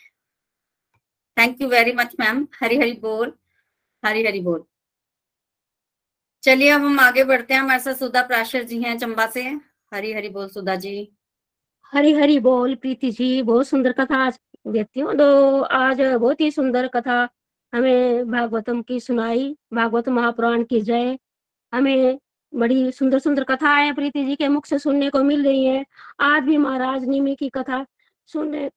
Thank 1.36 1.60
you 1.60 1.68
very 1.68 1.92
much 1.92 2.14
ma'am 2.20 2.46
Hari 2.60 2.78
Hari 2.78 2.92
बोल 2.92 3.32
हरी 4.02 4.24
हरी 4.26 4.40
बोल 4.40 4.64
चलिए, 6.42 6.70
अब 6.70 6.80
हम 6.80 6.98
आगे 7.00 7.24
बढ़ते 7.24 7.54
हैं। 7.54 7.60
हमारे 7.60 7.80
साथ 7.80 7.94
सुधा 7.94 8.22
प्राशर 8.22 8.62
जी 8.62 8.80
हैं 8.82 8.96
चंबा 8.98 9.26
से। 9.26 9.42
हरी 9.92 10.12
हरी 10.12 10.28
बोल 10.28 10.48
सुधा 10.48 10.74
जी। 10.74 11.08
हरी 11.92 12.12
हरी 12.12 12.38
बोल, 12.38 12.74
प्रीति 12.74 13.10
जी। 13.10 13.42
बहुत 13.42 13.68
सुंदर 13.68 13.92
कथा 13.92 14.16
आज 14.16 14.38
हूँ 14.98 15.16
तो 15.18 15.60
आज 15.62 16.00
बहुत 16.00 16.40
ही 16.40 16.50
सुंदर 16.50 16.88
कथा। 16.88 17.28
हमें 17.72 18.30
भागवतम 18.30 18.82
की 18.82 19.00
सुनाई, 19.00 19.56
भागवत 19.74 20.08
महापुराण 20.08 20.64
की 20.64 20.80
जय। 20.80 21.18
हमें 21.72 22.18
बड़ी 22.52 22.90
सुंदर 22.92 23.18
सुंदर 23.18 23.44
कथा 23.44 23.56
कथाएँ 23.56 23.92
प्रीति 23.94 24.24
जी 24.24 24.36
के। 24.36 24.48
मुख 24.48 24.66
से 24.66 24.78
सुनने 24.78 25.10
को 25.10 25.22
मिल 25.22 25.44
रही 25.46 25.64
है। 25.64 25.84
आज 26.20 26.42
भी 26.42 26.56
महाराज 26.56 27.04
निमी 27.04 27.34
की 27.36 27.48
कथा 27.48 27.84
सुनने 28.26 28.70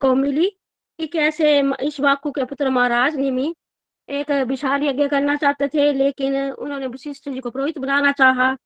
को 0.00 0.14
मिली। 0.14 0.50
कि 0.98 1.06
कैसे 1.06 1.62
इस 1.82 2.00
वाकु 2.00 2.30
के 2.30 2.44
पुत्र 2.44 2.70
महाराज 2.70 3.16
निमी 3.16 3.54
एक 4.08 4.30
विशाल 4.30 4.82
यज्ञ 4.82 5.08
करना 5.08 5.36
चाहते 5.36 5.68
थे, 5.68 5.92
लेकिन 5.92 6.36
उन्होंने 6.50 6.86
वशिष्ठ 6.86 7.28
जी 7.28 7.40
को 7.40 7.50
पुरोहित 7.50 7.78
बनाना 7.78 8.12
चाहा। 8.12 8.56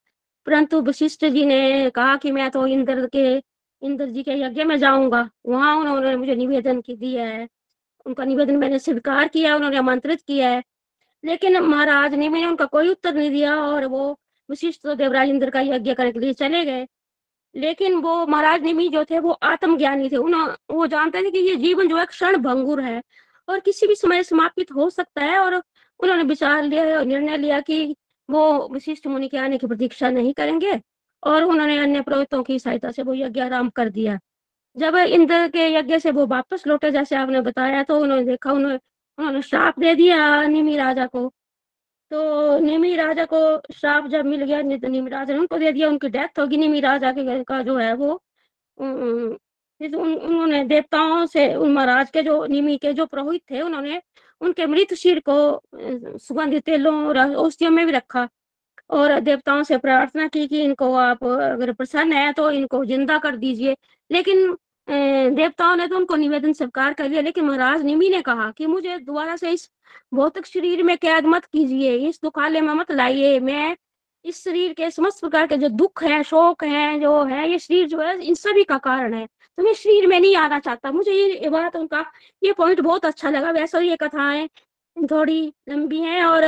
परंतु 0.47 0.81
वशिष्ठ 0.83 1.25
जी 1.25 1.45
ने 1.47 1.91
कहा 1.91 2.17
कि 2.17 2.31
मैं 2.33 2.51
तो 2.51 2.67
इंद्र 2.67 3.07
के, 3.07 3.37
इंद्र 3.83 4.07
जी 4.07 4.23
के 4.23 4.33
यज्ञ 4.33 4.65
में 4.65 4.77
जाऊँगा। 4.79 5.31
वहाँ 5.47 5.77
उन्होंने 5.77 6.17
मुझे 6.17 6.35
निवेदन 6.35 6.81
की 6.81 6.97
दिया 6.97 7.25
है। 7.25 7.49
उनका 8.07 8.25
निवेदन 8.25 8.57
मैंने 8.57 8.79
स्वीकार 8.79 9.29
किया, 9.29 9.57
उन्होंने 9.57 9.77
आमंत्रित 9.79 10.23
किया 10.23 10.51
है। 10.51 10.63
लेकिन 11.25 11.59
महाराज 11.61 12.15
ने 12.15 12.47
उनका 12.47 12.65
कोई 12.65 12.89
उत्तर 12.89 13.15
नहीं 13.15 13.31
दिया 13.31 13.57
और 13.57 13.87
वो 13.87 14.19
वशिष्ठ 14.51 14.83
तो 14.83 14.95
देवराज 14.95 15.29
इंद्र 15.29 15.51
का 15.51 15.61
यज्ञ 15.61 15.95
करने 15.95 16.13
के 16.13 16.19
लिए 16.21 16.33
चले 16.33 16.65
गए। 16.65 16.87
लेकिन 17.55 17.95
वो 17.97 18.27
महाराज 18.27 18.63
निमी 18.63 18.89
जो 18.89 19.05
थे, 19.05 19.19
वो 19.19 19.31
आत्मज्ञानी 19.33 20.09
थे। 20.11 20.17
उन्होंने 20.17 20.75
वो 20.75 20.87
जानते 20.87 21.23
थे 21.23 21.31
कि 21.31 21.39
ये 21.39 21.57
जीवन 21.57 21.89
जो 21.89 21.97
है 21.97 22.07
क्षण 22.07 22.37
भंगुर 22.37 22.81
है 22.81 23.03
और 23.49 23.61
किसी 23.61 23.87
भी 23.87 23.95
समय 23.95 24.23
समापित 24.23 24.73
हो 24.73 24.89
सकता 24.91 25.25
है 25.25 25.39
और 25.39 25.55
उन्होंने 26.01 26.23
विचार 26.23 26.63
लिया 26.63 26.85
और 26.99 27.05
निर्णय 27.05 27.37
लिया 27.37 27.61
कि 27.61 27.95
वो 28.29 28.69
विशिष्ट 28.73 29.07
मुनि 29.07 29.29
के 29.29 29.39
आने 29.39 29.59
की 29.59 29.67
प्रतीक्षा 29.67 30.11
नहीं 30.11 30.33
करेंगे 30.33 30.81
और 31.23 31.45
उन्होंने 31.45 31.79
अन्य 31.79 32.01
पुरोहितों 32.01 32.43
की 32.43 32.59
सहायता 32.59 32.91
से 32.91 33.03
वो 33.03 33.15
यज्ञ 33.15 33.41
आराम 33.41 33.69
कर 33.71 33.89
दिया। 33.91 34.19
जब 34.77 34.97
इंद्र 34.97 35.49
के 35.49 35.69
यज्ञ 35.75 35.99
से 35.99 36.11
वो 36.11 36.27
वापस 36.27 36.67
लौटे, 36.67 36.91
जैसे 36.91 37.17
आपने 37.17 37.41
बताया 37.41 37.83
तो 37.83 37.99
उन्होंने 38.01 38.25
देखा 38.25 38.53
उन्होंने 38.53 38.79
उन्होंने 39.19 39.43
श्राप 39.43 39.79
दे 39.79 39.95
दिया 39.95 40.43
निमी 40.43 40.77
राजा 40.77 41.07
को। 41.07 41.33
तो 42.13 42.59
निमी 42.59 42.95
राजा 42.97 43.25
को 43.25 43.39
श्राप 43.75 44.07
जब 44.09 44.25
मिल 44.27 44.45
गया 44.45 44.61
निमी 44.63 45.11
राजा 45.11 45.33
ने 45.33 45.39
उनको 45.39 45.59
दे 45.59 45.73
दिया 45.73 45.89
उनकी 45.89 46.09
डेथ 46.09 46.39
होगी 46.39 46.57
निमी 46.57 46.81
राजा 46.81 47.13
के 47.13 47.43
का 47.45 47.63
जो 47.63 47.77
है 47.79 47.93
वो। 47.95 48.15
फिर 48.79 49.95
उन, 49.97 50.15
उन्होंने 50.15 50.63
देवताओं 50.65 51.25
से 51.27 51.55
उन 51.55 51.73
महाराज 51.73 52.11
के 52.11 52.23
जो 52.23 52.45
निमी 52.47 52.77
के 52.79 52.93
जो 52.93 53.07
पुरोहित 53.07 53.43
थे 53.51 53.61
उन्होंने 53.61 54.01
उनके 54.41 54.67
मृत 54.67 54.95
शीर 54.95 55.21
को 55.29 56.19
सुगंधित 56.19 56.65
तेलों 56.65 56.95
औषधियों 57.37 57.71
में 57.71 57.85
भी 57.87 57.93
रखा 57.93 58.29
और 58.91 59.19
देवताओं 59.21 59.63
से 59.63 59.79
प्रार्थना 59.79 60.27
की 60.29 60.47
कि 60.49 60.63
इनको 60.63 60.93
आप 60.97 61.25
अगर 61.25 61.73
प्रसन्न 61.73 62.13
है 62.13 62.33
तो 62.33 62.51
इनको 62.51 62.85
ज़िंदा 62.85 63.19
कर 63.19 63.37
दीजिए। 63.37 63.77
लेकिन 64.11 64.57
देवताओं 64.89 65.77
ने 65.77 65.87
तो 65.89 65.97
उनको 65.97 66.17
निवेदन 66.17 66.53
स्वीकार 66.53 66.93
कर 66.95 67.09
लिया, 67.09 67.21
लेकिन 67.23 67.45
महाराज 67.45 67.83
निमी 67.85 68.09
ने 68.11 68.21
कहा 68.23 68.51
कि 68.51 68.67
मुझे 68.67 68.99
दोबारा 68.99 69.37
से 69.37 69.51
इस 69.51 69.69
भौतिक 70.15 70.47
शरीर 70.47 70.83
में 70.83 70.97
कैद 70.99 71.27
मत 71.27 71.45
कीजिए, 71.45 71.95
इस 72.09 72.21
दुखालय 72.25 72.61
में 72.61 72.73
मत 72.75 72.91
लाइए। 72.93 73.39
मैं 73.41 73.77
इस 74.25 74.43
शरीर 74.45 74.73
के 74.73 74.91
समस्त 74.91 75.21
प्रकार 75.21 75.47
के 75.47 75.57
जो 75.57 75.69
दुख 75.69 76.03
है, 76.03 76.23
शोक 76.23 76.65
है, 76.65 76.99
जो 77.01 77.23
है, 77.25 77.51
ये 77.51 77.59
शरीर 77.59 77.87
जो 77.89 78.01
है, 78.01 78.19
इन 78.21 78.35
सभी 78.35 78.65
का 78.65 78.79
कारण 78.81 79.15
है। 79.15 79.27
तो 79.59 79.63
मैं 79.63 79.73
शरीर 79.75 80.07
में 80.07 80.19
नहीं 80.21 80.37
आना 80.37 80.59
चाहता। 80.59 80.91
मुझे 80.93 81.13
ये 81.13 81.49
बात 81.51 81.77
उनका, 81.77 82.05
ये 82.43 82.53
पॉइंट 82.53 82.81
बहुत 82.81 83.05
अच्छा 83.07 83.31
लगा। 83.31 83.51
वैसे 83.51 83.81
ये 83.81 83.97
कथाएँ 83.97 84.49
थोड़ी 84.97 85.53
लंबी 85.69 86.01
हैं 86.01 86.23
और 86.25 86.43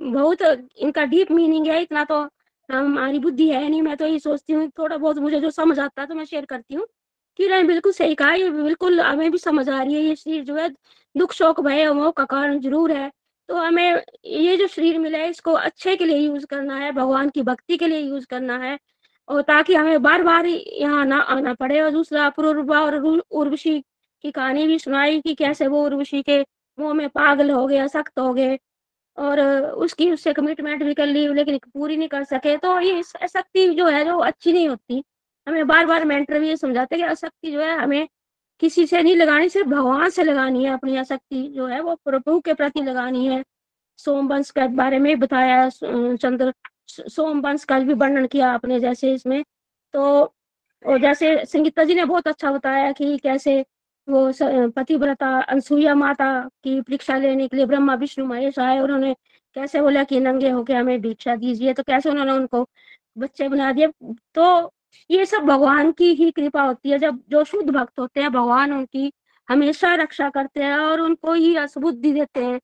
बहुत 0.00 0.42
इनका 0.42 1.04
डीप 1.04 1.30
मीनिंग 1.32 1.66
है। 1.66 1.80
इतना 1.82 2.04
तो 2.04 2.20
हमारी 2.68 3.18
बुद्धि 3.18 3.48
है 3.50 3.68
नहीं। 3.68 3.82
मैं 3.82 3.96
तो 3.96 4.06
ये 4.06 4.18
सोचती 4.18 4.52
हूँ, 4.52 4.68
थोड़ा 4.78 4.96
बहुत 4.96 5.18
मुझे 5.18 5.40
जो 5.40 5.50
समझ 5.50 5.78
आता 5.78 6.02
है 6.02 6.08
तो 6.08 6.14
मैं 6.14 6.24
शेयर 6.24 6.44
करती 6.46 6.74
हूँ। 6.74 6.86
कि 7.40 7.48
नहीं? 7.48 7.64
बिल्कुल 7.64 7.92
सही 7.92 8.14
कहा, 8.14 8.32
ये 8.32 8.50
बिल्कुल 8.52 9.00
हमें 9.00 9.30
भी 9.30 9.38
समझ 9.38 9.68
आ 9.68 9.82
रही 9.82 9.94
है, 9.94 10.00
ये 10.02 10.16
शरीर 10.16 10.44
जो 10.44 10.54
है, 10.56 10.68
दुख 11.14 11.32
शोक 11.32 11.60
भय 11.60 11.92
मोह 11.92 12.10
का 12.12 12.24
कारण 12.26 12.60
ज़रूर 12.60 12.92
है। 12.92 13.10
तो 13.48 13.56
हमें 13.56 14.02
ये 14.26 14.56
जो 14.56 14.66
शरीर 14.68 14.98
मिला 14.98 15.18
है, 15.18 15.28
इसको 15.30 15.52
अच्छे 15.54 15.94
के 15.96 16.04
लिए 16.04 16.18
यूज़ 16.18 16.46
करना 16.46 16.76
है, 16.76 16.90
भगवान 16.92 17.28
की 17.30 17.42
भक्ति 17.42 17.76
के 17.76 17.86
लिए 17.86 18.00
यूज़ 18.00 18.26
करना 18.26 18.56
है, 18.58 18.78
और 19.28 19.42
ताकि 19.42 19.74
हमें 19.74 20.02
बार 20.02 20.22
बार 20.22 20.46
यहाँ 20.46 21.04
ना 21.06 21.18
आना 21.30 21.54
पड़े। 21.54 21.80
और 21.80 21.90
दूसरा 21.90 22.28
पुरुर्वा 22.30 22.80
और 22.82 22.96
उर्वशी 22.96 23.78
की 24.24 24.30
कहानी 24.30 24.66
भी 24.66 24.78
सुनाई 24.78 25.20
कि 25.20 25.34
कैसे 25.34 25.66
वो 25.68 25.84
उर्वशी 25.84 26.22
के 26.22 26.40
मुँह 26.78 26.92
में 26.94 27.08
पागल 27.10 27.50
हो 27.50 27.66
गया, 27.66 27.86
सख्त 27.88 28.18
हो 28.18 28.32
गए, 28.34 28.58
और 29.18 29.40
उसकी 29.78 30.10
उससे 30.12 30.32
कमिटमेंट 30.32 30.82
भी 30.84 30.94
कर 30.94 31.06
ली, 31.06 31.26
लेकिन 31.30 31.58
पूरी 31.74 31.96
नहीं 31.96 32.08
कर 32.08 32.24
सके। 32.26 32.56
तो 32.58 32.78
ये 32.80 33.02
शक्ति 33.04 33.68
जो 33.70 33.86
है, 33.88 34.04
जो 34.04 34.18
अच्छी 34.20 34.52
नहीं 34.52 34.68
होती। 34.68 35.02
हमें 35.46 35.66
बार 35.66 35.86
बार 35.86 36.04
मेंटर 36.04 36.38
भी 36.40 36.48
ये 36.48 36.56
समझाते 36.56 36.96
कि 36.96 37.02
आसक्ति 37.02 37.50
जो 37.52 37.60
है 37.60 37.76
हमें 37.78 38.06
किसी 38.62 38.86
से 38.86 39.02
नहीं 39.02 39.16
लगानी, 39.16 39.48
सिर्फ़ 39.48 39.68
भगवान 39.68 40.10
से 40.10 40.22
लगानी 40.24 40.64
है 40.64 40.72
अपनी 40.72 40.96
आसक्ति 40.96 41.42
जो 41.54 41.66
है, 41.66 41.80
वो 41.80 41.94
प्रभु 42.04 42.38
के 42.40 42.54
प्रति 42.54 42.82
लगानी 42.82 43.26
है। 43.26 43.42
सोमवंश 43.98 44.50
के 44.50 44.66
बारे 44.76 44.98
में 44.98 45.18
बताया 45.20 45.68
चंद्र 45.68 46.52
सोमवंश 46.88 47.64
का 47.64 47.78
भी 47.80 47.94
वर्णन 47.94 48.26
किया 48.26 48.50
आपने 48.52 48.80
जैसे 48.80 49.12
इसमें। 49.14 49.42
तो 49.94 50.02
और 50.84 50.98
जैसे 51.00 51.44
संगीता 51.46 51.84
जी 51.84 51.94
ने 51.94 52.04
बहुत 52.04 52.28
अच्छा 52.28 52.52
बताया 52.52 52.92
कि 52.92 53.16
कैसे 53.18 53.60
वो 54.08 54.30
पतिव्रता 54.76 55.28
अनसुईया 55.42 55.94
माता 55.94 56.26
की 56.64 56.80
परीक्षा 56.80 57.16
लेने 57.18 57.48
के 57.48 57.56
लिए 57.56 57.66
ब्रह्मा, 57.66 57.94
विष्णु, 57.94 58.26
महेश 58.26 58.58
आए 58.58 58.78
उन्होंने 58.80 59.14
कैसे 59.56 59.80
बोला 59.82 60.04
कि 60.04 60.20
नंगे 60.20 60.50
होके 60.50 60.72
हमें 60.74 61.00
भिक्षा 61.00 61.36
दीजिए 61.36 61.72
तो 61.74 61.82
कैसे 61.82 62.10
उन्होंने 62.10 62.32
उनको 62.32 62.66
बच्चे 63.18 63.48
बना 63.48 63.72
दिए। 63.72 63.88
तो 64.34 64.72
ये 65.10 65.24
सब 65.26 65.42
भगवान 65.44 65.92
की 65.92 66.12
ही 66.14 66.30
कृपा 66.30 66.62
होती 66.62 66.90
है। 66.90 66.98
जब 66.98 67.20
जो 67.30 67.44
शुद्ध 67.44 67.70
भक्त 67.70 67.98
होते 67.98 68.20
हैं, 68.20 68.32
भगवान 68.32 68.72
उनकी 68.72 69.12
हमेशा 69.48 69.94
रक्षा 69.94 70.28
करते 70.30 70.62
हैं 70.62 70.76
और 70.78 71.00
उनको 71.00 71.32
ही 71.34 71.54
असबुद्धि 71.56 72.12
देते 72.12 72.44
हैं। 72.44 72.60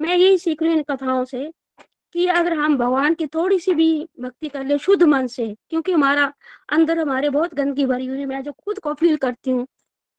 मैं 0.00 0.16
यही 0.16 0.38
सीख 0.38 0.62
रही 0.62 0.70
हूँ 0.70 0.78
इन 0.78 0.84
कथाओं 0.90 1.24
से 1.24 1.50
कि 2.14 2.26
अगर 2.28 2.52
हम 2.54 2.76
भगवान 2.78 3.14
की 3.14 3.26
थोड़ी 3.26 3.58
सी 3.58 3.74
भी 3.74 4.08
भक्ति 4.20 4.48
कर 4.48 4.64
ले 4.64 4.78
शुद्ध 4.78 5.02
मन 5.04 5.26
से, 5.26 5.54
क्योंकि 5.70 5.92
हमारा 5.92 6.32
अंदर 6.72 6.98
हमारे 6.98 7.30
बहुत 7.30 7.54
गंदगी 7.54 7.86
भरी 7.86 8.06
हुई 8.06 8.18
है। 8.18 8.26
मैं 8.26 8.42
जो 8.42 8.52
खुद 8.54 8.78
को 8.78 8.94
फील 8.94 9.16
करती 9.16 9.50
हूँ, 9.50 9.66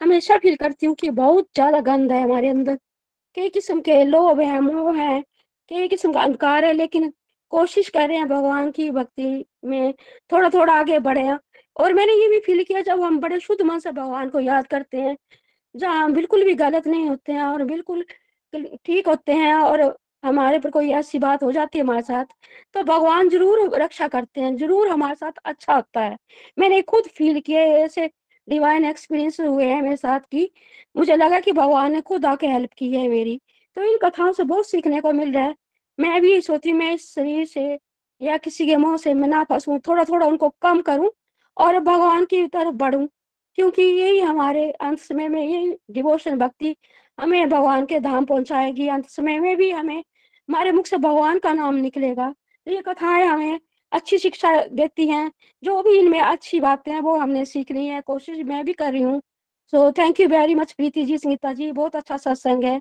हमेशा 0.02 0.38
फील 0.38 0.56
करती 0.56 0.86
हूँ 0.86 0.96
कि 0.96 1.10
बहुत 1.12 1.48
ज़्यादा 1.56 1.80
गंद 1.82 2.12
है 2.12 2.24
हमारे 2.24 2.50
अंदर। 2.50 2.78
कई 3.38 3.50
किस्म 3.50 3.82
के 3.82 4.04
लोभ 4.06 4.40
है, 4.40 4.60
मोह 4.62 4.96
है, 4.98 5.22
कई 5.72 5.88
किस्म 5.88 6.14
का 6.14 6.22
अंधकार 6.22 6.66
है, 6.66 6.74
लेकिन 6.74 7.12
कोशिश 7.52 7.90
कर 7.90 8.08
रहे 8.08 8.18
हैं 8.18 8.28
भगवान 8.30 8.72
की 8.72 8.90
भक्ति 8.92 9.46
में 9.66 9.94
थोड़ा 10.32 10.50
थोड़ा 10.50 10.74
आगे 10.74 11.00
बढ़े। 11.00 11.24
और 11.76 11.94
मैंने 11.94 12.14
ये 12.14 12.28
भी 12.30 12.40
फील 12.42 12.64
किया, 12.64 12.82
जब 12.82 13.02
हम 13.02 13.20
बड़े 13.20 13.40
शुद्ध 13.40 13.62
मन 13.64 13.80
से 13.80 13.92
भगवान 13.92 14.30
को 14.30 14.40
याद 14.42 14.68
करते 14.68 14.98
हैं, 15.00 15.18
जहाँ 15.76 16.04
हम 16.04 16.14
बिल्कुल 16.14 16.44
भी 16.46 16.54
गलत 16.56 16.88
नहीं 16.88 17.08
होते 17.10 17.32
हैं 17.34 17.44
और 17.44 17.64
बिल्कुल 17.66 18.06
ठीक 18.86 19.08
होते 19.08 19.34
हैं 19.34 19.54
और 19.56 19.82
हमारे 20.24 20.60
पर 20.60 20.70
कोई 20.72 20.90
ऐसी 20.94 21.20
बात 21.20 21.44
हो 21.44 21.52
जाती 21.52 21.78
है 21.78 21.84
हमारे 21.84 22.02
साथ 22.04 22.26
तो 22.76 22.84
भगवान 22.84 23.30
ज़रूर 23.30 23.76
रक्षा 23.76 24.08
करते 24.08 24.42
हैं, 24.42 24.56
ज़रूर 24.58 24.88
हमारे 24.90 25.16
साथ 25.16 25.32
अच्छा 25.46 25.76
होता 25.76 26.02
है। 26.02 26.18
मैंने 26.58 26.82
खुद 26.84 27.08
फील 27.10 27.40
किया, 27.42 27.62
ऐसे 27.62 28.10
डिवाइन 28.48 28.86
एक्सपीरियंस 28.86 29.40
हुए 29.40 29.66
हैं 29.66 29.82
मेरे 29.82 29.96
साथ 29.98 30.20
की 30.32 30.50
मुझे 30.96 31.16
लगा 31.16 31.40
कि 31.40 31.52
भगवान 31.54 31.92
ने 31.94 32.02
खुद 32.02 32.26
आके 32.26 32.48
हेल्प 32.48 32.70
की 32.78 32.92
है 32.94 33.08
मेरी 33.10 33.40
तो 33.78 33.84
इन 33.84 33.98
कथाओं 34.04 34.32
से 34.34 34.44
बहुत 34.46 34.70
सीखने 34.70 35.02
को 35.02 35.12
मिल 35.14 35.32
रहा 35.34 35.44
है। 35.44 35.56
मैं 36.00 36.22
भी 36.22 36.40
सोचती 36.42 36.74
मैं 36.74 36.92
इस 36.94 37.14
शरीर 37.16 37.46
से 37.48 37.62
या 38.22 38.38
किसी 38.40 38.66
के 38.68 38.76
मुँह 38.78 38.98
से 38.98 39.14
मैं 39.14 39.28
ना 39.28 39.44
फंसू 39.46 39.78
थोड़ा 39.88 40.04
थोड़ा 40.04 40.26
उनको 40.28 40.50
कम 40.62 40.82
करूँ 40.82 41.10
और 41.58 41.80
भगवान 41.80 42.26
की 42.26 42.46
तरफ़ 42.48 42.76
बढ़ूं, 42.76 43.06
क्योंकि 43.58 43.82
यही 43.82 44.20
हमारे 44.20 44.70
अंत 44.72 45.00
समय 45.00 45.28
में, 45.28 45.42
यही 45.44 45.76
डिवोशन 45.92 46.38
भक्ति 46.38 46.76
हमें 47.20 47.50
भगवान 47.50 47.86
के 47.86 48.00
धाम 48.00 48.26
पहुंचाएगी। 48.26 48.88
अंत 48.88 49.10
समय 49.10 49.40
में 49.40 49.56
भी 49.58 49.70
हमें, 49.72 49.98
हमारे 50.50 50.72
मुख 50.72 50.86
से 50.88 50.98
भगवान 50.98 51.40
का 51.40 51.54
नाम 51.54 51.76
निकलेगा। 51.76 52.34
ये 52.68 52.82
कथाएँ 52.82 53.26
हमें 53.26 53.60
अच्छी 53.92 54.18
शिक्षा 54.18 54.56
देती 54.66 55.08
हैं। 55.08 55.32
जो 55.64 55.82
भी 55.84 55.98
इनमें 56.00 56.20
अच्छी 56.22 56.60
बातें 56.60 56.92
हैं, 56.92 57.00
वो 57.02 57.18
हमने 57.18 57.46
सीखनी 57.46 57.88
है। 57.88 58.02
कोशिश 58.02 58.40
मैं 58.46 58.64
भी 58.66 58.74
कर 58.74 58.92
रही 58.92 59.02
हूँ। 59.02 59.22
So 59.74 59.92
thank 59.92 60.20
you 60.20 60.28
very 60.30 60.56
much 60.56 60.72
Preeti 60.74 61.06
ji 61.06 61.18
Sangeeta 61.18 61.54
ji. 61.54 61.72
बहुत 61.72 61.96
अच्छा 61.96 62.18
सत्संग 62.18 62.64
है। 62.64 62.80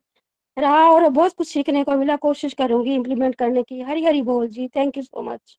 रहा 0.57 0.89
और 0.91 1.09
बहुत 1.11 1.33
कुछ 1.35 1.49
सीखने 1.49 1.85
को 1.85 1.97
मिला। 1.97 2.17
कोशिश 2.19 2.55
करूँगी 2.55 2.95
इम्प्लीमेंट 2.95 3.35
करने 3.37 3.63
की। 3.63 3.81
हरी 3.83 4.05
हरी 4.05 4.23
बोल 4.25 4.49
जी। 4.49 4.69
Thank 4.69 4.97
you 4.97 5.03
so 5.03 5.23
much 5.25 5.59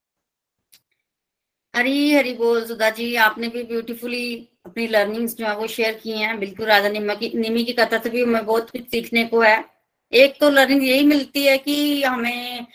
Hari 1.74 2.12
Hari 2.14 2.34
बोल, 2.34 2.66
सुधा 2.66 2.90
जी, 2.90 3.14
आपने 3.16 3.48
भी 3.48 3.64
ब्यूटीफुली 3.64 4.48
अपनी 4.66 4.88
लर्निंग्स 4.88 5.36
जो 5.36 5.46
है 5.48 5.56
वो 5.58 5.68
शेयर 5.68 5.94
की 5.94 6.12
हैं। 6.12 6.40
बिल्कुल 6.40 6.66
राजा 6.68 6.90
निमा 6.90 7.14
की 7.16 7.32
निमी 7.36 7.64
की 7.64 7.74
कथा 7.74 7.98
से 7.98 8.10
भी 8.10 8.22
हमें 8.22 8.46
बहुत 8.46 8.70
कुछ 8.70 8.90
सीखने 8.92 9.24
को 9.26 9.42
है। 9.42 9.64
एक 10.14 10.36
तो 10.40 10.50
लर्निंग 10.50 10.84
यही 10.84 11.06
मिलती 11.06 11.44
है 11.44 11.58
कि 11.58 12.04
हमें 12.04 12.68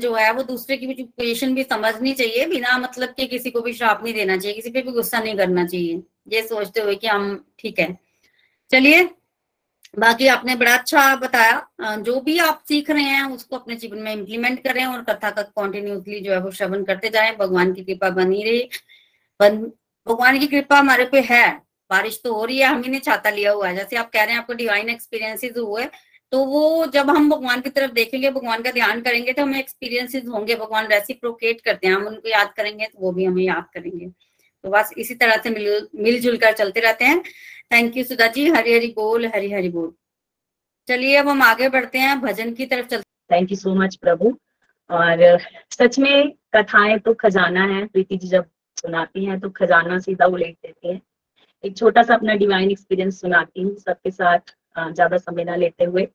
जो 0.00 0.14
है 0.14 0.32
वो 0.32 0.42
दूसरे 0.42 0.76
की 0.76 0.86
भी 0.86 0.94
पोजिशन 0.94 1.54
भी 1.54 1.62
समझनी 1.62 2.12
चाहिए, 2.12 2.46
बिना 2.46 2.76
मतलब 2.78 3.08
कि 3.08 3.26
किसी 3.26 3.50
को 3.50 3.60
भी 3.60 3.72
श्राप 3.72 4.02
नहीं 4.04 4.14
देना 4.14 4.36
चाहिए, 4.36 4.56
किसी 4.56 4.70
पे 4.70 4.82
भी 4.82 4.92
गुस्सा 4.92 5.20
नहीं 5.20 5.36
करना 5.36 5.66
चाहिए। 5.66 6.02
ये 6.32 6.42
सोचते 6.42 6.80
हुए 6.80 6.94
कि 6.94 7.06
हम 7.06 7.44
ठीक 7.58 7.78
है। 7.78 7.96
चलिए 8.70 9.08
बाकी 9.94 10.26
आपने 10.26 10.54
बड़ा 10.56 10.74
अच्छा 10.74 11.14
बताया 11.16 11.96
जो 11.98 12.20
भी 12.20 12.38
आप 12.40 12.62
सीख 12.68 12.90
रहे 12.90 13.02
हैं, 13.04 13.24
उसको 13.24 13.56
अपने 13.56 13.76
जीवन 13.76 13.98
में 13.98 14.12
इम्प्लीमेंट 14.12 14.62
करें 14.64 14.84
और 14.84 15.02
कथा 15.04 15.30
का 15.30 15.42
कॉन्टिन्यूसली 15.56 16.20
जो 16.20 16.32
है 16.32 16.38
वो 16.40 16.50
श्रवण 16.50 16.84
करते 16.84 17.08
जाए। 17.10 17.34
भगवान 17.36 17.72
की 17.74 17.84
कृपा 17.84 18.10
बनी 18.12 18.42
रही। 18.44 18.68
भगवान 19.40 20.38
की 20.38 20.46
कृपा 20.46 20.78
हमारे 20.78 21.04
पे 21.06 21.20
है। 21.22 21.50
बारिश 21.90 22.20
तो 22.24 22.32
हो 22.34 22.44
रही 22.44 22.58
है, 22.58 22.66
हम 22.66 22.82
ही 22.82 22.90
ने 22.90 22.98
छाता 23.00 23.30
लिया 23.30 23.52
हुआ 23.52 23.68
है। 23.68 23.76
जैसे 23.76 23.96
आप 23.96 24.10
कह 24.12 24.22
रहे 24.22 24.32
हैं, 24.32 24.40
आपको 24.40 24.54
डिवाइन 24.54 24.88
एक्सपीरियंसेस 24.90 25.56
हुए 25.58 25.86
तो 26.32 26.44
वो 26.46 26.86
जब 26.86 27.10
हम 27.10 27.28
भगवान 27.30 27.60
की 27.60 27.70
तरफ़ 27.70 27.90
देखेंगे, 27.92 28.30
भगवान 28.30 28.62
का 28.62 28.70
ध्यान 28.72 29.00
करेंगे 29.02 29.32
तो 29.32 29.42
हमें 29.42 29.58
एक्सपीरियंसेस 29.58 30.24
होंगे। 30.28 30.54
भगवान 30.56 30.86
रेसिप्रोकेट 30.88 31.60
करते 31.60 31.86
हैं, 31.86 31.94
हम 31.94 32.06
उनको 32.06 32.28
याद 32.28 32.52
करेंगे 32.56 32.86
तो 32.86 32.98
वो 33.00 33.12
भी 33.12 33.24
हमें 33.24 33.42
याद 33.44 33.66
करेंगे। 33.74 34.06
तो 34.06 34.70
बस 34.70 34.90
इसी 34.98 35.14
तरह 35.14 35.36
से 35.36 35.50
मिल, 35.50 35.88
मिलजुल 35.96 36.36
कर 36.36 36.52
चलते 36.54 36.80
रहते 36.80 37.04
हैं। 37.04 37.22
थैंक 37.72 37.96
यू 37.96 38.02
सुधा 38.04 38.26
जी 38.28 38.48
हरी 38.50 38.74
हरी 38.74 38.86
बोल 38.96 39.26
हरी 39.26 39.50
हरी 39.52 39.68
बोल 39.70 39.92
चलिए, 40.88 41.16
अब 41.16 41.28
हम 41.28 41.42
आगे 41.42 41.68
बढ़ते 41.68 41.98
हैं। 41.98 42.20
भजन 42.20 42.52
की 42.54 42.66
तरफ़ 42.66 42.86
चलते 42.86 43.34
थैंक 43.34 43.50
यू 43.50 43.56
सो 43.56 43.74
मच 43.74 43.94
प्रभु। 43.96 44.36
और 44.90 45.38
सच 45.72 45.98
में 45.98 46.32
कथाएँ 46.56 46.98
तो 46.98 47.14
खजाना 47.14 47.64
है। 47.66 47.84
प्रीति 47.86 48.16
जी 48.16 48.28
जब 48.28 48.44
सुनाती 48.76 49.24
हैं 49.24 49.38
तो 49.40 49.50
खजाना 49.50 49.98
सीधा 49.98 50.26
उलेट 50.26 50.56
देती 50.56 50.88
है। 50.88 51.00
एक 51.64 51.76
छोटा 51.76 52.02
सा 52.02 52.14
अपना 52.14 52.34
डिवाइन 52.34 52.70
एक्सपीरियंस 52.70 53.20
सुनाती 53.20 53.62
हूँ। 53.62 53.74
सबके 53.76 54.10
साथ 54.10 54.54
ज़्यादा 54.78 55.16
समय 55.18 55.44
ना 55.44 55.56
लेते 55.56 55.84
हुए। 55.84 56.06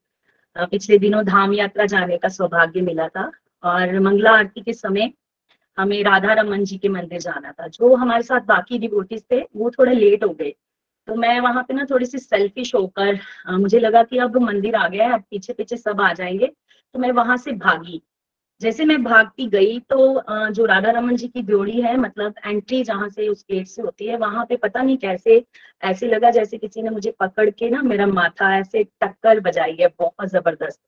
पिछले 0.55 0.97
दिनों 0.97 1.23
धाम 1.25 1.53
यात्रा 1.53 1.85
जाने 1.87 2.17
का 2.17 2.29
सौभाग्य 2.29 2.81
मिला 2.81 3.07
था। 3.07 3.31
और 3.63 3.99
मंगला 3.99 4.31
आरती 4.37 4.61
के 4.61 4.73
समय 4.73 5.11
हमें 5.77 6.01
राधा 6.03 6.33
रमन 6.33 6.63
जी 6.65 6.77
के 6.77 6.89
मंदिर 6.89 7.19
जाना 7.21 7.51
था। 7.51 7.67
जो 7.69 7.95
हमारे 7.95 8.23
साथ 8.23 8.41
बाकी 8.47 8.77
डिवोटीज 8.79 9.23
थे, 9.31 9.41
वो 9.55 9.69
थोड़े 9.71 9.93
लेट 9.95 10.23
हो 10.23 10.29
गए। 10.31 10.53
तो 11.07 11.15
मैं 11.15 11.39
वहाँ 11.39 11.63
पे 11.63 11.73
ना 11.73 11.85
थोड़ी 11.91 12.05
सी 12.05 12.17
सेल्फिश 12.19 12.73
होकर 12.75 13.19
मुझे 13.51 13.79
लगा 13.79 14.03
कि 14.03 14.17
अब 14.17 14.37
मंदिर 14.37 14.75
आ 14.75 14.87
गया 14.87 15.07
है, 15.07 15.13
अब 15.13 15.21
पीछे 15.31 15.53
पीछे 15.53 15.77
सब 15.77 16.01
आ 16.01 16.11
जाएँगे। 16.13 16.47
तो 16.95 16.99
मैं 16.99 17.11
वहाँ 17.11 17.37
से 17.37 17.51
भागी। 17.51 18.01
जैसे 18.61 18.85
मैं 18.85 19.03
भागती 19.03 19.45
गई 19.47 19.79
तो 19.79 19.97
जो 20.51 20.65
राधा 20.65 20.91
रमन 20.91 21.15
जी 21.15 21.27
की 21.27 21.41
ड्योड़ी 21.41 21.81
है 21.81 21.95
मतलब 21.97 22.35
एंट्री 22.45 22.83
जहाँ 22.83 23.09
से 23.09 23.27
उस 23.27 23.45
गेट 23.51 23.67
से 23.67 23.81
होती 23.81 24.05
है, 24.07 24.17
वहाँ 24.17 24.45
पे 24.45 24.55
पता 24.57 24.81
नहीं 24.81 24.97
कैसे, 24.97 25.43
ऐसे 25.83 26.07
लगा 26.07 26.31
जैसे 26.31 26.57
किसी 26.57 26.81
ने 26.81 26.89
मुझे 26.89 27.11
पकड़ 27.19 27.49
के 27.49 27.69
ना 27.69 27.81
मेरा 27.81 28.07
माथा 28.07 28.55
ऐसे 28.59 28.83
टक्कर 28.83 29.39
बजाई 29.39 29.77
है, 29.81 29.87
बहुत 29.99 30.29
ज़बरदस्त। 30.29 30.81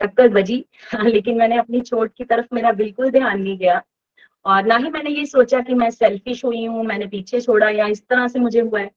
टक्कर 0.00 0.28
बजी, 0.28 0.64
लेकिन 1.04 1.38
मैंने 1.38 1.58
अपनी 1.58 1.80
चोट 1.80 2.12
की 2.16 2.24
तरफ़ 2.24 2.46
मेरा 2.54 2.72
बिल्कुल 2.72 3.10
ध्यान 3.10 3.40
नहीं 3.42 3.58
गया। 3.58 3.82
और 4.46 4.64
ना 4.66 4.76
ही 4.76 4.90
मैंने 4.90 5.10
ये 5.10 5.26
सोचा 5.26 5.60
कि 5.60 5.74
मैं 5.74 5.90
सेल्फिश 5.90 6.44
हुई 6.44 6.64
हूँ, 6.66 6.84
मैंने 6.84 7.06
पीछे 7.06 7.40
छोड़ा 7.40 7.70
या 7.70 7.86
इस 7.86 8.06
तरह 8.08 8.28
से 8.28 8.38
मुझे 8.38 8.60
हुआ 8.60 8.80
है। 8.80 8.90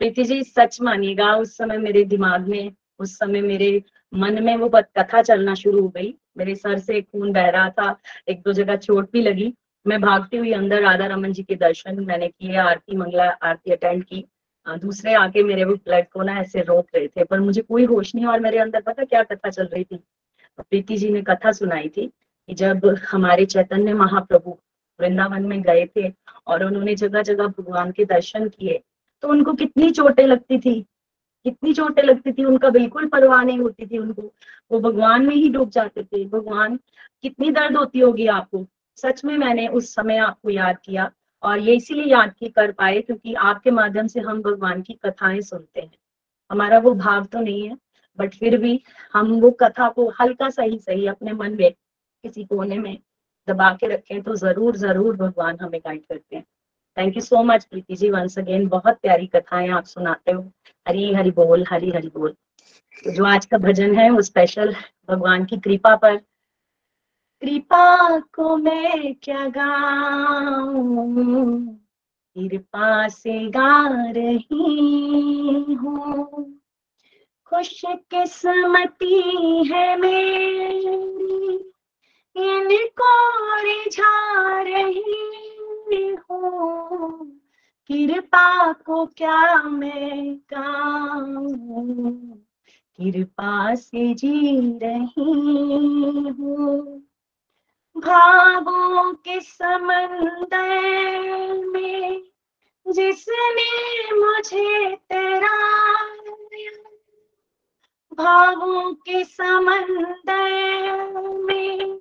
प्रीति 0.00 0.24
जी, 0.24 0.42
सच 0.42 0.80
मानिएगा, 0.82 1.34
उस 1.36 1.56
समय 1.56 1.78
मेरे 1.78 2.04
दिमाग 2.04 2.46
में, 2.48 2.72
उस 2.98 3.18
समय 3.18 3.40
मेरे 3.40 3.82
मन 4.12 4.42
में 4.44 4.56
वो 4.56 4.68
कथा 4.74 5.20
चलना 5.22 5.54
शुरू 5.54 5.80
हो 5.80 5.88
गई। 5.88 6.14
मेरे 6.38 6.54
सर 6.54 6.78
से 6.78 7.00
खून 7.02 7.32
बह 7.32 7.48
रहा 7.48 7.68
था, 7.70 7.96
एक 8.28 8.40
दो 8.42 8.52
जगह 8.52 8.76
चोट 8.76 9.10
भी 9.12 9.22
लगी। 9.22 9.52
मैं 9.86 10.00
भागती 10.00 10.36
हुई 10.36 10.52
अंदर 10.52 10.82
राधा 10.82 11.06
रमन 11.06 11.32
जी 11.32 11.42
के 11.42 11.56
दर्शन 11.56 12.04
मैंने 12.04 12.28
किए, 12.28 12.56
आरती 12.56 12.96
मंगला, 12.96 13.28
आरती 13.30 13.70
अटेंड 13.70 14.04
की। 14.04 14.24
दूसरे 14.66 15.14
आके 15.14 15.42
मेरे 15.42 15.64
वो 15.64 15.74
ब्लड 15.74 16.08
को 16.08 16.22
ना 16.22 16.40
ऐसे 16.40 16.62
रोक 16.62 16.86
रहे 16.94 17.08
थे, 17.08 17.24
पर 17.24 17.40
मुझे 17.40 17.62
कोई 17.62 17.84
होश 17.84 18.14
नहीं 18.14 18.26
और 18.26 18.40
मेरे 18.40 18.58
अंदर 18.58 18.80
पता 18.80 19.04
क्या 19.04 19.22
कथा 19.22 19.50
चल 19.50 19.66
रही 19.66 19.84
थी? 19.84 19.96
प्रीति 20.58 20.96
जी 20.96 21.10
ने 21.10 21.22
कथा 21.22 21.52
सुनाई 21.52 21.88
थी 21.88 22.06
कि 22.06 22.54
जब 22.54 22.94
हमारे 23.10 23.44
चैतन्य 23.46 23.94
महाप्रभु 23.94 24.58
वृंदावन 25.00 25.42
में 25.42 25.60
गए 25.62 25.88
थे 25.96 26.12
और 26.46 26.64
उन्होंने 26.64 26.94
जगह 26.94 27.22
जगह 27.22 27.46
भगवान 27.48 27.90
के 27.92 28.04
दर्शन 28.04 28.48
किए 28.48 28.82
तो 29.22 29.28
उनको 29.28 29.52
कितनी 29.54 29.90
चोटें 29.90 30.26
लगती 30.26 30.58
थी, 30.58 30.80
कितनी 31.46 31.72
चोटें 31.74 32.02
लगती 32.02 32.32
थी, 32.32 32.44
उनका 32.44 32.68
बिल्कुल 32.70 33.06
परवाह 33.08 33.42
नहीं 33.44 33.58
होती 33.58 33.86
थी 33.86 33.98
उनको। 33.98 34.22
वो 34.70 34.80
भगवान 34.80 35.26
में 35.26 35.34
ही 35.34 35.48
डूब 35.48 35.70
जाते 35.70 36.02
थे। 36.02 36.24
भगवान, 36.26 36.76
कितनी 37.24 37.50
दर्द 37.50 37.76
होती 37.76 38.00
होगी 38.00 38.26
आपको? 38.28 38.66
सच 38.98 39.24
में 39.24 39.36
मैंने 39.38 39.66
उस 39.68 39.94
समय 39.94 40.16
आपको 40.18 40.50
याद 40.50 40.78
किया 40.84 41.10
और 41.42 41.58
ये 41.58 41.74
इसीलिए 41.76 42.04
याद 42.04 42.32
की 42.38 42.48
कर 42.48 42.72
पाए 42.72 43.00
क्योंकि 43.00 43.34
आपके 43.34 43.70
माध्यम 43.70 44.06
से 44.06 44.20
हम 44.20 44.42
भगवान 44.42 44.82
की 44.82 44.98
कथाएँ 45.04 45.40
सुनते 45.42 45.80
हैं। 45.80 45.92
हमारा 46.50 46.78
वो 46.78 46.94
भाव 46.94 47.24
तो 47.24 47.40
नहीं 47.40 47.68
है 47.68 47.76
बट 48.18 48.34
फिर 48.34 48.56
भी 48.58 48.80
हम 49.12 49.30
वो 49.40 49.50
कथा 49.60 49.88
को 49.88 50.08
हल्का 50.20 50.48
सा 50.50 50.62
ही 50.62 50.78
सही 50.78 51.06
अपने 51.06 51.32
मन 51.32 51.56
में 51.56 51.70
किसी 51.70 52.44
कोने 52.44 52.78
में 52.78 52.96
दबा 53.48 53.70
के 53.74 53.86
रखें 53.86 54.22
तो 54.22 54.34
ज़रूर 54.36 54.76
ज़रूर 54.76 55.16
भगवान 55.16 55.58
हमें 55.60 55.80
गाइड 55.80 56.04
करते 56.06 56.36
हैं। 56.36 56.44
Thank 56.98 57.16
you 57.16 57.22
so 57.22 57.42
much 57.42 57.64
Preeti 57.64 57.96
ji 57.96 58.10
once 58.10 58.38
again 58.38 58.68
बहुत 58.68 58.94
प्यारी 58.94 59.26
कथाएँ 59.26 59.68
आप 59.68 59.84
सुनाते 59.84 60.32
हो। 60.32 60.52
हरी 60.88 61.14
हरी 61.14 61.30
बोल, 61.30 61.64
हरी 61.70 61.90
हरी 61.90 62.08
बोल। 62.08 62.34
तो 63.04 63.10
जो 63.10 63.24
आज 63.24 63.46
का 63.46 63.58
भजन 63.58 63.94
है, 63.94 64.10
वो 64.10 64.22
स्पेशल 64.22 64.76
भगवान 65.10 65.44
की 65.44 65.56
कृपा 65.56 65.96
पर। 65.96 66.20
कृपा 67.40 68.18
को 68.18 68.56
मैं 68.56 69.14
क्या 69.14 69.48
गाऊं? 69.48 71.66
कृपा 72.38 73.08
से 73.08 73.48
गा 73.48 74.10
रही 74.10 75.74
हूँ। 75.74 76.60
खुश 77.46 77.82
किस्मती 77.86 79.72
है 79.72 79.96
मेरी। 79.96 81.72
इनको 82.36 83.56
रिझा 83.56 84.62
रही 84.62 85.49
हूँ। 85.96 87.26
कृपा 87.88 88.72
को 88.72 89.06
क्या 89.06 89.62
मैं 89.62 90.36
गाऊं? 90.36 92.12
कृपा 92.96 93.74
से 93.74 94.14
जी 94.14 94.60
रही 94.78 96.28
हूँ। 96.28 97.02
भावों 97.96 99.14
के 99.14 99.40
समंदर 99.40 100.70
में 101.66 102.22
जिसने 102.88 104.14
मुझे 104.16 104.96
तेरा 104.96 105.80
भावों 108.14 108.94
के 108.94 109.24
समंदर 109.24 110.42
में 111.28 112.00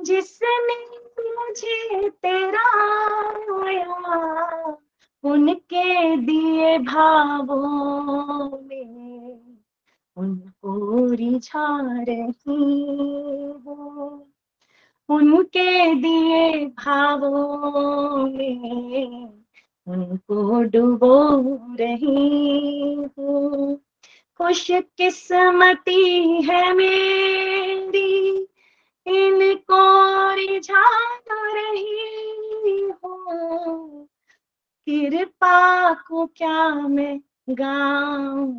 जिसने 0.00 0.99
मुझे 1.50 2.10
तेरा 2.10 2.64
आया, 3.66 4.76
उनके 5.24 6.16
दिए 6.16 6.78
भावों 6.78 8.58
में 8.68 9.40
उनको 10.16 11.04
रिझा 11.14 11.80
रही 11.82 12.74
हूँ। 13.66 14.32
उनके 15.08 15.94
दिए 15.94 16.66
भावों 16.66 18.26
में 18.26 19.28
उनको 19.88 20.62
डुबो 20.62 21.38
रही 21.76 22.94
हूँ। 23.18 23.76
खुश 24.38 24.66
किस्मती 24.70 26.24
है 26.42 26.72
मेरी 26.72 28.46
इनको 29.06 30.34
रिझा 30.34 31.20
रही 31.30 32.90
हो। 32.90 34.08
कृपा 34.88 35.94
को 35.94 36.26
क्या 36.26 36.74
मैं 36.74 37.20
गाऊं? 37.50 38.54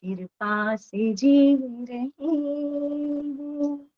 कृपा 0.00 0.76
से 0.76 1.12
जी 1.12 1.58
रही 1.62 3.32
हूँ। 3.32 3.90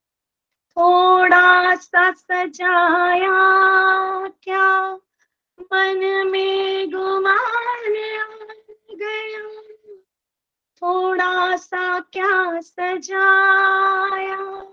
थोड़ा 0.71 1.75
सा 1.75 2.13
सजाया 2.13 3.33
क्या? 4.29 4.99
मन 5.61 6.29
में 6.33 6.91
गुमान 6.91 7.93
गया। 7.93 8.29
थोड़ा 10.83 11.57
सा 11.57 12.01
क्या 12.01 12.61
सजाया? 12.61 14.67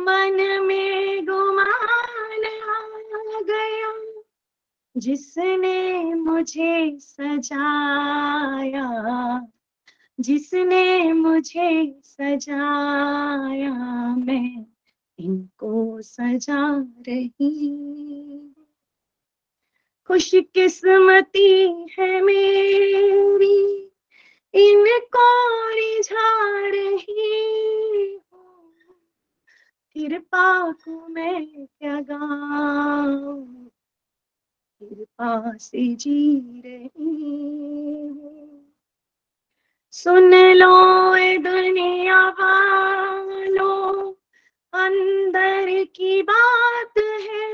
मन 0.00 0.64
में 0.66 1.24
गुमान 1.24 2.44
आ 2.44 3.40
गया, 3.40 4.22
जिसने 4.96 6.14
मुझे 6.14 6.98
सजाया, 7.00 8.88
जिसने 10.20 11.12
मुझे 11.12 12.00
सजाया, 12.04 13.74
मैं 14.16 14.66
इनको 15.18 16.02
सजा 16.02 16.76
रही। 17.08 17.76
खुशकिस्मती 20.06 21.52
है 21.98 22.20
मेरी 22.20 23.69
कृपा 30.00 30.72
को 30.72 31.08
मैं 31.08 31.66
क्या 31.66 32.00
गाऊं? 32.00 33.46
कृपा 34.80 35.56
से 35.56 35.94
जी 35.94 36.36
रही 36.66 37.40
सुन 39.90 40.34
लो 40.34 41.14
ए 41.14 41.38
दुनिया 41.38 42.28
वालों, 42.28 44.12
अंदर 44.72 45.84
की 45.84 46.22
बात 46.22 46.98
है। 46.98 47.50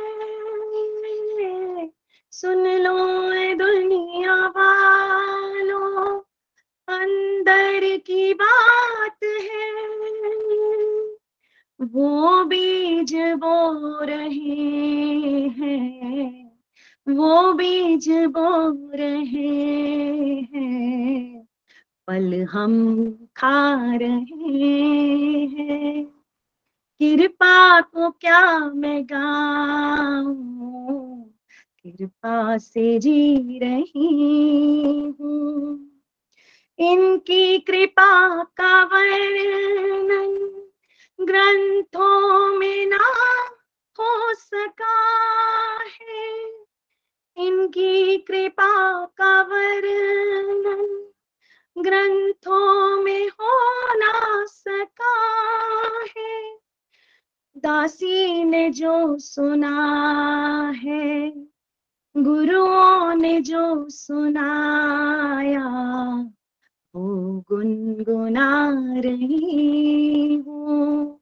सुन 2.30 2.66
लो 2.66 3.32
ए 3.32 3.54
दुनिया 3.54 4.46
वालों, 4.46 6.20
अंदर 6.88 7.96
की 7.96 8.34
बात 8.34 9.18
है। 9.24 9.95
वो 11.80 12.44
बीज 12.44 13.14
बो 13.14 14.04
रहे 14.04 15.48
हैं, 15.48 16.52
वो 17.06 17.52
बीज 17.52 18.08
बो 18.08 18.50
रहे 18.96 19.54
हैं 20.54 21.46
पल 22.08 22.34
हम 22.42 22.74
खा 23.36 23.96
रहे 23.96 24.64
हैं। 25.46 26.04
कृपा 27.00 27.80
को 27.80 28.10
क्या 28.10 28.58
मैं 28.70 29.04
गाऊं, 29.04 30.34
कृपा 31.86 32.58
से 32.58 32.98
जी 32.98 33.58
रही 33.58 35.14
हूँ। 35.20 35.90
इनकी 36.78 37.58
कृपा 37.58 38.42
का 38.42 38.82
वर्णन 38.84 40.55
ग्रंथों 41.20 42.58
में 42.58 42.86
ना 42.86 43.12
हो 43.98 44.34
सका 44.34 44.96
है। 45.84 46.46
इनकी 47.36 48.18
कृपा 48.18 49.04
का 49.04 49.42
वर्णन 49.42 51.06
ग्रंथों 51.78 52.96
में 53.02 53.28
हो 53.28 53.82
ना 53.98 54.44
सका 54.46 55.14
है। 56.18 56.58
दासी 57.56 58.44
ने 58.44 58.70
जो 58.70 59.18
सुना 59.18 59.92
है, 60.76 61.30
गुरुओं 62.16 63.14
ने 63.14 63.40
जो 63.40 63.88
सुनाया 63.88 65.64
गुनगुना 67.48 68.74
रही 68.96 70.34
हूँ। 70.34 71.20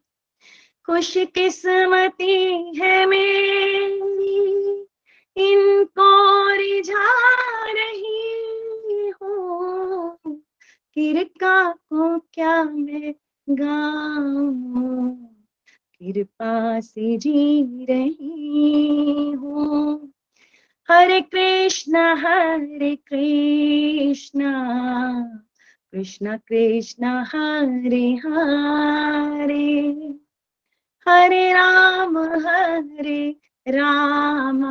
खुश 0.87 1.15
किस्मती 1.17 2.73
है 2.79 3.07
मेरी 3.07 4.71
इनको 5.37 6.49
रिझा 6.55 7.33
रही 7.73 9.09
हूँ। 9.23 10.19
किरका 10.95 11.73
को 11.73 12.19
क्या 12.19 12.65
मैं 12.65 13.15
गाऊं? 13.51 15.11
कृपा 16.03 16.81
से 16.81 17.17
जी 17.17 17.63
रही 17.85 19.31
हूँ। 19.33 20.13
हरे 20.91 21.21
कृष्ण 21.21 21.97
हरे 21.97 22.97
कृष्ण। 22.97 24.41
कृष्ण 25.95 26.37
कृष्ण 26.37 27.05
हरे 27.05 28.15
हरे। 28.15 29.81
हरे 31.09 31.53
राम 31.53 32.19
हरे 32.19 33.37
राम। 33.69 34.65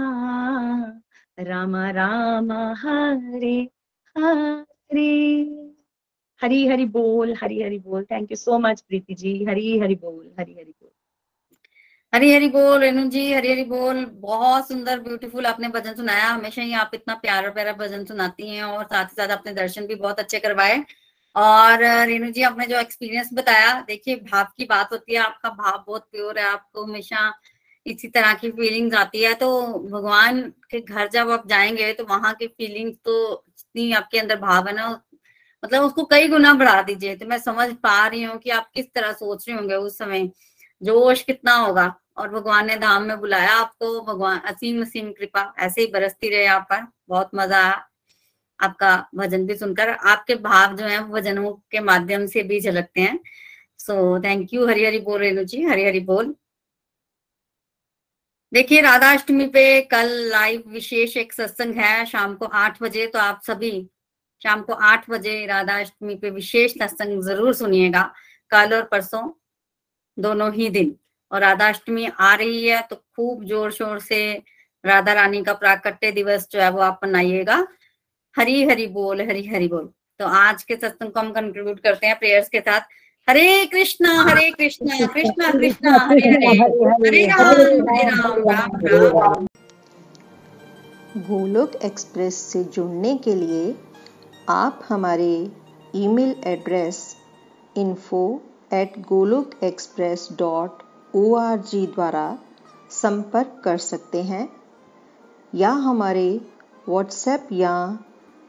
राम 1.40 1.76
राम, 1.76 2.52
हरे 2.52 3.70
हरे। 4.18 5.44
हरी 6.42 6.68
हरी 6.68 6.86
बोल, 6.86 7.34
हरी 7.44 7.62
हरी 7.64 7.80
बोल। 7.80 8.04
Thank 8.04 8.32
you 8.32 8.36
so 8.36 8.60
much 8.60 8.82
Preeti 8.82 9.14
ji. 9.14 9.46
Hari 9.46 9.80
Hari 9.80 9.96
बोल, 9.96 10.32
हरी 10.40 10.54
हरी 10.54 10.72
बोल। 10.72 10.90
हरी 12.16 12.34
हरी 12.34 12.48
बोल, 12.48 12.80
रेणु 12.80 13.10
जी। 13.10 13.34
हरी 13.34 13.52
हरी 13.52 13.64
बोल। 13.64 14.06
बहुत 14.06 14.68
सुंदर 14.68 15.00
ब्यूटीफुल 15.00 15.46
आपने 15.46 15.68
भजन 15.68 15.94
सुनाया। 15.94 16.28
हमेशा 16.28 16.62
ही 16.62 16.74
आप 16.74 16.92
इतना 16.94 17.16
प्यारा 17.16 17.50
प्यारा 17.50 17.74
भजन 17.74 18.06
सुनाती 18.06 18.50
हैं 18.50 18.64
और 18.64 18.84
साथ 18.84 19.06
ही 19.06 19.16
साथ 19.16 19.28
आपने 19.28 19.54
दर्शन 19.54 19.88
भी 19.88 19.96
बहुत 19.96 20.20
अच्छे 20.20 20.40
करवाए। 20.40 20.86
और 21.36 21.80
रेणु 22.08 22.30
जी, 22.32 22.42
आपने 22.44 22.66
जो 22.68 22.80
एक्सपीरियंस 22.80 23.30
बताया, 23.34 23.74
देखिए, 23.82 24.16
भाव 24.18 24.46
की 24.58 24.66
बात 24.66 24.92
होती 24.92 25.14
है, 25.14 25.20
आपका 25.20 25.50
भाव 25.52 25.84
बहुत 25.88 26.08
प्योर 26.12 26.40
है, 26.40 26.46
आपको 26.48 26.84
हमेशा 26.84 27.32
इसी 27.86 28.08
तरह 28.10 28.34
की 28.36 28.50
फीलिंग्स 28.52 28.96
आती 28.98 29.24
है 29.24 29.34
तो 29.36 29.48
भगवान 29.90 30.42
के 30.72 30.80
घर 30.82 31.08
जब 31.10 31.30
आप 31.32 31.48
जाएँगे 31.48 31.92
तो 31.94 32.04
वहाँ 32.06 32.34
की 32.36 32.48
फीलिंग्स 32.48 32.98
तो 33.06 33.44
जितनी 33.60 33.92
आपके 33.94 34.20
अंदर 34.20 34.40
भाव 34.40 34.68
है 34.68 34.74
ना 34.76 34.90
मतलब 35.64 35.84
उसको 35.84 36.04
कई 36.06 36.28
गुना 36.30 36.54
बढ़ा 36.54 36.82
दीजिए। 36.82 37.16
तो 37.16 37.26
मैं 37.28 37.38
समझ 37.40 37.70
पा 37.84 38.08
रही 38.08 38.24
हूँ 38.24 38.38
कि 38.40 38.50
आप 38.52 38.70
किस 38.76 38.86
तरह 38.96 39.12
सोच 39.14 39.48
रहे 39.50 39.58
होंगे 39.58 39.76
उस 39.78 39.98
समय। 39.98 40.30
जोश 40.82 41.22
कितना 41.24 41.56
होगा? 41.58 41.94
और 42.18 42.30
भगवान 42.30 42.68
ने 42.68 42.76
धाम 42.78 43.04
में 43.04 43.20
बुलाया 43.20 43.54
आपको, 43.54 44.02
भगवान 44.04 44.40
असीम 44.48 44.82
असीम 44.82 45.12
कृपा, 45.14 45.54
ऐसे 45.60 45.82
ही 45.82 45.88
बरसती 45.88 46.30
रहे 46.30 46.46
आप 46.48 46.68
पर। 46.72 46.88
बहुत 47.10 47.30
मज़ा 47.36 47.64
आया। 47.64 47.88
आपका 48.60 48.96
भजन 49.16 49.46
भी 49.48 49.56
सुनकर 49.56 49.90
आपके 49.90 50.36
भाव 50.42 50.76
जो 50.78 50.86
है 50.86 51.00
भजनों 51.10 51.52
के 51.72 51.80
माध्यम 51.82 52.26
से 52.28 52.44
भी 52.44 52.60
झलकते 52.62 53.02
हैं। 53.02 53.20
सो 53.80 54.20
थैंक 54.24 54.54
यू 54.54 54.68
हरी 54.68 54.86
हरी 54.86 55.00
बोल, 55.00 55.20
रेणु 55.22 55.44
जी 55.44 55.64
हरी 55.64 55.86
हरी 55.86 56.00
बोल। 56.02 56.34
देखिए 58.52 58.82
राधा 58.82 59.12
अष्टमी 59.14 59.46
पे 59.48 59.82
कल 59.92 60.10
लाइव 60.32 60.64
विशेष 60.70 61.16
एक 61.18 61.34
सत्संग 61.34 61.76
है 61.76 62.06
शाम 62.06 62.36
को 62.36 62.46
आठ 62.46 62.82
बजे 62.84 63.08
तो 63.08 63.20
आप 63.20 63.42
सभी 63.44 63.72
शाम 64.42 64.62
को 64.62 64.74
आठ 64.74 65.10
बजे 65.10 65.46
राधा 65.46 65.80
अष्टमी 65.80 66.16
पे 66.16 66.30
विशेष 66.32 66.72
सत्संग 66.74 67.22
ज़रूर 67.24 67.54
सुनिएगा, 67.54 68.04
कल 68.52 68.74
और 68.76 68.84
परसों, 68.84 69.30
दोनों 70.18 70.52
ही 70.54 70.70
दिन। 70.70 70.96
और 71.32 71.42
राधा 71.42 71.68
अष्टमी 71.70 72.08
आ 72.10 72.34
रही 72.36 72.66
है 72.66 72.82
तो 72.90 72.96
खूब 72.96 73.46
ज़ोर 73.46 73.72
शोर 73.72 74.00
से 74.02 74.20
राधा 74.84 75.14
रानी 75.14 75.42
का 75.44 75.54
प्राकट्य 75.56 76.12
दिवस 76.12 76.48
जो 76.52 76.60
है 76.62 76.70
वो 76.72 76.80
आप 76.82 77.00
मनाइएगा। 77.04 77.58
हरी 78.36 78.64
हरी 78.68 78.86
बोल 78.88 79.22
हरी 79.22 79.46
हरी 79.48 79.68
बोल। 79.68 79.90
तो 80.20 80.26
आज 80.28 80.64
के 80.64 80.76
सत्संग 80.76 81.12
को 81.12 81.20
हम 81.20 81.32
कंक्लूड 81.32 81.80
करते 81.80 82.08
हैं 82.08 82.18
प्रेयर्स 82.20 82.48
के 82.50 82.60
साथ। 82.60 82.82
हरे 83.28 83.66
कृष्णा 83.66 84.14
हरे 84.30 84.50
कृष्णा 84.52 85.06
कृष्णा 85.08 85.52
कृष्णा 85.52 85.98
हरे 86.08 86.30
हरे। 86.30 86.48
हरे 86.48 87.26
राम 87.26 87.42
हरे 87.42 88.04
राम 88.08 88.40
राम 88.50 88.78
राम 89.18 89.46
गोलोक 91.28 91.76
एक्सप्रेस 91.86 92.36
से 92.52 92.64
जुड़ने 92.64 93.16
के 93.18 93.36
लिए 93.36 93.76
आप 94.50 94.80
हमारे 94.90 95.32
email 95.96 96.36
address 96.46 96.98
info 97.78 98.24
at 98.74 98.98
Golok 99.10 99.52
express 99.64 100.28
dot 100.40 100.82
O 101.16 101.38
द्वारा 101.66 102.26
संपर्क 102.92 103.62
कर 103.66 103.78
सकते 103.78 104.24
हैं 104.24 104.48
या 105.54 105.70
हमारे 105.88 106.30
व्हाट्सएप 106.90 107.48
या 107.52 107.76